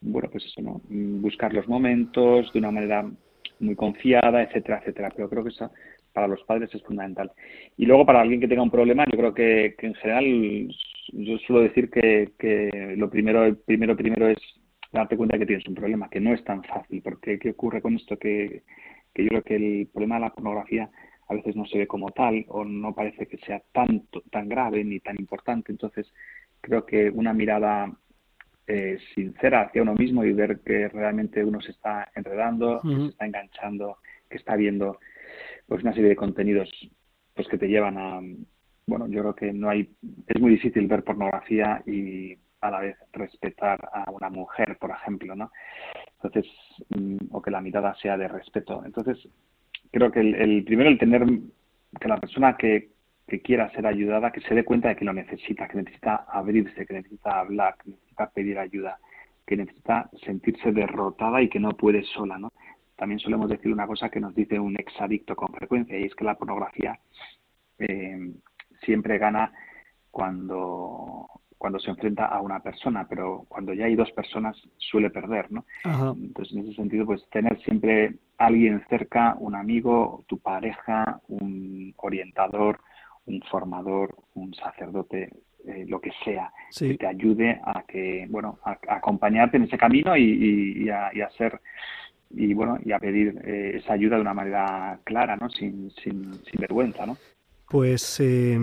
bueno, 0.00 0.28
pues 0.30 0.44
eso, 0.44 0.60
¿no? 0.60 0.82
Mm, 0.88 1.22
buscar 1.22 1.52
los 1.52 1.66
momentos 1.66 2.52
de 2.52 2.58
una 2.60 2.70
manera 2.70 3.10
muy 3.58 3.74
confiada, 3.74 4.42
etcétera, 4.42 4.78
etcétera. 4.78 5.10
Pero 5.16 5.28
creo 5.28 5.42
que 5.42 5.50
eso 5.50 5.72
para 6.18 6.26
los 6.26 6.42
padres 6.42 6.74
es 6.74 6.82
fundamental. 6.82 7.30
Y 7.76 7.86
luego 7.86 8.04
para 8.04 8.20
alguien 8.20 8.40
que 8.40 8.48
tenga 8.48 8.64
un 8.64 8.72
problema, 8.72 9.04
yo 9.04 9.16
creo 9.16 9.32
que, 9.32 9.76
que 9.78 9.86
en 9.86 9.94
general 9.94 10.68
yo 11.12 11.38
suelo 11.38 11.62
decir 11.62 11.90
que, 11.90 12.32
que 12.36 12.94
lo 12.96 13.08
primero, 13.08 13.54
primero, 13.64 13.96
primero 13.96 14.26
es 14.26 14.38
darte 14.92 15.16
cuenta 15.16 15.38
que 15.38 15.46
tienes 15.46 15.64
un 15.68 15.76
problema, 15.76 16.10
que 16.10 16.18
no 16.18 16.34
es 16.34 16.42
tan 16.42 16.64
fácil, 16.64 17.02
porque 17.02 17.38
¿qué 17.38 17.50
ocurre 17.50 17.80
con 17.80 17.94
esto? 17.94 18.18
Que, 18.18 18.64
que 19.14 19.22
yo 19.22 19.28
creo 19.28 19.42
que 19.42 19.54
el 19.54 19.86
problema 19.92 20.16
de 20.16 20.22
la 20.22 20.34
pornografía 20.34 20.90
a 21.28 21.34
veces 21.34 21.54
no 21.54 21.64
se 21.66 21.78
ve 21.78 21.86
como 21.86 22.10
tal 22.10 22.44
o 22.48 22.64
no 22.64 22.92
parece 22.96 23.26
que 23.26 23.38
sea 23.38 23.62
tanto, 23.70 24.24
tan 24.32 24.48
grave 24.48 24.82
ni 24.82 24.98
tan 24.98 25.14
importante. 25.20 25.70
Entonces, 25.70 26.12
creo 26.60 26.84
que 26.84 27.10
una 27.10 27.32
mirada 27.32 27.92
eh, 28.66 28.98
sincera 29.14 29.60
hacia 29.60 29.82
uno 29.82 29.94
mismo 29.94 30.24
y 30.24 30.32
ver 30.32 30.58
que 30.66 30.88
realmente 30.88 31.44
uno 31.44 31.60
se 31.60 31.70
está 31.70 32.10
enredando, 32.16 32.80
que 32.82 32.96
se 32.96 33.06
está 33.06 33.26
enganchando, 33.26 33.98
que 34.28 34.38
está 34.38 34.56
viendo 34.56 34.98
pues 35.66 35.82
una 35.82 35.92
serie 35.92 36.10
de 36.10 36.16
contenidos 36.16 36.70
pues 37.34 37.48
que 37.48 37.58
te 37.58 37.68
llevan 37.68 37.98
a 37.98 38.20
bueno, 38.86 39.06
yo 39.06 39.20
creo 39.20 39.34
que 39.34 39.52
no 39.52 39.68
hay 39.68 39.90
es 40.26 40.40
muy 40.40 40.52
difícil 40.52 40.86
ver 40.86 41.04
pornografía 41.04 41.82
y 41.86 42.36
a 42.60 42.70
la 42.70 42.80
vez 42.80 42.96
respetar 43.12 43.88
a 43.92 44.10
una 44.10 44.30
mujer, 44.30 44.76
por 44.78 44.90
ejemplo, 44.90 45.36
¿no? 45.36 45.50
Entonces, 46.14 46.50
mm, 46.90 47.16
o 47.30 47.42
que 47.42 47.50
la 47.50 47.60
mirada 47.60 47.94
sea 47.96 48.16
de 48.16 48.28
respeto. 48.28 48.82
Entonces, 48.84 49.28
creo 49.92 50.10
que 50.10 50.20
el, 50.20 50.64
primero, 50.64 50.90
el 50.90 50.98
tener 50.98 51.24
que 52.00 52.08
la 52.08 52.18
persona 52.18 52.56
que, 52.56 52.90
que, 53.26 53.40
quiera 53.40 53.70
ser 53.72 53.86
ayudada, 53.86 54.32
que 54.32 54.40
se 54.40 54.54
dé 54.54 54.64
cuenta 54.64 54.88
de 54.88 54.96
que 54.96 55.04
lo 55.04 55.12
necesita, 55.12 55.68
que 55.68 55.78
necesita 55.78 56.26
abrirse, 56.28 56.86
que 56.86 56.94
necesita 56.94 57.40
hablar, 57.40 57.76
que 57.82 57.90
necesita 57.90 58.30
pedir 58.30 58.58
ayuda, 58.58 58.98
que 59.46 59.56
necesita 59.56 60.10
sentirse 60.24 60.72
derrotada 60.72 61.40
y 61.42 61.48
que 61.48 61.60
no 61.60 61.70
puede 61.70 62.02
sola, 62.02 62.38
¿no? 62.38 62.52
También 62.98 63.20
solemos 63.20 63.48
decir 63.48 63.72
una 63.72 63.86
cosa 63.86 64.10
que 64.10 64.20
nos 64.20 64.34
dice 64.34 64.58
un 64.58 64.78
exadicto 64.78 65.34
con 65.36 65.54
frecuencia 65.54 65.98
y 65.98 66.04
es 66.04 66.14
que 66.14 66.24
la 66.24 66.36
pornografía 66.36 66.98
eh, 67.78 68.32
siempre 68.82 69.18
gana 69.18 69.52
cuando 70.10 71.28
cuando 71.58 71.80
se 71.80 71.90
enfrenta 71.90 72.26
a 72.26 72.40
una 72.40 72.60
persona, 72.60 73.06
pero 73.08 73.44
cuando 73.48 73.74
ya 73.74 73.86
hay 73.86 73.96
dos 73.96 74.10
personas 74.12 74.56
suele 74.76 75.10
perder, 75.10 75.50
¿no? 75.50 75.64
Entonces, 75.84 76.56
en 76.56 76.62
ese 76.62 76.74
sentido, 76.74 77.04
pues 77.04 77.28
tener 77.30 77.60
siempre 77.62 78.14
alguien 78.38 78.84
cerca, 78.88 79.34
un 79.40 79.56
amigo, 79.56 80.24
tu 80.28 80.38
pareja, 80.38 81.20
un 81.26 81.92
orientador, 81.96 82.80
un 83.26 83.42
formador, 83.50 84.16
un 84.34 84.54
sacerdote, 84.54 85.30
eh, 85.66 85.84
lo 85.88 86.00
que 86.00 86.12
sea, 86.24 86.52
que 86.78 86.94
te 86.94 87.06
ayude 87.06 87.60
a 87.64 87.82
que, 87.82 88.26
bueno, 88.30 88.60
a, 88.64 88.78
acompañarte 88.88 89.56
en 89.56 89.64
ese 89.64 89.76
camino 89.76 90.16
y, 90.16 90.88
a, 90.88 91.30
ser 91.36 91.60
y 92.30 92.54
bueno 92.54 92.78
y 92.84 92.92
a 92.92 92.98
pedir 92.98 93.40
eh, 93.44 93.76
esa 93.76 93.94
ayuda 93.94 94.16
de 94.16 94.22
una 94.22 94.34
manera 94.34 94.98
clara, 95.04 95.36
¿no? 95.36 95.48
Sin, 95.50 95.90
sin, 96.02 96.34
sin 96.34 96.60
vergüenza, 96.60 97.06
¿no? 97.06 97.16
Pues 97.68 98.18
eh, 98.20 98.58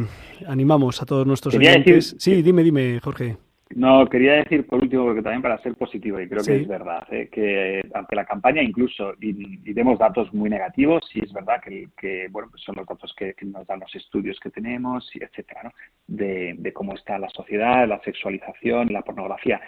animamos 0.48 1.02
a 1.02 1.06
todos 1.06 1.28
nuestros 1.28 1.54
oyentes. 1.56 2.16
sí, 2.18 2.42
dime, 2.42 2.64
dime, 2.64 3.00
Jorge. 3.00 3.38
No, 3.72 4.06
quería 4.08 4.34
decir 4.34 4.68
por 4.68 4.84
último, 4.84 5.06
porque 5.06 5.24
también 5.24 5.42
para 5.42 5.58
ser 5.58 5.74
positivo, 5.74 6.20
y 6.20 6.30
creo 6.30 6.44
que 6.44 6.56
es 6.58 6.68
verdad, 6.68 7.04
¿eh? 7.12 7.30
que 7.32 7.82
aunque 7.96 8.16
la 8.16 8.24
campaña 8.24 8.62
incluso, 8.62 9.14
y, 9.20 9.74
demos 9.74 9.98
datos 9.98 10.32
muy 10.34 10.52
negativos, 10.52 11.04
sí 11.12 11.20
es 11.24 11.34
verdad 11.34 11.60
que, 11.64 11.90
que 11.98 12.28
bueno, 12.30 12.48
pues 12.52 12.62
son 12.62 12.76
los 12.76 12.86
datos 12.86 13.14
que, 13.18 13.36
nos 13.42 13.66
dan 13.66 13.80
los 13.80 13.94
estudios 13.96 14.40
que 14.40 14.52
tenemos, 14.52 15.10
y 15.16 15.24
etcétera, 15.24 15.64
¿no? 15.64 15.72
de, 16.06 16.56
de 16.60 16.74
cómo 16.74 16.94
está 16.94 17.18
la 17.18 17.30
sociedad, 17.30 17.88
la 17.88 18.00
sexualización, 18.02 18.94
la 18.94 19.02
pornografía. 19.02 19.60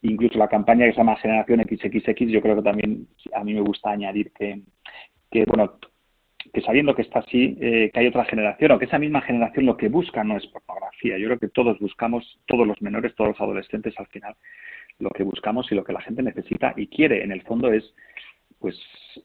Incluso 0.00 0.38
la 0.38 0.48
campaña 0.48 0.86
que 0.86 0.92
se 0.92 0.98
llama 0.98 1.16
Generación 1.16 1.60
XXX, 1.60 2.30
yo 2.30 2.40
creo 2.40 2.56
que 2.56 2.62
también 2.62 3.06
a 3.34 3.44
mí 3.44 3.52
me 3.52 3.60
gusta 3.60 3.90
añadir 3.90 4.32
que, 4.32 4.62
que 5.30 5.44
bueno, 5.44 5.78
que 6.56 6.62
sabiendo 6.62 6.94
que 6.94 7.02
está 7.02 7.18
así, 7.18 7.54
eh, 7.60 7.90
que 7.92 8.00
hay 8.00 8.06
otra 8.06 8.24
generación 8.24 8.70
o 8.70 8.78
que 8.78 8.86
esa 8.86 8.98
misma 8.98 9.20
generación 9.20 9.66
lo 9.66 9.76
que 9.76 9.90
busca 9.90 10.24
no 10.24 10.38
es 10.38 10.46
pornografía. 10.46 11.18
Yo 11.18 11.26
creo 11.26 11.38
que 11.38 11.48
todos 11.48 11.78
buscamos, 11.78 12.40
todos 12.46 12.66
los 12.66 12.80
menores, 12.80 13.14
todos 13.14 13.32
los 13.32 13.40
adolescentes 13.42 13.92
al 13.98 14.06
final, 14.06 14.34
lo 14.98 15.10
que 15.10 15.22
buscamos 15.22 15.70
y 15.70 15.74
lo 15.74 15.84
que 15.84 15.92
la 15.92 16.00
gente 16.00 16.22
necesita 16.22 16.72
y 16.74 16.86
quiere 16.86 17.22
en 17.22 17.30
el 17.30 17.42
fondo 17.42 17.70
es 17.70 17.84
pues 18.58 18.74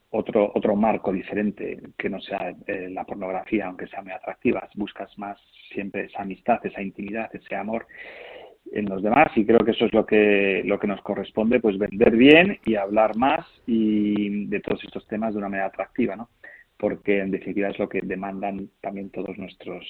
otro 0.09 0.51
otro 0.53 0.75
marco 0.75 1.13
diferente 1.13 1.79
que 1.97 2.09
no 2.09 2.19
sea 2.19 2.53
eh, 2.67 2.89
la 2.91 3.05
pornografía 3.05 3.67
aunque 3.67 3.87
sea 3.87 4.01
muy 4.01 4.11
atractiva 4.11 4.67
buscas 4.75 5.17
más 5.17 5.39
siempre 5.73 6.07
esa 6.07 6.23
amistad 6.23 6.59
esa 6.65 6.81
intimidad 6.81 7.33
ese 7.33 7.55
amor 7.55 7.87
en 8.73 8.89
los 8.89 9.01
demás 9.01 9.27
y 9.37 9.45
creo 9.45 9.59
que 9.59 9.71
eso 9.71 9.85
es 9.85 9.93
lo 9.93 10.05
que 10.05 10.63
lo 10.65 10.77
que 10.79 10.87
nos 10.87 11.01
corresponde 11.01 11.61
pues 11.61 11.77
vender 11.77 12.17
bien 12.17 12.59
y 12.65 12.75
hablar 12.75 13.15
más 13.15 13.47
y 13.65 14.47
de 14.47 14.59
todos 14.59 14.83
estos 14.83 15.07
temas 15.07 15.33
de 15.33 15.37
una 15.37 15.47
manera 15.47 15.67
atractiva 15.67 16.17
no 16.17 16.27
porque 16.81 17.19
en 17.19 17.29
definitiva 17.29 17.69
es 17.69 17.77
lo 17.77 17.87
que 17.87 18.01
demandan 18.01 18.67
también 18.81 19.11
todos 19.11 19.37
nuestros 19.37 19.85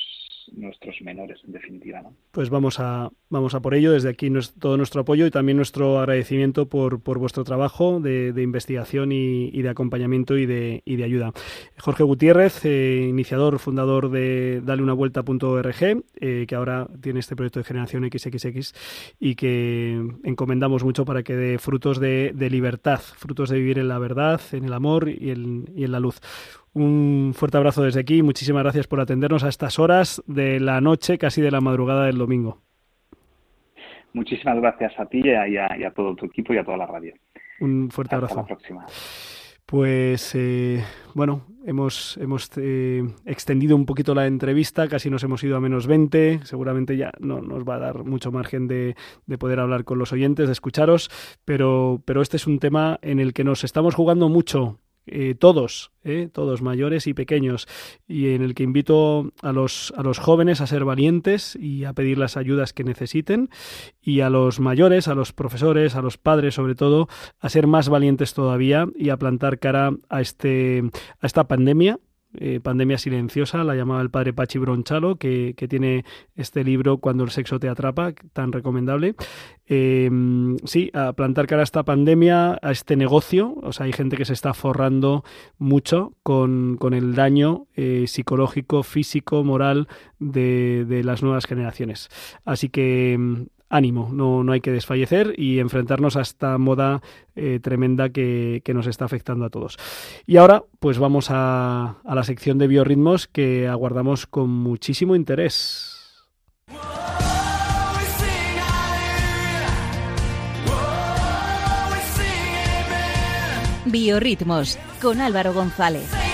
nuestros 0.53 1.01
menores, 1.01 1.39
en 1.45 1.53
definitiva. 1.53 2.01
Pues 2.31 2.49
vamos 2.49 2.79
a, 2.79 3.09
vamos 3.29 3.53
a 3.53 3.61
por 3.61 3.73
ello. 3.73 3.91
Desde 3.91 4.09
aquí 4.09 4.29
todo 4.59 4.75
nuestro 4.75 5.01
apoyo 5.01 5.25
y 5.25 5.31
también 5.31 5.55
nuestro 5.55 5.99
agradecimiento 5.99 6.67
por, 6.67 7.01
por 7.01 7.19
vuestro 7.19 7.43
trabajo 7.43 7.99
de, 7.99 8.33
investigación 8.41 9.11
y, 9.11 9.61
de 9.61 9.69
acompañamiento 9.69 10.37
y 10.37 10.45
de, 10.45 10.81
y 10.83 10.95
de 10.95 11.03
ayuda. 11.03 11.31
Jorge 11.79 12.03
Gutiérrez, 12.03 12.65
eh, 12.65 13.05
iniciador, 13.07 13.59
fundador 13.59 14.09
de 14.09 14.61
daleunavuelta.org, 14.61 16.03
eh, 16.15 16.45
que 16.47 16.55
ahora 16.55 16.87
tiene 17.01 17.19
este 17.19 17.35
proyecto 17.35 17.59
de 17.59 17.65
generación 17.65 18.09
XXX 18.11 18.73
y 19.19 19.35
que 19.35 20.01
encomendamos 20.23 20.83
mucho 20.83 21.05
para 21.05 21.23
que 21.23 21.35
dé 21.35 21.59
frutos 21.59 21.99
de, 21.99 22.33
libertad, 22.51 22.99
frutos 22.99 23.49
de 23.49 23.57
vivir 23.59 23.79
en 23.79 23.87
la 23.87 23.99
verdad, 23.99 24.41
en 24.51 24.65
el 24.65 24.73
amor 24.73 25.07
y 25.07 25.29
en 25.29 25.91
la 25.91 25.99
luz. 25.99 26.19
Un 26.73 27.33
fuerte 27.35 27.57
abrazo 27.57 27.83
desde 27.83 27.99
aquí. 27.99 28.23
Muchísimas 28.23 28.63
gracias 28.63 28.87
por 28.87 28.99
atendernos 29.01 29.43
a 29.43 29.49
estas 29.49 29.77
horas 29.79 30.23
de 30.25 30.59
la 30.59 30.79
noche, 30.79 31.17
casi 31.17 31.41
de 31.41 31.51
la 31.51 31.59
madrugada 31.59 32.05
del 32.05 32.17
domingo. 32.17 32.59
Muchísimas 34.13 34.57
gracias 34.57 34.93
a 34.97 35.05
ti 35.05 35.21
y 35.23 35.57
a, 35.57 35.91
todo 35.95 36.15
tu 36.15 36.25
equipo 36.25 36.53
y 36.53 36.57
a 36.57 36.63
toda 36.63 36.77
la 36.77 36.85
radio. 36.85 37.13
Un 37.59 37.89
fuerte 37.91 38.15
Hasta 38.15 38.25
abrazo. 38.25 38.41
la 38.41 38.45
próxima. 38.45 38.85
Pues 39.65 40.35
eh, 40.35 40.83
bueno, 41.13 41.45
hemos, 41.65 42.17
hemos 42.17 42.49
eh, 42.57 43.03
extendido 43.25 43.75
un 43.77 43.85
poquito 43.85 44.13
la 44.13 44.27
entrevista, 44.27 44.89
casi 44.89 45.09
nos 45.09 45.23
hemos 45.23 45.41
ido 45.45 45.55
a 45.55 45.61
menos 45.61 45.87
20, 45.87 46.41
seguramente 46.43 46.97
ya 46.97 47.11
no 47.19 47.39
nos 47.41 47.63
va 47.63 47.75
a 47.75 47.79
dar 47.79 48.03
mucho 48.03 48.33
margen 48.33 48.67
de, 48.67 48.95
de, 49.27 49.37
poder 49.37 49.61
hablar 49.61 49.85
con 49.85 49.97
los 49.97 50.11
oyentes, 50.11 50.47
de 50.47 50.51
escucharos, 50.51 51.09
pero, 51.45 52.01
pero 52.03 52.21
este 52.21 52.35
es 52.35 52.47
un 52.47 52.59
tema 52.59 52.99
en 53.01 53.21
el 53.21 53.31
que 53.31 53.45
nos 53.45 53.63
estamos 53.63 53.95
jugando 53.95 54.27
mucho 54.27 54.77
eh, 55.07 55.35
todos, 55.35 55.91
eh, 56.03 56.29
todos 56.31 56.61
mayores 56.61 57.07
y 57.07 57.13
pequeños, 57.13 57.67
y 58.07 58.29
en 58.29 58.41
el 58.41 58.53
que 58.53 58.63
invito 58.63 59.31
a 59.41 59.51
los, 59.51 59.93
a 59.97 60.03
los 60.03 60.19
jóvenes 60.19 60.61
a 60.61 60.67
ser 60.67 60.85
valientes 60.85 61.55
y 61.55 61.85
a 61.85 61.93
pedir 61.93 62.17
las 62.17 62.37
ayudas 62.37 62.73
que 62.73 62.83
necesiten, 62.83 63.49
y 64.01 64.21
a 64.21 64.29
los 64.29 64.59
mayores, 64.59 65.07
a 65.07 65.15
los 65.15 65.33
profesores, 65.33 65.95
a 65.95 66.01
los 66.01 66.17
padres 66.17 66.55
sobre 66.55 66.75
todo, 66.75 67.07
a 67.39 67.49
ser 67.49 67.67
más 67.67 67.89
valientes 67.89 68.33
todavía 68.33 68.87
y 68.95 69.09
a 69.09 69.17
plantar 69.17 69.59
cara 69.59 69.91
a, 70.09 70.21
este, 70.21 70.83
a 71.19 71.25
esta 71.25 71.47
pandemia 71.47 71.99
eh, 72.37 72.59
Pandemia 72.61 72.97
Silenciosa, 72.97 73.63
la 73.63 73.75
llamaba 73.75 74.01
el 74.01 74.09
padre 74.09 74.33
Pachi 74.33 74.59
Bronchalo, 74.59 75.17
que, 75.17 75.53
que, 75.57 75.67
tiene 75.67 76.05
este 76.35 76.63
libro 76.63 76.97
Cuando 76.97 77.23
el 77.23 77.31
sexo 77.31 77.59
te 77.59 77.69
atrapa, 77.69 78.13
tan 78.33 78.51
recomendable. 78.51 79.15
Eh, 79.67 80.09
sí, 80.65 80.91
a 80.93 81.13
plantar 81.13 81.47
cara 81.47 81.61
a 81.61 81.63
esta 81.63 81.83
pandemia, 81.83 82.57
a 82.61 82.71
este 82.71 82.95
negocio, 82.95 83.55
o 83.61 83.71
sea, 83.73 83.85
hay 83.85 83.93
gente 83.93 84.17
que 84.17 84.25
se 84.25 84.33
está 84.33 84.53
forrando 84.53 85.23
mucho 85.57 86.13
con, 86.23 86.77
con 86.77 86.93
el 86.93 87.15
daño 87.15 87.67
eh, 87.75 88.05
psicológico, 88.07 88.83
físico, 88.83 89.43
moral 89.43 89.87
de, 90.19 90.85
de 90.85 91.03
las 91.03 91.23
nuevas 91.23 91.45
generaciones. 91.45 92.09
Así 92.45 92.69
que 92.69 93.47
ánimo, 93.71 94.09
no, 94.13 94.43
no 94.43 94.51
hay 94.51 94.61
que 94.61 94.71
desfallecer 94.71 95.33
y 95.37 95.59
enfrentarnos 95.59 96.17
a 96.17 96.21
esta 96.21 96.57
moda 96.57 97.01
eh, 97.35 97.59
tremenda 97.61 98.09
que, 98.09 98.61
que, 98.63 98.73
nos 98.73 98.85
está 98.85 99.05
afectando 99.05 99.45
a 99.45 99.49
todos. 99.49 99.77
Y 100.27 100.37
ahora, 100.37 100.63
pues 100.79 100.99
vamos 100.99 101.27
a, 101.29 101.95
a 102.03 102.15
la 102.15 102.23
sección 102.23 102.57
de 102.57 102.67
biorritmos 102.67 103.27
que 103.27 103.67
aguardamos 103.67 104.27
con 104.27 104.49
muchísimo 104.49 105.15
interés. 105.15 105.97
Biorritmos 113.85 114.77
con 115.01 115.19
Álvaro 115.19 115.53
González. 115.53 116.30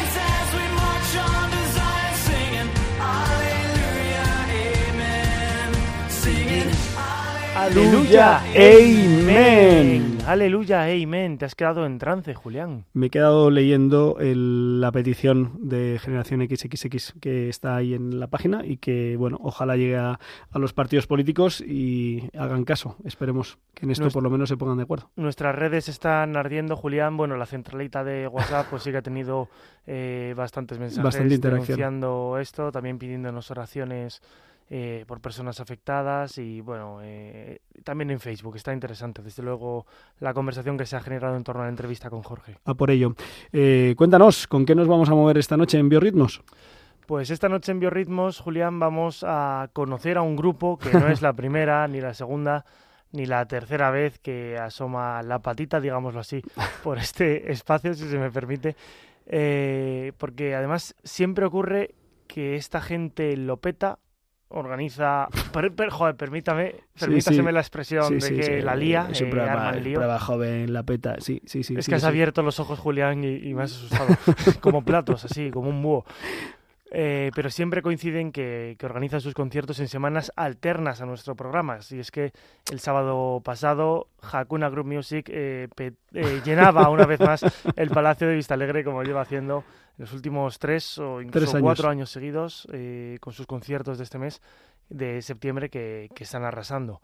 Aleluya, 7.59 8.37
amén. 8.51 10.19
Aleluya, 10.27 10.83
amén. 10.83 11.39
Te 11.39 11.45
has 11.45 11.55
quedado 11.55 11.87
en 11.87 11.97
trance, 11.97 12.35
Julián. 12.35 12.85
Me 12.93 13.07
he 13.07 13.09
quedado 13.09 13.49
leyendo 13.49 14.17
el, 14.19 14.79
la 14.79 14.91
petición 14.91 15.53
de 15.67 15.97
Generación 15.99 16.47
XXX 16.47 17.15
que 17.19 17.49
está 17.49 17.75
ahí 17.75 17.95
en 17.95 18.19
la 18.19 18.27
página 18.27 18.63
y 18.63 18.77
que, 18.77 19.17
bueno, 19.17 19.39
ojalá 19.41 19.75
llegue 19.75 19.97
a, 19.97 20.19
a 20.51 20.59
los 20.59 20.73
partidos 20.73 21.07
políticos 21.07 21.59
y 21.61 22.29
hagan 22.37 22.63
caso. 22.63 22.95
Esperemos 23.03 23.57
que 23.73 23.85
en 23.87 23.91
esto 23.91 24.09
por 24.11 24.21
lo 24.21 24.29
menos 24.29 24.49
se 24.49 24.57
pongan 24.57 24.77
de 24.77 24.83
acuerdo. 24.83 25.09
Nuestras 25.15 25.55
redes 25.55 25.89
están 25.89 26.37
ardiendo, 26.37 26.75
Julián. 26.75 27.17
Bueno, 27.17 27.37
la 27.37 27.47
centralita 27.47 28.03
de 28.03 28.27
WhatsApp 28.27 28.67
pues 28.69 28.83
sí 28.83 28.91
que 28.91 28.97
ha 28.97 29.01
tenido 29.01 29.49
eh, 29.87 30.35
bastantes 30.37 30.77
mensajes 30.77 31.03
Bastante 31.03 31.33
interacción. 31.33 31.65
denunciando 31.65 32.37
esto, 32.39 32.71
también 32.71 32.99
pidiéndonos 32.99 33.49
oraciones 33.49 34.21
eh, 34.69 35.05
por 35.07 35.21
personas 35.21 35.59
afectadas 35.59 36.37
y 36.37 36.61
bueno, 36.61 36.99
eh, 37.01 37.59
también 37.83 38.11
en 38.11 38.19
Facebook. 38.19 38.55
Está 38.57 38.73
interesante, 38.73 39.21
desde 39.21 39.41
luego, 39.43 39.85
la 40.19 40.33
conversación 40.33 40.77
que 40.77 40.85
se 40.85 40.95
ha 40.95 40.99
generado 40.99 41.37
en 41.37 41.43
torno 41.43 41.61
a 41.61 41.65
la 41.65 41.69
entrevista 41.69 42.09
con 42.09 42.21
Jorge. 42.21 42.57
A 42.65 42.73
por 42.73 42.91
ello. 42.91 43.15
Eh, 43.53 43.95
cuéntanos, 43.97 44.47
¿con 44.47 44.65
qué 44.65 44.75
nos 44.75 44.87
vamos 44.87 45.09
a 45.09 45.13
mover 45.13 45.37
esta 45.37 45.55
noche 45.55 45.77
en 45.77 45.87
Biorritmos? 45.87 46.41
Pues 47.05 47.29
esta 47.29 47.47
noche 47.47 47.71
en 47.71 47.79
Biorritmos, 47.79 48.41
Julián, 48.41 48.79
vamos 48.79 49.23
a 49.25 49.69
conocer 49.71 50.17
a 50.17 50.21
un 50.21 50.35
grupo 50.35 50.77
que 50.77 50.91
no 50.91 51.07
es 51.07 51.21
la 51.21 51.31
primera 51.41 51.87
ni 51.87 52.01
la 52.01 52.13
segunda 52.13 52.65
ni 53.13 53.25
la 53.25 53.45
tercera 53.45 53.89
vez 53.89 54.19
que 54.19 54.57
asoma 54.57 55.23
la 55.23 55.39
patita, 55.39 55.79
digámoslo 55.79 56.19
así, 56.19 56.41
por 56.83 56.97
este 56.97 57.53
espacio, 57.53 57.93
si 57.93 58.09
se 58.09 58.17
me 58.17 58.31
permite, 58.31 58.75
Eh, 59.29 60.13
porque 60.17 60.55
además 60.55 60.95
siempre 61.03 61.45
ocurre 61.45 61.95
que 62.27 62.55
esta 62.55 62.79
gente 62.79 63.35
lo 63.35 63.57
peta, 63.57 63.99
organiza, 64.49 65.27
per- 65.51 65.71
per- 65.73 65.89
joder, 65.89 66.15
permítame, 66.15 66.75
permítaseme 66.99 67.49
sí. 67.49 67.53
la 67.53 67.59
expresión 67.59 68.21
Sí, 68.21 68.33
de 68.35 68.39
que 68.41 68.61
la 68.61 68.75
lía, 68.75 69.07
Es 69.11 69.21
un 69.21 69.27
eh, 69.27 69.29
programa, 69.31 69.69
el 69.71 69.93
prueba 69.93 70.19
joven, 70.19 70.73
la 70.73 70.83
peta. 70.83 71.15
Sí, 71.19 71.41
sí, 71.45 71.63
sí. 71.63 71.75
Es 71.77 71.87
que 71.87 71.95
has 71.95 72.03
abierto 72.03 72.41
los 72.43 72.59
ojos, 72.59 72.79
Julián, 72.79 73.23
y, 73.23 73.35
y 73.37 73.53
me 73.53 73.63
has 73.63 73.71
asustado. 73.71 74.07
como 74.61 74.83
platos, 74.83 75.25
así, 75.25 75.51
como 75.51 75.69
un 75.69 75.81
búho. 75.81 76.05
Eh, 76.89 77.31
pero 77.35 77.49
siempre 77.49 77.81
coinciden 77.81 78.31
que, 78.31 78.77
que 78.79 78.85
organizan 78.85 79.19
sus 79.19 79.33
conciertos 79.33 79.77
en 79.81 79.89
semanas 79.89 80.31
alternas 80.37 81.01
a 81.01 81.05
nuestro 81.05 81.35
programa. 81.35 81.79
Y 81.91 81.99
es 81.99 82.11
que 82.11 82.31
el 82.71 82.79
sábado 82.79 83.41
pasado, 83.43 84.07
Hakuna 84.31 84.69
Group 84.69 84.87
Music 84.87 85.29
eh, 85.29 85.67
pe- 85.75 85.91
eh, 86.13 86.41
llenaba 86.45 86.87
una 86.89 87.05
vez 87.05 87.19
más 87.19 87.41
el 87.75 87.89
Palacio 87.89 88.29
de 88.29 88.35
Vistalegre, 88.35 88.85
como 88.85 89.03
lleva 89.03 89.19
haciendo 89.19 89.65
en 89.86 89.86
los 89.97 90.13
últimos 90.13 90.59
tres 90.59 90.97
o 90.99 91.21
incluso 91.21 91.45
Tres 91.45 91.55
años. 91.55 91.63
cuatro 91.63 91.89
años 91.89 92.09
seguidos, 92.09 92.67
eh, 92.71 93.17
con 93.19 93.33
sus 93.33 93.47
conciertos 93.47 93.97
de 93.97 94.03
este 94.03 94.17
mes 94.19 94.41
de 94.89 95.21
septiembre 95.21 95.69
que, 95.69 96.09
que 96.15 96.23
están 96.23 96.43
arrasando. 96.43 97.01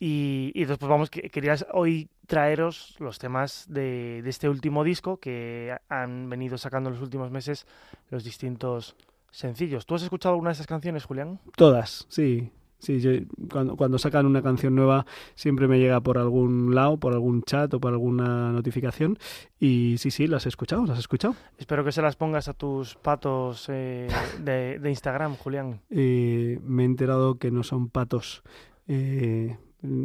Y, 0.00 0.50
y 0.54 0.64
después 0.64 0.88
vamos, 0.88 1.08
que, 1.08 1.30
querías 1.30 1.66
hoy 1.72 2.08
traeros 2.26 2.96
los 2.98 3.18
temas 3.18 3.66
de, 3.68 4.22
de 4.22 4.30
este 4.30 4.48
último 4.48 4.82
disco 4.82 5.18
que 5.18 5.76
han 5.88 6.28
venido 6.28 6.58
sacando 6.58 6.88
en 6.90 6.94
los 6.94 7.02
últimos 7.02 7.30
meses 7.30 7.66
los 8.10 8.24
distintos 8.24 8.96
sencillos. 9.30 9.86
¿Tú 9.86 9.94
has 9.94 10.02
escuchado 10.02 10.34
alguna 10.34 10.50
de 10.50 10.54
esas 10.54 10.66
canciones, 10.66 11.04
Julián? 11.04 11.40
Todas, 11.56 12.06
sí. 12.08 12.50
Sí, 12.84 13.00
yo- 13.00 13.12
cuando, 13.50 13.76
cuando 13.76 13.98
sacan 13.98 14.26
una 14.26 14.42
canción 14.42 14.74
nueva 14.74 15.06
siempre 15.34 15.66
me 15.66 15.78
llega 15.78 16.00
por 16.00 16.18
algún 16.18 16.74
lado, 16.74 16.98
por 16.98 17.12
algún 17.14 17.42
chat 17.42 17.72
o 17.74 17.80
por 17.80 17.92
alguna 17.92 18.52
notificación. 18.52 19.18
Y 19.58 19.96
sí, 19.98 20.10
sí, 20.10 20.26
las 20.26 20.46
he 20.46 20.50
escuchado, 20.50 20.84
las 20.86 20.98
he 20.98 21.00
escuchado. 21.00 21.34
Espero 21.58 21.84
que 21.84 21.92
se 21.92 22.02
las 22.02 22.16
pongas 22.16 22.48
a 22.48 22.52
tus 22.54 22.94
patos 22.96 23.66
eh, 23.68 24.08
de, 24.42 24.78
de 24.78 24.90
Instagram, 24.90 25.36
Julián. 25.36 25.80
Eh, 25.90 26.58
me 26.62 26.82
he 26.82 26.86
enterado 26.86 27.38
que 27.38 27.50
no 27.50 27.62
son 27.62 27.88
patos. 27.88 28.42
Eh, 28.86 29.56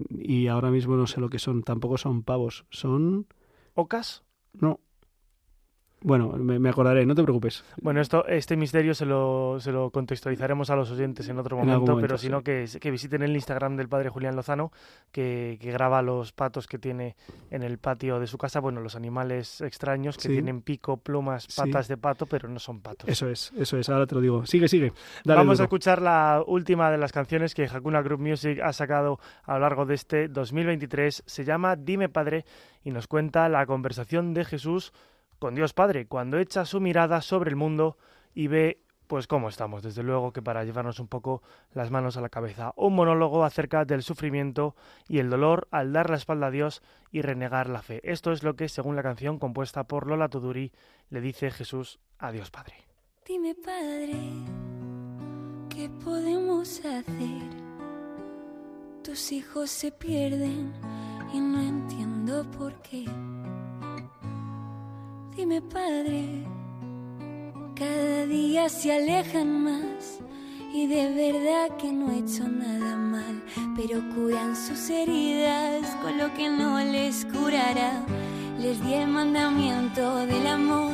y 0.09 0.47
ahora 0.47 0.71
mismo 0.71 0.95
no 0.95 1.07
sé 1.07 1.19
lo 1.19 1.30
que 1.30 1.39
son. 1.39 1.63
Tampoco 1.63 1.97
son 1.97 2.23
pavos. 2.23 2.65
Son... 2.69 3.27
¿Ocas? 3.75 4.23
No. 4.53 4.80
Bueno, 6.01 6.29
me, 6.37 6.59
me 6.59 6.69
acordaré, 6.69 7.05
no 7.05 7.13
te 7.13 7.23
preocupes. 7.23 7.63
Bueno, 7.81 7.99
esto, 7.99 8.25
este 8.25 8.55
misterio 8.55 8.93
se 8.93 9.05
lo, 9.05 9.57
se 9.59 9.71
lo 9.73 9.89
contextualizaremos 9.89 10.69
a 10.69 10.75
los 10.77 10.89
oyentes 10.91 11.27
en 11.27 11.37
otro 11.39 11.59
En 11.59 11.65
momento, 11.67 11.97
pero 11.99 12.17
si 12.17 12.27
sí. 12.27 12.31
no, 12.31 12.41
que, 12.41 12.65
que 12.79 12.89
visiten 12.91 13.21
el 13.21 13.35
Instagram 13.35 13.75
del 13.75 13.89
padre 13.89 14.09
Julián 14.09 14.35
Lozano, 14.35 14.71
que, 15.11 15.57
que 15.59 15.71
graba 15.71 16.01
los 16.01 16.31
patos 16.31 16.67
que 16.67 16.79
tiene 16.79 17.15
en 17.51 17.63
el 17.63 17.79
patio 17.79 18.19
de 18.19 18.27
su 18.27 18.37
casa, 18.37 18.59
bueno, 18.61 18.79
los 18.79 18.95
animales 18.95 19.61
extraños 19.61 20.15
que 20.15 20.23
Sí. 20.23 20.29
tienen 20.29 20.61
pico, 20.61 20.97
plumas, 20.97 21.45
Sí. 21.49 21.59
patas 21.61 21.87
de 21.87 21.97
pato, 21.97 22.25
pero 22.27 22.47
no 22.47 22.59
son 22.59 22.79
patos. 22.81 23.09
Eso 23.09 23.27
es, 23.29 23.51
eso 23.57 23.77
es. 23.77 23.89
Ahora 23.89 24.07
te 24.07 24.15
lo 24.15 24.21
digo. 24.21 24.45
Sigue, 24.45 24.67
sigue. 24.69 24.93
Dale 25.25 25.39
Vamos 25.39 25.59
a 25.59 25.63
escuchar 25.63 26.01
la 26.01 26.41
última 26.47 26.89
de 26.91 26.97
las 26.97 27.11
canciones 27.11 27.53
que 27.53 27.65
Hakuna 27.65 28.01
Group 28.01 28.21
Music 28.21 28.59
ha 28.63 28.71
sacado 28.71 29.19
a 29.43 29.55
lo 29.55 29.59
largo 29.59 29.85
de 29.85 29.95
este 29.95 30.27
2023. 30.29 31.23
Se 31.25 31.43
llama 31.43 31.75
Dime 31.75 32.07
Padre 32.09 32.45
y 32.83 32.91
nos 32.91 33.07
cuenta 33.07 33.49
la 33.49 33.65
conversación 33.65 34.33
de 34.33 34.45
Jesús 34.45 34.93
con 35.39 35.55
Dios 35.55 35.73
Padre 35.73 36.05
cuando 36.05 36.37
echa 36.37 36.65
su 36.65 36.79
mirada 36.79 37.21
sobre 37.21 37.49
el 37.49 37.55
mundo 37.55 37.97
y 38.33 38.47
ve 38.47 38.83
pues 39.07 39.25
cómo 39.25 39.49
estamos. 39.49 39.81
Desde 39.81 40.03
luego 40.03 40.31
que 40.31 40.43
para 40.43 40.63
llevarnos 40.63 40.99
un 40.99 41.07
poco 41.07 41.41
las 41.73 41.89
manos 41.89 42.15
a 42.15 42.21
la 42.21 42.29
cabeza. 42.29 42.73
Un 42.75 42.93
monólogo 42.93 43.43
acerca 43.43 43.83
del 43.83 44.03
sufrimiento 44.03 44.75
y 45.07 45.17
el 45.17 45.31
dolor 45.31 45.67
al 45.71 45.91
dar 45.91 46.11
la 46.11 46.17
espalda 46.17 46.47
a 46.47 46.51
Dios 46.51 46.83
y 47.11 47.23
renegar 47.23 47.69
la 47.69 47.81
fe. 47.81 48.01
Esto 48.03 48.31
es 48.31 48.43
lo 48.43 48.55
que, 48.55 48.69
según 48.69 48.95
la 48.95 49.01
canción 49.01 49.39
compuesta 49.39 49.85
por 49.85 50.05
Lola 50.05 50.29
Tuduri, 50.29 50.71
le 51.09 51.21
dice 51.21 51.49
Jesús 51.49 51.99
a 52.19 52.31
Dios 52.31 52.51
Padre. 52.51 52.75
Dime, 53.25 53.55
Padre, 53.55 54.15
¿Qué 55.69 55.89
podemos 56.03 56.79
hacer? 56.79 57.41
Tus 59.01 59.31
hijos 59.31 59.69
se 59.69 59.91
pierden 59.91 60.73
y 61.33 61.39
no 61.39 61.61
entiendo 61.61 62.43
por 62.51 62.79
qué. 62.81 63.05
Dime, 65.39 65.61
padre, 65.61 66.43
cada 67.73 68.25
día 68.25 68.67
se 68.67 68.93
alejan 68.93 69.63
más 69.63 70.19
y 70.73 70.85
de 70.85 71.13
verdad 71.13 71.77
que 71.77 71.93
no 71.93 72.11
he 72.11 72.17
hecho 72.17 72.43
nada 72.45 72.97
mal, 72.97 73.41
pero 73.73 74.01
curan 74.13 74.53
sus 74.53 74.89
heridas 74.89 75.95
con 76.01 76.17
lo 76.17 76.33
que 76.33 76.49
no 76.49 76.77
les 76.79 77.23
curará. 77.23 78.05
Les 78.59 78.83
di 78.83 78.95
el 78.95 79.07
mandamiento 79.07 80.25
del 80.25 80.45
amor, 80.45 80.91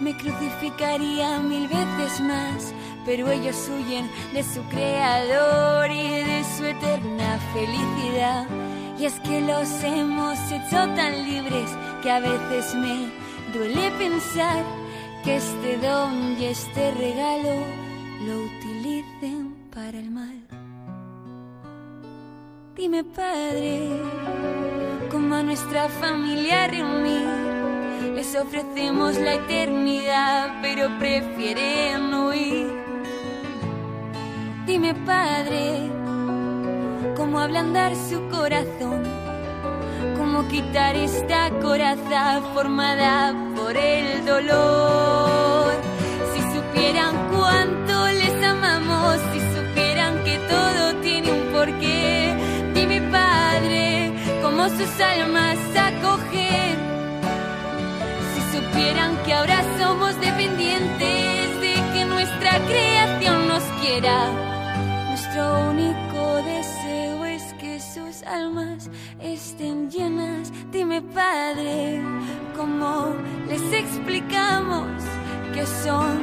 me 0.00 0.16
crucificaría 0.16 1.40
mil 1.40 1.66
veces 1.66 2.20
más, 2.20 2.72
pero 3.04 3.32
ellos 3.32 3.68
huyen 3.68 4.08
de 4.32 4.44
su 4.44 4.62
creador 4.68 5.90
y 5.90 6.22
de 6.22 6.44
su 6.56 6.64
eterna 6.66 7.36
felicidad. 7.52 8.46
Y 8.96 9.06
es 9.06 9.18
que 9.26 9.40
los 9.40 9.68
hemos 9.82 10.38
hecho 10.52 10.76
tan 10.94 11.24
libres 11.24 11.68
que 12.00 12.12
a 12.12 12.20
veces 12.20 12.76
me 12.76 13.21
duele 13.52 13.90
pensar 13.98 14.64
que 15.24 15.36
este 15.36 15.76
don 15.78 16.36
y 16.40 16.46
este 16.46 16.90
regalo 16.92 17.54
lo 18.26 18.44
utilicen 18.44 19.54
para 19.74 19.98
el 19.98 20.10
mal. 20.10 20.42
Dime, 22.74 23.04
Padre, 23.04 23.88
cómo 25.10 25.34
a 25.34 25.42
nuestra 25.42 25.88
familia 25.88 26.66
reunir. 26.66 27.52
Les 28.14 28.34
ofrecemos 28.34 29.16
la 29.18 29.34
eternidad, 29.34 30.60
pero 30.62 30.88
prefieren 30.98 32.14
huir. 32.14 32.72
Dime, 34.66 34.94
Padre, 34.94 35.90
cómo 37.16 37.38
ablandar 37.40 37.94
su 37.94 38.28
corazón, 38.30 39.02
cómo 40.16 40.46
quitar 40.48 40.96
esta 40.96 41.50
coraza 41.60 42.40
formada 42.54 43.34
por 43.56 43.76
el 43.76 44.24
dolor. 44.24 45.72
Si 46.32 46.40
supieran 46.54 47.14
cuánto 47.32 48.08
les 48.08 48.42
amamos, 48.42 49.16
si 49.32 49.40
supieran 49.56 50.24
que 50.24 50.38
todo 50.48 50.94
tiene 51.02 51.30
un 51.30 51.52
porqué, 51.52 52.34
dime 52.74 53.00
Padre, 53.10 54.12
cómo 54.42 54.68
sus 54.68 55.00
almas 55.00 55.58
acogen. 55.88 56.76
Si 58.32 58.40
supieran 58.56 59.16
que 59.24 59.32
ahora 59.34 59.62
somos 59.78 60.20
dependientes 60.20 61.60
de 61.60 61.74
que 61.92 62.04
nuestra 62.04 62.58
creación 62.66 63.48
nos 63.48 63.62
quiera, 63.80 64.18
nuestro 65.08 65.70
único 65.70 66.42
deseo 66.44 66.72
es 66.72 66.81
almas 68.26 68.90
estén 69.20 69.90
llenas. 69.90 70.52
Dime 70.70 71.02
Padre, 71.02 72.00
cómo 72.56 73.14
les 73.48 73.62
explicamos 73.72 74.86
que 75.54 75.66
son 75.66 76.20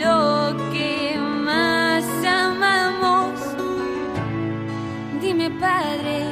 lo 0.00 0.56
que 0.72 1.16
más 1.18 2.04
amamos. 2.24 3.40
Dime 5.20 5.50
Padre, 5.50 6.24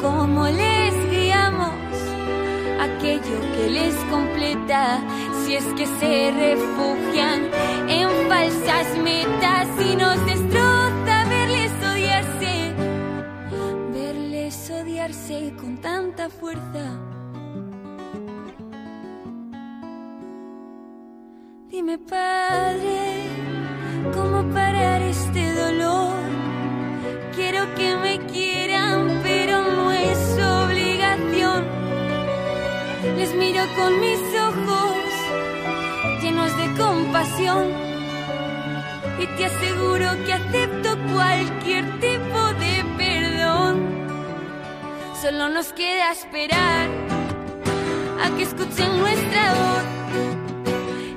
cómo 0.00 0.46
les 0.46 0.94
guiamos 1.10 1.72
aquello 2.80 3.40
que 3.56 3.70
les 3.70 3.94
completa 4.10 5.00
si 5.44 5.56
es 5.56 5.64
que 5.76 5.86
se 5.86 6.30
refugian 6.30 7.50
en 7.88 8.08
falsas 8.28 8.98
metas 8.98 9.68
y 9.80 9.96
nos 9.96 10.24
destroza 10.26 11.03
odiarse 14.70 15.52
con 15.60 15.76
tanta 15.76 16.30
fuerza. 16.30 16.98
Dime, 21.68 21.98
Padre, 21.98 23.28
¿cómo 24.14 24.42
parar 24.54 25.02
este 25.02 25.52
dolor? 25.54 26.14
Quiero 27.34 27.74
que 27.74 27.96
me 27.96 28.18
quieran, 28.26 29.20
pero 29.22 29.60
no 29.60 29.92
es 29.92 30.18
obligación. 30.38 31.64
Les 33.16 33.34
miro 33.34 33.62
con 33.76 34.00
mis 34.00 34.20
ojos 34.48 34.96
llenos 36.22 36.56
de 36.56 36.82
compasión 36.82 37.66
y 39.20 39.26
te 39.36 39.44
aseguro 39.44 40.08
que 40.24 40.32
acepto 40.32 40.96
cualquier 41.12 41.84
tipo 42.00 42.40
de. 42.60 42.73
Solo 45.24 45.48
nos 45.48 45.72
queda 45.72 46.12
esperar 46.12 46.90
a 48.22 48.36
que 48.36 48.42
escuchen 48.42 48.98
nuestra 48.98 49.54
voz. 49.54 49.84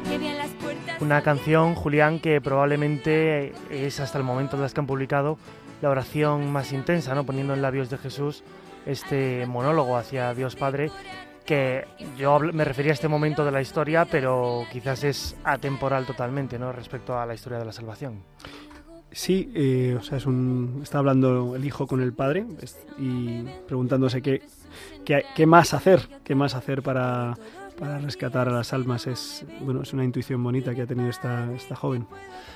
Que 0.08 0.16
abran 0.16 0.38
las 0.38 0.51
puertas 0.51 1.01
Una 1.01 1.22
canción, 1.22 1.76
Julián, 1.76 2.22
que 2.22 2.39
probablemente 2.39 3.51
es 3.70 3.99
hasta 3.99 4.18
el 4.18 4.24
momento 4.24 4.55
de 4.55 4.64
las 4.64 4.74
que 4.74 4.80
han 4.80 4.88
publicado 4.88 5.38
la 5.82 5.89
oración 5.89 6.49
más 6.49 6.72
intensa, 6.72 7.16
¿no? 7.16 7.26
Poniendo 7.26 7.53
en 7.53 7.62
labios 7.62 7.89
de 7.89 7.97
Jesús 7.97 8.45
este 8.86 9.45
monólogo 9.45 9.97
hacia 9.97 10.34
Dios 10.34 10.55
Padre, 10.55 10.89
que 11.45 11.86
yo 12.18 12.39
me 12.39 12.64
refería 12.64 12.93
a 12.93 12.93
este 12.93 13.10
momento 13.10 13.43
de 13.43 13.51
la 13.51 13.60
historia, 13.60 14.05
pero 14.05 14.66
quizás 14.72 15.03
es 15.03 15.36
atemporal 15.43 16.05
totalmente, 16.05 16.58
¿no? 16.58 16.72
Respecto 16.72 17.20
a 17.20 17.26
la 17.26 17.34
historia 17.34 17.60
de 17.60 17.66
la 17.66 17.74
salvación. 17.74 18.24
Sí, 19.18 19.49
eh, 19.55 19.97
o 19.99 20.03
sea, 20.03 20.20
es 20.20 20.28
un, 20.28 20.82
está 20.84 20.99
hablando 20.99 21.55
el 21.55 21.65
hijo 21.65 21.88
con 21.88 22.01
el 22.01 22.13
padre 22.13 22.45
y 22.99 23.41
preguntándose 23.65 24.22
qué, 24.22 24.43
qué, 25.03 25.45
más 25.47 25.74
hacer, 25.74 26.07
qué 26.24 26.36
más 26.36 26.53
hacer 26.53 26.84
para, 26.84 27.36
para 27.80 27.97
rescatar 27.97 28.47
a 28.47 28.51
las 28.51 28.74
almas. 28.74 29.07
Es, 29.07 29.43
bueno, 29.61 29.82
es 29.82 29.91
una 29.91 30.03
intuición 30.03 30.43
bonita 30.43 30.76
que 30.76 30.84
ha 30.84 30.86
tenido 30.86 31.09
esta, 31.09 31.51
esta 31.53 31.76
joven. 31.76 32.05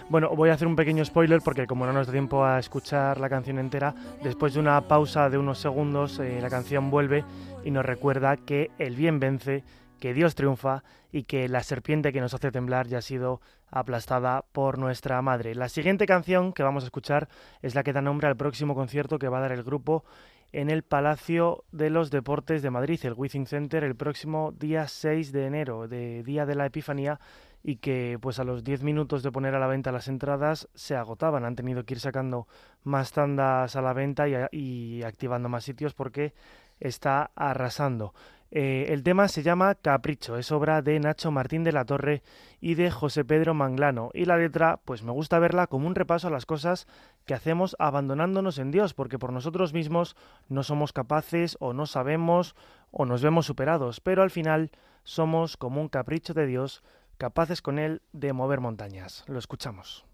Bueno, 0.07 0.29
voy 0.35 0.51
a 0.51 0.53
hacer 0.53 0.67
un 0.67 0.75
pequeño 0.75 1.03
spoiler 1.03 1.41
porque 1.43 1.65
como 1.65 1.87
no 1.87 1.93
nos 1.93 2.05
da 2.05 2.13
tiempo 2.13 2.45
a 2.45 2.59
escuchar 2.59 3.19
la 3.19 3.27
canción 3.27 3.57
entera, 3.57 3.95
después 4.21 4.53
de 4.53 4.59
una 4.59 4.81
pausa 4.81 5.31
de 5.31 5.39
unos 5.39 5.57
segundos 5.57 6.19
eh, 6.19 6.37
la 6.43 6.51
canción 6.51 6.91
vuelve 6.91 7.25
y 7.65 7.71
nos 7.71 7.83
recuerda 7.83 8.37
que 8.37 8.69
el 8.77 8.95
bien 8.95 9.19
vence, 9.19 9.63
que 10.01 10.13
Dios 10.15 10.35
triunfa 10.35 10.83
y 11.11 11.23
que 11.23 11.47
la 11.47 11.61
serpiente 11.61 12.11
que 12.11 12.19
nos 12.19 12.33
hace 12.33 12.51
temblar 12.51 12.87
ya 12.87 12.97
ha 12.97 13.01
sido 13.01 13.39
aplastada 13.69 14.43
por 14.51 14.79
nuestra 14.79 15.21
madre. 15.21 15.53
La 15.55 15.69
siguiente 15.69 16.07
canción 16.07 16.51
que 16.53 16.63
vamos 16.63 16.83
a 16.83 16.87
escuchar 16.87 17.29
es 17.61 17.75
la 17.75 17.83
que 17.83 17.93
da 17.93 18.01
nombre 18.01 18.27
al 18.27 18.35
próximo 18.35 18.73
concierto 18.73 19.19
que 19.19 19.29
va 19.29 19.37
a 19.37 19.41
dar 19.41 19.51
el 19.51 19.63
grupo 19.63 20.03
en 20.51 20.69
el 20.71 20.81
Palacio 20.81 21.63
de 21.71 21.91
los 21.91 22.09
Deportes 22.09 22.63
de 22.63 22.71
Madrid, 22.71 22.99
el 23.03 23.13
Withing 23.13 23.45
Center, 23.45 23.83
el 23.83 23.95
próximo 23.95 24.51
día 24.51 24.87
6 24.87 25.31
de 25.31 25.45
enero, 25.45 25.87
de 25.87 26.23
Día 26.23 26.45
de 26.45 26.55
la 26.55 26.65
Epifanía, 26.65 27.19
y 27.63 27.75
que 27.75 28.17
pues 28.19 28.39
a 28.39 28.43
los 28.43 28.63
10 28.63 28.81
minutos 28.81 29.21
de 29.21 29.31
poner 29.31 29.53
a 29.53 29.59
la 29.59 29.67
venta 29.67 29.91
las 29.91 30.07
entradas 30.07 30.67
se 30.73 30.95
agotaban. 30.95 31.45
Han 31.45 31.55
tenido 31.55 31.85
que 31.85 31.93
ir 31.93 31.99
sacando 31.99 32.47
más 32.83 33.11
tandas 33.11 33.75
a 33.75 33.81
la 33.83 33.93
venta 33.93 34.25
y 34.27 35.03
activando 35.03 35.47
más 35.47 35.63
sitios 35.63 35.93
porque 35.93 36.33
está 36.79 37.29
arrasando. 37.35 38.13
Eh, 38.53 38.87
el 38.89 39.01
tema 39.01 39.29
se 39.29 39.43
llama 39.43 39.75
Capricho, 39.75 40.37
es 40.37 40.51
obra 40.51 40.81
de 40.81 40.99
Nacho 40.99 41.31
Martín 41.31 41.63
de 41.63 41.71
la 41.71 41.85
Torre 41.85 42.21
y 42.59 42.75
de 42.75 42.91
José 42.91 43.23
Pedro 43.23 43.53
Manglano. 43.53 44.11
Y 44.13 44.25
la 44.25 44.37
letra, 44.37 44.81
pues 44.83 45.03
me 45.03 45.11
gusta 45.13 45.39
verla 45.39 45.67
como 45.67 45.87
un 45.87 45.95
repaso 45.95 46.27
a 46.27 46.31
las 46.31 46.45
cosas 46.45 46.85
que 47.25 47.33
hacemos 47.33 47.77
abandonándonos 47.79 48.57
en 48.57 48.71
Dios, 48.71 48.93
porque 48.93 49.17
por 49.17 49.31
nosotros 49.31 49.71
mismos 49.71 50.17
no 50.49 50.63
somos 50.63 50.91
capaces 50.91 51.55
o 51.61 51.71
no 51.71 51.85
sabemos 51.85 52.55
o 52.91 53.05
nos 53.05 53.21
vemos 53.21 53.45
superados, 53.45 54.01
pero 54.01 54.21
al 54.21 54.31
final 54.31 54.71
somos 55.03 55.55
como 55.55 55.79
un 55.79 55.87
capricho 55.87 56.33
de 56.33 56.45
Dios, 56.45 56.83
capaces 57.17 57.61
con 57.61 57.79
él 57.79 58.01
de 58.11 58.33
mover 58.33 58.59
montañas. 58.59 59.23
Lo 59.27 59.39
escuchamos. 59.39 60.05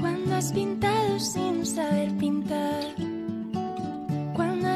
Cuando 0.00 0.34
has 0.34 0.52
pintado 0.52 1.18
sin 1.18 1.66
saber 1.66 2.16
pintar, 2.16 3.11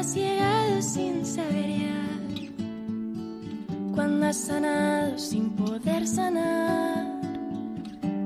has 0.07 0.15
llegado 0.15 0.81
sin 0.81 1.25
saber. 1.25 1.67
Llegar, 1.67 2.53
cuando 3.93 4.27
has 4.27 4.37
sanado 4.37 5.17
sin 5.17 5.49
poder 5.49 6.07
sanar, 6.07 7.05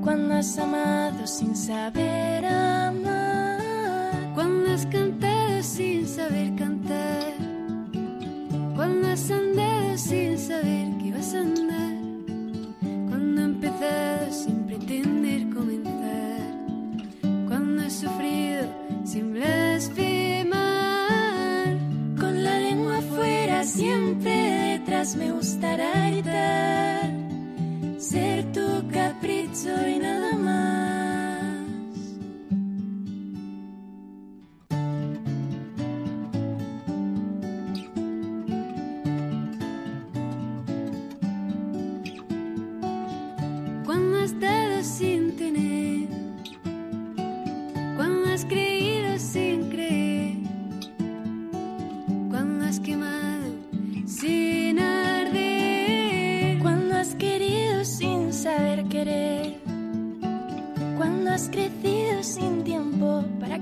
cuando 0.00 0.34
has 0.34 0.58
amado 0.58 1.26
sin 1.26 1.56
saber 1.56 2.44
amar, 2.46 3.60
cuando 4.34 4.70
has 4.70 4.86
cantado 4.86 5.62
sin 5.62 6.06
saber 6.06 6.54
cantar, 6.54 7.34
cuando 8.76 9.08
has 9.08 9.30
andado 9.30 9.98
sin 9.98 10.38
saber 10.38 10.96
que 10.98 11.10
vas 11.12 11.34
a 11.34 11.40
andar, 11.40 11.96
cuando 13.08 13.40
has 13.40 13.48
empezado 13.48 14.30
sin 14.30 14.66
pretender 14.66 15.50
comenzar 15.50 15.92
cuando 17.48 17.82
he 17.82 17.90
sufrido 17.90 18.66
sin 19.04 19.32
blasfemar. 19.32 20.11
me 25.16 25.32
gustará 25.32 26.10
gritar, 26.10 27.10
ser 27.98 28.44
tu 28.52 28.88
capricho 28.92 29.88
y 29.88 29.98
nada 29.98 30.31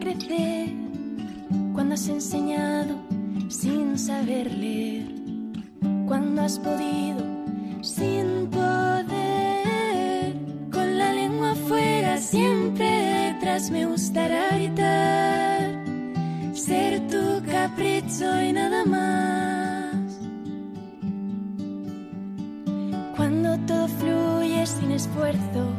crecer. 0.01 0.71
Cuando 1.73 1.95
has 1.95 2.09
enseñado 2.09 2.97
sin 3.49 3.99
saber 3.99 4.53
leer. 4.53 5.07
Cuando 6.07 6.43
has 6.43 6.59
podido 6.59 7.25
sin 7.83 8.49
poder. 8.49 10.35
Con 10.73 10.99
la 10.99 11.13
lengua 11.13 11.53
afuera 11.53 12.19
siempre 12.19 12.89
detrás 13.33 13.71
me 13.71 13.87
gustará 13.87 14.49
gritar. 14.53 15.85
Ser 16.55 17.07
tu 17.09 17.43
capricho 17.51 18.43
y 18.43 18.53
nada 18.53 18.85
más. 18.85 20.21
Cuando 23.17 23.59
todo 23.67 23.89
fluye 23.89 24.67
sin 24.67 24.93
esfuerzo, 24.93 25.70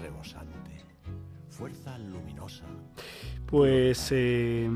rebosante. 0.00 0.84
Fuerza 1.48 1.98
luminosa. 1.98 2.64
Pues 3.46 4.08
eh, 4.12 4.70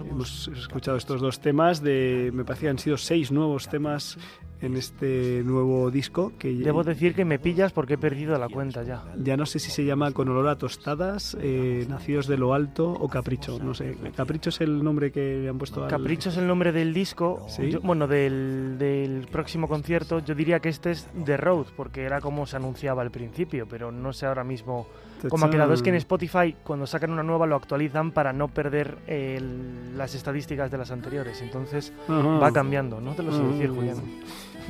hemos 0.00 0.48
escuchado 0.48 0.96
estos 0.96 1.20
dos 1.20 1.40
temas 1.40 1.82
de, 1.82 2.30
me 2.34 2.44
parece 2.44 2.66
que 2.66 2.70
han 2.70 2.78
sido 2.78 2.96
seis 2.96 3.30
nuevos 3.32 3.68
temas 3.68 4.16
en 4.60 4.76
este 4.76 5.42
nuevo 5.44 5.88
disco 5.90 6.32
que 6.36 6.52
Debo 6.52 6.82
decir 6.82 7.14
que 7.14 7.24
me 7.24 7.38
pillas 7.38 7.72
porque 7.72 7.94
he 7.94 7.98
perdido 7.98 8.36
la 8.38 8.48
cuenta 8.48 8.82
ya. 8.82 9.04
ya 9.16 9.36
no 9.36 9.46
sé 9.46 9.60
si 9.60 9.70
se 9.70 9.84
llama 9.84 10.10
con 10.10 10.28
olor 10.28 10.48
a 10.48 10.58
tostadas, 10.58 11.36
eh, 11.40 11.86
nacidos 11.88 12.26
de 12.26 12.38
lo 12.38 12.54
alto 12.54 12.90
o 12.90 13.08
capricho, 13.08 13.60
no 13.62 13.72
sé. 13.74 13.96
Capricho 14.16 14.50
es 14.50 14.60
el 14.60 14.82
nombre 14.82 15.12
que 15.12 15.38
le 15.42 15.48
han 15.48 15.58
puesto 15.58 15.84
al... 15.84 15.90
Capricho 15.90 16.30
es 16.30 16.36
el 16.38 16.46
nombre 16.48 16.72
del 16.72 16.92
disco, 16.92 17.46
Sí. 17.48 17.70
yo- 17.70 17.80
bueno, 17.82 18.08
del, 18.08 18.76
del 18.78 19.28
próximo 19.30 19.68
concierto. 19.68 20.18
Yo 20.18 20.34
diría 20.34 20.58
que 20.58 20.70
este 20.70 20.90
es 20.90 21.06
The 21.24 21.36
Road, 21.36 21.66
porque 21.76 22.02
era 22.02 22.20
como 22.20 22.44
se 22.44 22.56
anunciaba 22.56 23.02
al 23.02 23.12
principio, 23.12 23.66
pero 23.68 23.92
no 23.92 24.12
sé 24.12 24.26
ahora 24.26 24.42
mismo 24.42 24.88
cómo 25.28 25.46
ha 25.46 25.50
quedado. 25.50 25.72
Es 25.74 25.82
que 25.82 25.90
en 25.90 25.96
Spotify, 25.96 26.54
cuando 26.64 26.86
sacan 26.86 27.10
una 27.10 27.22
nueva, 27.22 27.46
lo 27.46 27.56
actualizan 27.56 28.12
para 28.12 28.32
no 28.32 28.48
perder 28.48 28.98
el- 29.06 29.96
las 29.98 30.14
estadísticas 30.14 30.70
de 30.70 30.78
las 30.78 30.90
anteriores. 30.90 31.40
Entonces 31.42 31.92
va 32.08 32.52
cambiando, 32.52 33.00
no 33.00 33.12
te 33.14 33.22
lo 33.22 33.32
sé 33.32 33.42
decir, 33.42 33.70
Ah. 33.70 33.74
Julián. 33.74 33.96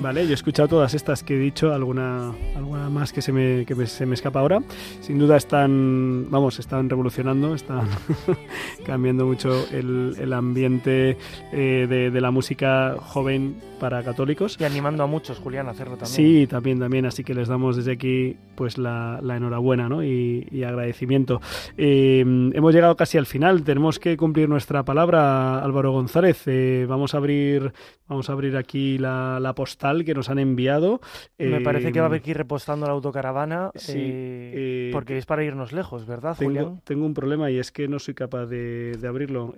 Vale, 0.01 0.25
yo 0.27 0.31
he 0.31 0.35
escuchado 0.35 0.69
todas 0.69 0.95
estas 0.95 1.25
que 1.25 1.35
he 1.35 1.39
dicho, 1.41 1.75
alguna, 1.75 2.33
alguna 2.57 2.89
más 2.89 3.13
que, 3.13 3.21
se 3.21 3.33
me, 3.33 3.67
que 3.67 3.75
me- 3.75 3.87
se 3.89 4.07
me 4.07 4.15
escapa 4.15 4.39
ahora. 4.39 4.61
Sin 5.01 5.19
duda 5.19 5.37
están, 5.37 6.31
vamos, 6.31 6.61
están 6.61 6.89
revolucionando, 6.89 7.53
están 7.55 7.89
cambiando 8.87 9.27
mucho 9.27 9.67
el, 9.73 10.15
el 10.21 10.33
ambiente 10.33 11.17
eh, 11.53 11.87
de, 11.89 12.11
de 12.13 12.21
la 12.21 12.31
música 12.31 12.95
joven 13.01 13.57
para 13.81 14.03
católicos. 14.05 14.57
Y 14.61 14.65
animando 14.65 15.03
a 15.03 15.07
muchos, 15.09 15.39
Julián, 15.39 15.67
a 15.67 15.71
hacerlo 15.73 15.97
también. 15.97 16.15
Sí, 16.15 16.47
también, 16.47 16.79
también. 16.79 17.05
Así 17.07 17.25
que 17.25 17.35
les 17.35 17.49
damos 17.49 17.77
desde 17.77 17.93
aquí 17.93 18.37
pues 18.55 18.79
la, 18.79 19.19
la 19.23 19.37
enhorabuena 19.37 19.89
¿no? 19.89 20.05
y, 20.05 20.47
y 20.53 20.63
agradecimiento. 20.63 21.41
Eh, 21.77 22.21
hemos 22.55 22.73
llegado 22.73 22.95
casi 22.97 23.19
al 23.19 23.27
final. 23.27 23.65
Tenemos 23.65 23.99
que 23.99 24.17
cumplir 24.17 24.49
nuestra 24.49 24.85
palabra, 24.85 25.59
Álvaro 25.61 25.91
González. 25.91 26.43
Eh, 26.47 26.87
vamos 26.89 27.15
a 27.15 27.19
abrir, 27.19 27.73
vamos 28.09 28.31
a 28.31 28.33
abrir 28.33 28.57
aquí 28.57 28.97
la, 28.99 29.39
la 29.41 29.55
postal 29.55 29.88
que 30.05 30.15
nos 30.15 30.29
han 30.31 30.39
enviado. 30.39 31.01
Me 31.39 31.59
Eh, 31.59 31.61
parece 31.61 31.93
que 31.93 32.01
va 32.01 32.07
a 32.07 32.09
haber 32.09 32.23
que 32.23 32.31
ir 32.31 32.37
repostando 32.37 32.87
la 32.87 32.93
autocaravana 32.93 33.71
sí, 33.75 33.93
eh, 33.99 34.53
eh, 34.55 34.91
porque 34.93 35.19
es 35.19 35.27
para 35.27 35.45
irnos 35.45 35.73
lejos, 35.73 36.07
¿verdad, 36.07 36.37
Julián? 36.37 36.65
tengo, 36.65 36.81
tengo 36.85 37.07
un 37.07 37.15
problema 37.15 37.51
y 37.51 37.59
es 37.59 37.73
que 37.73 37.89
no 37.89 37.99
soy 37.99 38.15
capaz 38.15 38.47
de, 38.47 38.93
de 39.01 39.09
abrirlo. 39.09 39.55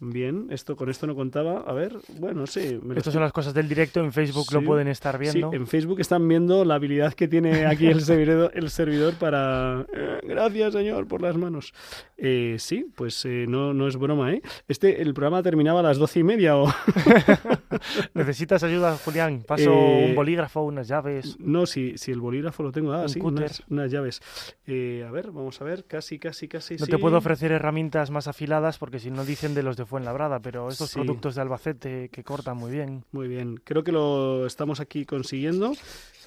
Bien, 0.00 0.48
esto 0.50 0.74
con 0.76 0.90
esto 0.90 1.06
no 1.06 1.14
contaba. 1.14 1.60
A 1.60 1.72
ver, 1.72 1.96
bueno, 2.18 2.46
sí. 2.46 2.80
me 2.82 2.96
Estas 2.96 3.12
son 3.12 3.22
las 3.22 3.32
cosas 3.32 3.54
del 3.54 3.68
directo, 3.68 4.00
en 4.00 4.12
Facebook 4.12 4.46
lo 4.52 4.62
pueden 4.62 4.88
estar 4.88 5.18
viendo. 5.18 5.50
Sí, 5.50 5.56
en 5.56 5.66
Facebook 5.68 6.00
están 6.00 6.26
viendo 6.26 6.64
la 6.64 6.74
habilidad 6.74 7.14
que 7.14 7.28
tiene 7.28 7.64
aquí 7.66 7.86
el 7.86 8.00
servidor, 8.00 8.50
el 8.54 8.70
servidor 8.70 9.14
para... 9.14 9.86
eh, 9.94 10.20
gracias, 10.24 10.72
señor, 10.72 11.06
por 11.06 11.22
las 11.22 11.36
manos. 11.36 11.72
Eh, 12.16 12.56
sí, 12.58 12.86
pues 12.94 13.24
eh, 13.24 13.46
no, 13.48 13.72
no 13.72 13.86
es 13.86 13.96
broma, 13.96 14.32
¿eh? 14.32 14.42
Este, 14.66 15.00
el 15.00 15.14
programa 15.14 15.42
terminaba 15.42 15.80
a 15.80 15.82
las 15.84 15.98
doce 15.98 16.20
y 16.20 16.24
media 16.24 16.56
o... 16.56 16.66
¿Necesitas 18.14 18.62
ayuda, 18.64 18.96
Julián? 19.04 19.42
Paso 19.46 19.72
un 19.72 20.14
bolígrafo, 20.14 20.62
unas 20.62 20.88
llaves. 20.88 21.36
No, 21.38 21.66
si, 21.66 21.96
si 21.98 22.10
el 22.10 22.20
bolígrafo 22.20 22.62
lo 22.62 22.72
tengo. 22.72 22.92
Ah, 22.92 23.02
Un 23.02 23.08
sí, 23.08 23.20
cúter. 23.20 23.44
unas, 23.44 23.62
unas 23.68 23.90
llaves. 23.90 24.20
A 24.66 25.10
ver, 25.10 25.30
vamos 25.30 25.60
a 25.60 25.64
ver, 25.64 25.84
casi, 25.84 26.18
casi, 26.18 26.48
casi. 26.48 26.74
No 26.76 26.86
sí. 26.86 26.90
te 26.90 26.98
puedo 26.98 27.16
ofrecer 27.16 27.52
herramientas 27.52 28.10
más 28.10 28.26
afiladas 28.28 28.78
porque 28.78 28.98
si 28.98 29.10
no 29.10 29.24
dicen 29.24 29.54
de 29.54 29.62
los 29.62 29.76
de 29.76 29.83
Fuenlabrada, 29.86 30.40
pero 30.40 30.68
estos 30.68 30.90
Sí. 30.90 30.94
productos 31.00 31.34
de 31.34 31.40
Albacete 31.42 32.08
que 32.10 32.24
cortan 32.24 32.56
muy 32.56 32.70
bien. 32.70 33.04
Muy 33.12 33.28
bien, 33.28 33.60
creo 33.64 33.82
que 33.84 33.92
lo 33.92 34.46
estamos 34.46 34.80
aquí 34.80 35.04
consiguiendo, 35.04 35.72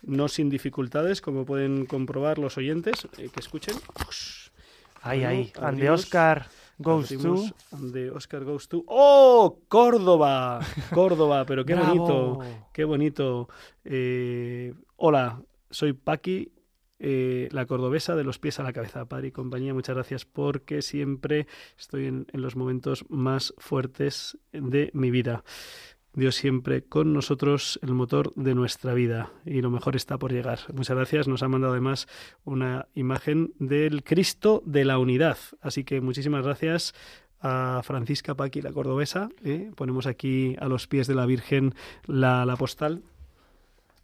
no 0.04 0.28
sin 0.28 0.50
dificultades, 0.50 1.22
como 1.22 1.46
pueden 1.46 1.86
comprobar 1.86 2.38
los 2.38 2.58
oyentes 2.58 3.08
eh, 3.18 3.30
que 3.34 3.40
escuchen. 3.40 3.76
Ahí, 5.02 5.20
Bueno, 5.20 5.30
ahí. 5.30 5.52
And 5.62 5.80
the 5.80 5.90
Oscar 5.90 6.48
goes 6.80 7.10
to... 7.10 7.46
and 7.72 7.94
the 7.94 8.10
Oscar 8.12 8.44
goes 8.44 8.68
to. 8.68 8.84
¡Oh! 8.88 9.60
Córdoba, 9.68 10.60
Córdoba, 10.94 11.46
pero 11.46 11.66
qué 11.66 11.76
bonito, 11.76 12.40
qué 12.74 12.84
bonito. 12.84 13.48
Eh, 13.86 14.74
hola, 14.98 15.42
soy 15.70 15.94
Paqui. 15.94 16.52
Eh, 17.00 17.48
la 17.52 17.66
cordobesa 17.66 18.16
de 18.16 18.24
los 18.24 18.40
pies 18.40 18.60
a 18.60 18.64
la 18.64 18.74
cabeza, 18.74 19.06
padre 19.06 19.28
y 19.28 19.32
compañía, 19.32 19.74
muchas 19.74 19.96
gracias 19.96 20.26
porque 20.26 20.82
siempre 20.82 21.48
estoy 21.78 22.08
en, 22.08 22.26
los 22.34 22.56
momentos 22.56 23.06
más 23.10 23.54
fuertes 23.58 24.38
de 24.52 24.90
mi 24.94 25.12
vida. 25.12 25.44
Dios 26.14 26.36
siempre 26.36 26.84
con 26.84 27.14
nosotros, 27.14 27.80
el 27.84 27.94
motor 27.94 28.34
de 28.36 28.56
nuestra 28.56 28.96
vida. 28.96 29.32
Y 29.46 29.62
lo 29.62 29.70
mejor 29.70 29.96
está 29.96 30.18
por 30.18 30.32
llegar. 30.32 30.60
Muchas 30.74 30.96
gracias. 30.96 31.28
Nos 31.28 31.44
ha 31.44 31.48
mandado 31.48 31.74
además 31.74 32.08
una 32.44 32.88
imagen 32.96 33.54
del 33.60 34.04
Cristo 34.04 34.64
de 34.66 34.84
la 34.84 34.98
Unidad. 34.98 35.38
Así 35.62 35.84
que 35.84 36.02
muchísimas 36.02 36.44
gracias 36.44 36.96
a 37.40 37.82
Francisca 37.84 38.34
Paqui, 38.34 38.64
la 38.64 38.74
cordobesa. 38.74 39.30
¿eh? 39.44 39.70
Ponemos 39.76 40.08
aquí 40.08 40.56
a 40.60 40.68
los 40.68 40.88
pies 40.88 41.06
de 41.06 41.14
la 41.14 41.28
Virgen 41.28 41.76
la, 42.08 42.46
la 42.46 42.56
postal. 42.56 43.04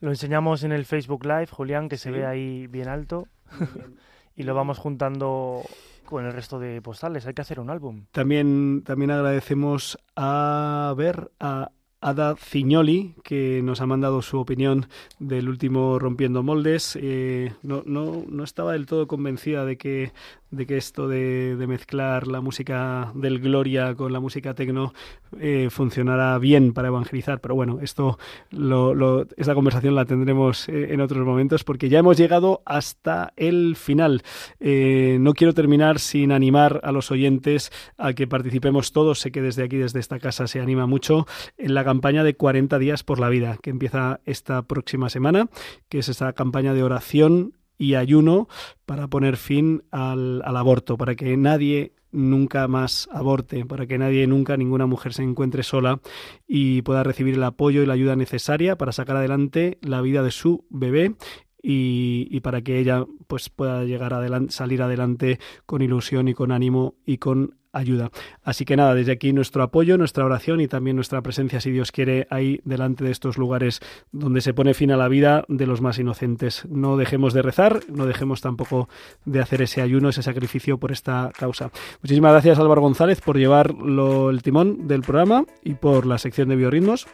Lo 0.04 0.10
enseñamos 0.10 0.66
en 0.66 0.74
el 0.74 0.84
Facebook 0.84 1.24
Live, 1.24 1.47
Julián, 1.47 1.88
que 1.88 1.95
se 1.95 2.12
ve 2.12 2.26
ahí 2.26 2.68
bien 2.68 2.89
alto. 2.89 3.30
y 4.36 4.43
lo 4.43 4.54
vamos 4.54 4.78
juntando 4.78 5.62
con 6.04 6.26
el 6.26 6.34
resto 6.34 6.60
de 6.60 6.82
postales. 6.82 7.26
Hay 7.26 7.34
que 7.34 7.41
hacer 7.41 7.58
un 7.62 7.70
álbum. 7.70 8.04
También, 8.12 8.84
también 8.84 9.12
agradecemos 9.12 9.97
a 10.18 10.93
ver 10.97 11.32
a 11.39 11.72
Ada 12.01 12.36
Cignoli, 12.36 13.16
que 13.24 13.62
nos 13.64 13.80
ha 13.80 13.86
mandado 13.86 14.22
su 14.22 14.38
opinión 14.39 14.88
del 15.20 15.47
último 15.47 15.97
Rompiendo 15.99 16.43
Moldes. 16.43 16.99
Eh, 17.01 17.54
no, 17.62 17.84
no, 17.86 18.26
no 18.28 18.43
estaba 18.43 18.74
del 18.74 18.88
todo 18.88 19.08
convencida 19.08 19.64
de 19.64 19.78
que, 19.78 20.12
de 20.54 20.68
que 20.68 20.78
esto 20.78 21.08
de, 21.08 21.56
de 21.56 21.68
mezclar 21.68 22.28
la 22.28 22.39
música 22.39 23.12
del 23.16 23.39
Gloria 23.39 23.95
con 23.95 24.14
la 24.14 24.20
música 24.20 24.54
tecno 24.54 24.93
eh, 25.39 25.70
funcionará 25.72 26.38
bien 26.38 26.74
para 26.74 26.89
evangelizar. 26.89 27.41
Pero 27.41 27.56
bueno, 27.56 27.80
esto, 27.82 28.20
lo, 28.51 28.93
lo, 28.93 29.26
esta 29.36 29.56
conversación 29.56 29.95
la 29.95 30.06
tendremos 30.06 30.70
eh, 30.70 30.93
en 30.93 31.01
otros 31.01 31.26
momentos 31.26 31.64
porque 31.64 31.89
ya 31.89 31.99
hemos 31.99 32.18
llegado 32.18 32.62
hasta 32.66 33.34
el 33.36 33.76
final. 33.76 34.22
Eh, 34.60 35.18
no 35.20 35.34
quiero 35.34 35.54
terminar 35.54 35.99
sin 35.99 36.32
animar 36.32 36.80
a 36.84 36.91
los 36.91 37.10
oyentes 37.10 37.72
a 37.97 38.14
que 38.14 38.28
participemos 38.28 38.91
todos. 38.91 39.20
Sé 39.20 39.32
que 39.32 39.41
desde 39.41 39.64
aquí, 39.64 39.78
desde 39.78 39.99
esta 39.99 40.20
casa, 40.20 40.47
se 40.47 40.60
anima 40.60 40.86
mucho 40.86 41.26
en 41.58 41.74
la 41.74 41.84
campaña 41.84 42.24
de 42.24 42.36
40 42.36 42.78
días 42.78 43.04
por 43.04 43.20
la 43.20 43.30
vida 43.30 43.58
que 43.62 43.72
empieza 43.72 44.20
esta 44.26 44.62
próxima 44.62 45.10
semana, 45.10 45.47
que 45.89 45.99
es 45.99 46.10
esta 46.10 46.34
campaña 46.34 46.74
de 46.74 46.84
oración 46.84 47.54
y 47.84 47.95
ayuno 47.95 48.47
para 48.86 49.09
poner 49.09 49.36
fin 49.36 49.84
al, 49.91 50.41
aborto, 50.45 50.97
para 50.97 51.15
que 51.15 51.36
nadie 51.36 51.91
nunca 52.13 52.65
más 52.69 53.09
aborte, 53.11 53.65
para 53.65 53.88
que 53.88 53.97
nadie 53.97 54.25
nunca, 54.25 54.55
ninguna 54.55 54.86
mujer 54.86 55.13
se 55.13 55.23
encuentre 55.23 55.63
sola 55.63 55.99
y 56.47 56.81
pueda 56.84 57.03
recibir 57.03 57.34
el 57.36 57.43
apoyo 57.43 57.84
y 57.84 57.86
la 57.86 57.93
ayuda 57.93 58.15
necesaria 58.15 58.77
para 58.77 58.93
sacar 58.93 59.17
adelante 59.17 59.79
la 59.81 59.99
vida 59.99 60.23
de 60.23 60.31
su 60.31 60.65
bebé 60.69 61.15
y, 61.61 62.27
y, 62.31 62.39
para 62.39 62.61
que 62.61 62.79
ella 62.79 63.05
pues 63.27 63.49
pueda 63.49 63.84
llegar 63.84 64.13
adelante, 64.13 64.53
salir 64.53 64.81
adelante 64.81 65.39
con 65.65 65.81
ilusión 65.81 66.29
y 66.29 66.34
con 66.34 66.51
ánimo 66.53 66.95
y 67.05 67.17
con 67.17 67.57
ayuda. 67.74 68.11
Así 68.43 68.63
que 68.63 68.78
nada, 68.78 68.93
desde 68.93 69.11
aquí 69.11 69.34
nuestro 69.34 69.63
apoyo, 69.63 69.97
nuestra 69.97 70.24
oración 70.24 70.61
y 70.61 70.67
también 70.67 70.95
nuestra 70.95 71.21
presencia, 71.21 71.59
si 71.59 71.71
Dios 71.71 71.91
quiere, 71.91 72.28
ahí 72.30 72.61
delante 72.63 73.03
de 73.03 73.11
estos 73.11 73.38
lugares 73.38 73.82
donde 74.11 74.41
se 74.41 74.53
pone 74.53 74.74
fin 74.74 74.91
a 74.91 74.97
la 74.97 75.07
vida 75.09 75.43
de 75.47 75.67
los 75.67 75.82
más 75.82 75.99
inocentes. 75.99 76.65
No 76.69 76.95
dejemos 76.95 77.34
de 77.34 77.41
rezar, 77.41 77.82
no 77.89 78.05
dejemos 78.05 78.41
tampoco 78.41 78.88
de 79.26 79.41
hacer 79.41 79.61
ese 79.61 79.82
ayuno, 79.82 80.09
ese 80.09 80.24
sacrificio 80.24 80.78
por 80.78 80.91
esta 80.91 81.32
causa. 81.38 81.71
Muchísimas 82.01 82.32
gracias 82.32 82.59
Álvaro 82.59 82.82
González 82.82 83.19
por 83.21 83.38
llevar 83.38 83.74
lo, 83.74 84.30
el 84.30 84.41
timón 84.41 84.88
del 84.88 85.01
programa 85.01 85.45
y 85.63 85.74
por 85.74 86.05
la 86.05 86.17
sección 86.17 86.49
de 86.49 86.55
biorritmos. 86.55 87.07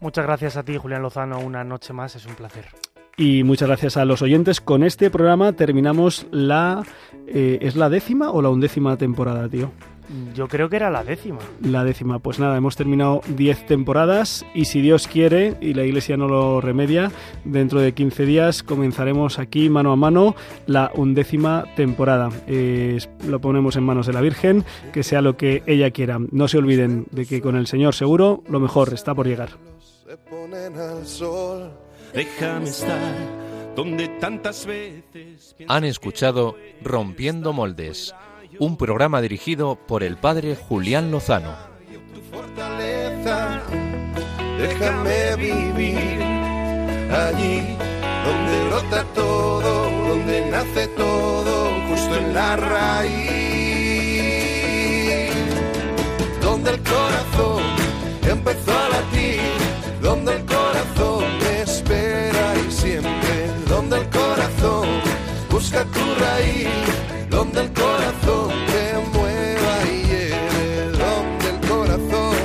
Muchas 0.00 0.24
gracias 0.24 0.56
a 0.56 0.62
ti, 0.62 0.76
Julián 0.76 1.02
Lozano, 1.02 1.40
una 1.40 1.64
noche 1.64 1.92
más, 1.92 2.14
es 2.14 2.24
un 2.26 2.36
placer. 2.36 2.66
Y 3.18 3.42
muchas 3.42 3.66
gracias 3.66 3.96
a 3.96 4.04
los 4.04 4.22
oyentes. 4.22 4.60
Con 4.60 4.84
este 4.84 5.10
programa 5.10 5.52
terminamos 5.52 6.26
la... 6.30 6.84
Eh, 7.26 7.58
¿Es 7.60 7.74
la 7.74 7.90
décima 7.90 8.30
o 8.30 8.40
la 8.40 8.48
undécima 8.48 8.96
temporada, 8.96 9.48
tío? 9.48 9.72
Yo 10.34 10.46
creo 10.48 10.70
que 10.70 10.76
era 10.76 10.88
la 10.88 11.02
décima. 11.02 11.40
La 11.60 11.84
décima. 11.84 12.20
Pues 12.20 12.38
nada, 12.38 12.56
hemos 12.56 12.76
terminado 12.76 13.20
10 13.36 13.66
temporadas 13.66 14.46
y 14.54 14.66
si 14.66 14.80
Dios 14.80 15.08
quiere 15.08 15.56
y 15.60 15.74
la 15.74 15.84
Iglesia 15.84 16.16
no 16.16 16.28
lo 16.28 16.60
remedia, 16.60 17.10
dentro 17.44 17.80
de 17.80 17.92
15 17.92 18.24
días 18.24 18.62
comenzaremos 18.62 19.40
aquí 19.40 19.68
mano 19.68 19.92
a 19.92 19.96
mano 19.96 20.36
la 20.66 20.92
undécima 20.94 21.64
temporada. 21.76 22.30
Eh, 22.46 22.98
lo 23.26 23.40
ponemos 23.40 23.76
en 23.76 23.82
manos 23.82 24.06
de 24.06 24.12
la 24.12 24.20
Virgen, 24.20 24.64
que 24.92 25.02
sea 25.02 25.22
lo 25.22 25.36
que 25.36 25.64
ella 25.66 25.90
quiera. 25.90 26.18
No 26.30 26.46
se 26.46 26.58
olviden 26.58 27.06
de 27.10 27.26
que 27.26 27.42
con 27.42 27.56
el 27.56 27.66
Señor 27.66 27.94
seguro 27.94 28.44
lo 28.48 28.60
mejor 28.60 28.94
está 28.94 29.14
por 29.14 29.26
llegar. 29.26 29.50
Se 30.06 30.16
ponen 30.16 30.78
al 30.78 31.04
sol. 31.04 31.87
Déjame 32.12 32.68
estar 32.68 33.38
donde 33.76 34.08
tantas 34.08 34.66
veces. 34.66 35.54
Han 35.68 35.84
escuchado 35.84 36.56
Rompiendo 36.82 37.52
Moldes, 37.52 38.12
un 38.58 38.76
programa 38.76 39.20
dirigido 39.20 39.76
por 39.76 40.02
el 40.02 40.16
padre 40.16 40.56
Julián 40.56 41.12
Lozano. 41.12 41.54
Fortaleza, 42.32 43.62
déjame 44.58 45.36
vivir 45.36 46.20
allí 47.12 47.62
donde 48.24 48.64
brota 48.68 49.04
todo, 49.14 49.90
donde 50.08 50.50
nace 50.50 50.88
todo, 50.88 51.70
justo 51.88 52.16
en 52.16 52.34
la 52.34 52.56
raíz, 52.56 53.18
donde 56.42 56.70
el 56.70 56.80
corazón 56.82 57.62
empezó 58.28 58.72
a 58.72 58.88
latir, 58.88 59.40
donde 60.02 60.32
el 60.32 60.44
corazón 60.44 61.27
busca 65.58 65.84
tu 65.86 66.04
raíz, 66.20 66.68
donde 67.30 67.62
el 67.62 67.72
corazón 67.72 68.48
te 68.72 68.84
mueva 69.12 69.74
y 69.92 69.96
lleve, 70.06 70.92
donde 71.04 71.46
el 71.50 71.58
corazón, 71.68 72.36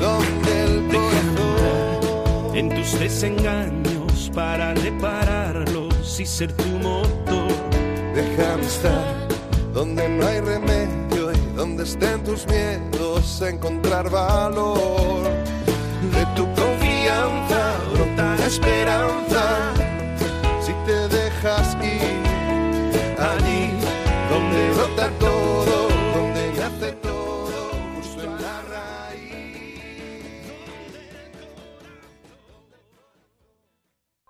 donde 0.00 0.52
el 0.64 0.86
corazón. 0.88 2.56
En 2.56 2.70
tus 2.70 2.98
desengaños 2.98 4.30
para 4.34 4.72
repararlos 4.72 6.18
y 6.18 6.24
ser 6.24 6.50
tu 6.54 6.68
motor. 6.78 7.52
Déjame 8.14 8.64
estar 8.64 9.28
donde 9.74 10.08
no 10.08 10.26
hay 10.26 10.40
remedio 10.40 11.32
y 11.32 11.56
donde 11.56 11.84
estén 11.84 12.24
tus 12.24 12.46
miedos, 12.46 13.42
encontrar 13.42 14.08
valor. 14.08 15.24
De 16.16 16.24
tu 16.34 16.44
confianza 16.54 17.60
brota 17.92 18.34
la 18.38 18.46
esperanza. 18.46 19.42
Si 20.64 20.72
te 20.86 21.08
dejas 21.08 21.76
ir 21.82 22.25
importa 24.96 25.10
todo. 25.18 25.75